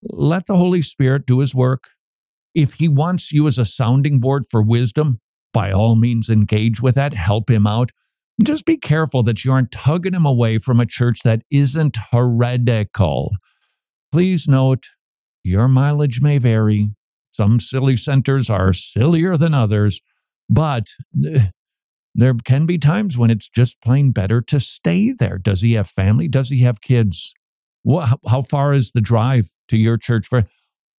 Let 0.01 0.47
the 0.47 0.55
Holy 0.55 0.81
Spirit 0.81 1.25
do 1.25 1.39
his 1.39 1.53
work. 1.53 1.89
If 2.55 2.75
he 2.75 2.87
wants 2.87 3.31
you 3.31 3.45
as 3.47 3.57
a 3.57 3.65
sounding 3.65 4.19
board 4.19 4.45
for 4.49 4.61
wisdom, 4.61 5.19
by 5.57 5.71
all 5.71 5.95
means 5.95 6.29
engage 6.29 6.83
with 6.83 6.93
that, 6.93 7.15
help 7.15 7.49
him 7.49 7.65
out. 7.65 7.91
Just 8.43 8.63
be 8.63 8.77
careful 8.77 9.23
that 9.23 9.43
you 9.43 9.51
aren't 9.51 9.71
tugging 9.71 10.13
him 10.13 10.23
away 10.23 10.59
from 10.59 10.79
a 10.79 10.85
church 10.85 11.21
that 11.23 11.41
isn't 11.49 11.97
heretical. 12.11 13.31
Please 14.11 14.47
note, 14.47 14.85
your 15.43 15.67
mileage 15.67 16.21
may 16.21 16.37
vary. 16.37 16.91
Some 17.31 17.59
silly 17.59 17.97
centers 17.97 18.51
are 18.51 18.71
sillier 18.71 19.35
than 19.35 19.55
others, 19.55 19.99
but 20.47 20.89
eh, 21.25 21.47
there 22.13 22.35
can 22.45 22.67
be 22.67 22.77
times 22.77 23.17
when 23.17 23.31
it's 23.31 23.49
just 23.49 23.81
plain 23.81 24.11
better 24.11 24.41
to 24.41 24.59
stay 24.59 25.11
there. 25.11 25.39
Does 25.39 25.61
he 25.61 25.73
have 25.73 25.89
family? 25.89 26.27
Does 26.27 26.49
he 26.49 26.61
have 26.61 26.81
kids? 26.81 27.33
How- 27.83 28.19
how 28.27 28.43
far 28.43 28.75
is 28.75 28.91
the 28.91 29.01
drive 29.01 29.49
to 29.69 29.77
your 29.77 29.97
church? 29.97 30.27
For 30.27 30.43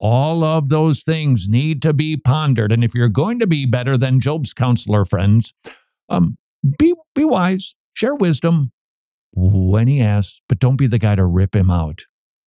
all 0.00 0.44
of 0.44 0.68
those 0.68 1.02
things 1.02 1.46
need 1.48 1.82
to 1.82 1.92
be 1.92 2.16
pondered. 2.16 2.72
And 2.72 2.84
if 2.84 2.94
you're 2.94 3.08
going 3.08 3.38
to 3.40 3.46
be 3.46 3.66
better 3.66 3.96
than 3.96 4.20
Job's 4.20 4.52
counselor 4.52 5.04
friends, 5.04 5.52
um, 6.08 6.36
be 6.78 6.94
be 7.14 7.24
wise, 7.24 7.74
share 7.94 8.14
wisdom 8.14 8.72
when 9.32 9.88
he 9.88 10.00
asks, 10.00 10.40
but 10.48 10.58
don't 10.58 10.76
be 10.76 10.86
the 10.86 10.98
guy 10.98 11.14
to 11.14 11.24
rip 11.26 11.54
him 11.54 11.70
out. 11.70 12.02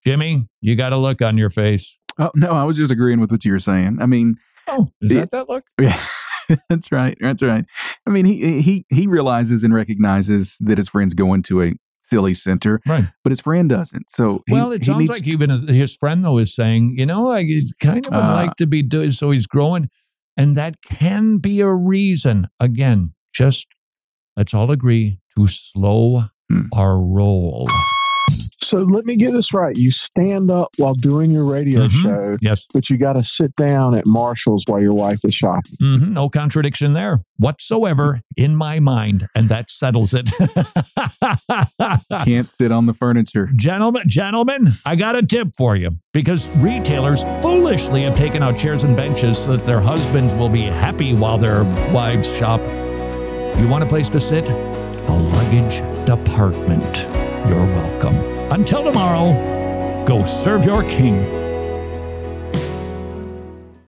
Jimmy, 0.06 0.48
you 0.62 0.76
got 0.76 0.94
a 0.94 0.98
look 0.98 1.22
on 1.22 1.38
your 1.38 1.50
face. 1.50 1.98
Oh 2.18 2.32
no, 2.36 2.52
I 2.52 2.64
was 2.64 2.76
just 2.78 2.92
agreeing 2.92 3.20
with 3.20 3.32
what 3.32 3.46
you 3.46 3.52
were 3.52 3.60
saying. 3.60 3.98
I 4.02 4.06
mean, 4.06 4.36
Oh, 4.68 4.90
is 5.02 5.12
it- 5.12 5.16
that 5.16 5.32
that 5.32 5.50
look? 5.50 5.66
Yeah, 5.80 6.58
that's 6.70 6.92
right. 6.92 7.18
That's 7.22 7.42
right. 7.42 7.64
I 8.06 8.10
mean, 8.10 8.26
he 8.26 8.62
he 8.62 8.86
he 8.90 9.08
realizes 9.08 9.64
and 9.64 9.74
recognizes 9.74 10.58
that 10.60 10.78
his 10.78 10.90
friend's 10.90 11.14
going 11.14 11.44
to 11.44 11.62
a 11.62 11.72
silly 12.12 12.34
center, 12.34 12.82
right? 12.86 13.06
But 13.24 13.32
his 13.32 13.42
friend 13.42 13.70
doesn't. 13.70 14.06
So 14.12 14.44
he- 14.48 14.54
well, 14.54 14.72
it 14.72 14.84
sounds 14.86 15.10
like 15.10 15.26
even 15.28 15.50
his- 15.50 15.70
his 15.70 15.96
friend 15.96 16.24
though 16.24 16.38
is 16.38 16.54
saying, 16.54 16.96
you 16.98 17.06
know, 17.06 17.32
I 17.32 17.44
kind 17.80 18.06
of 18.06 18.12
would 18.14 18.20
Uh, 18.24 18.34
like 18.34 18.56
to 18.58 18.68
be 18.68 18.84
doing. 18.84 19.12
So 19.12 19.32
he's 19.32 19.48
growing, 19.48 19.90
and 20.38 20.56
that 20.58 20.76
can 20.82 21.38
be 21.38 21.62
a 21.62 21.74
reason. 21.74 22.48
Again, 22.60 23.14
just 23.34 23.68
let's 24.38 24.54
all 24.54 24.72
agree 24.72 25.20
to 25.38 25.48
slow 25.48 26.26
Hmm. 26.50 26.68
our 26.74 27.00
roll. 27.00 27.70
So 28.74 28.78
let 28.84 29.06
me 29.06 29.18
get 29.18 29.34
this 29.34 29.54
right. 29.54 29.76
You 29.76 29.92
stand 29.92 30.50
up 30.50 30.70
while 30.78 30.94
doing 30.94 31.30
your 31.32 31.44
radio 31.46 31.88
Mhm. 31.90 32.04
show, 32.04 32.38
Yes. 32.42 32.66
but 32.74 32.90
you 32.90 32.98
got 32.98 33.14
to 33.20 33.26
sit 33.40 33.54
down 33.56 33.98
at 33.98 34.06
Marshall's 34.08 34.64
while 34.68 34.82
your 34.82 34.94
wife 34.94 35.20
is 35.26 35.34
shopping. 35.34 35.76
Mhm, 35.82 36.14
No 36.14 36.30
contradiction 36.30 36.94
there 36.94 37.22
whatsoever 37.38 38.22
in 38.38 38.56
my 38.56 38.80
mind, 38.80 39.28
and 39.36 39.50
that 39.50 39.70
settles 39.70 40.14
it. 40.14 40.30
Can't 42.24 42.46
sit 42.48 42.72
on 42.72 42.86
the 42.86 42.94
furniture. 42.94 43.50
Gentlemen, 43.56 44.04
gentlemen, 44.08 44.70
I 44.86 44.96
got 44.96 45.16
a 45.18 45.22
tip 45.22 45.50
for 45.58 45.76
you 45.76 45.92
because 46.14 46.50
retailers 46.58 47.24
foolishly 47.42 48.04
have 48.04 48.16
taken 48.16 48.42
out 48.44 48.58
chairs 48.58 48.84
and 48.84 48.96
benches 48.96 49.38
so 49.38 49.52
that 49.58 49.66
their 49.66 49.82
husbands 49.82 50.34
will 50.34 50.50
be 50.50 50.62
happy 50.62 51.14
while 51.14 51.38
their 51.38 51.64
wives 51.92 52.32
shop. 52.38 52.62
You 53.60 53.68
want 53.68 53.84
a 53.84 53.88
place 53.88 54.08
to 54.10 54.22
sit? 54.22 54.46
The 54.46 55.12
luggage 55.12 55.82
department. 56.06 57.06
You're 57.50 57.66
welcome. 57.66 58.41
Until 58.52 58.84
tomorrow, 58.84 60.04
go 60.06 60.26
serve 60.26 60.66
your 60.66 60.84
king. 60.84 61.51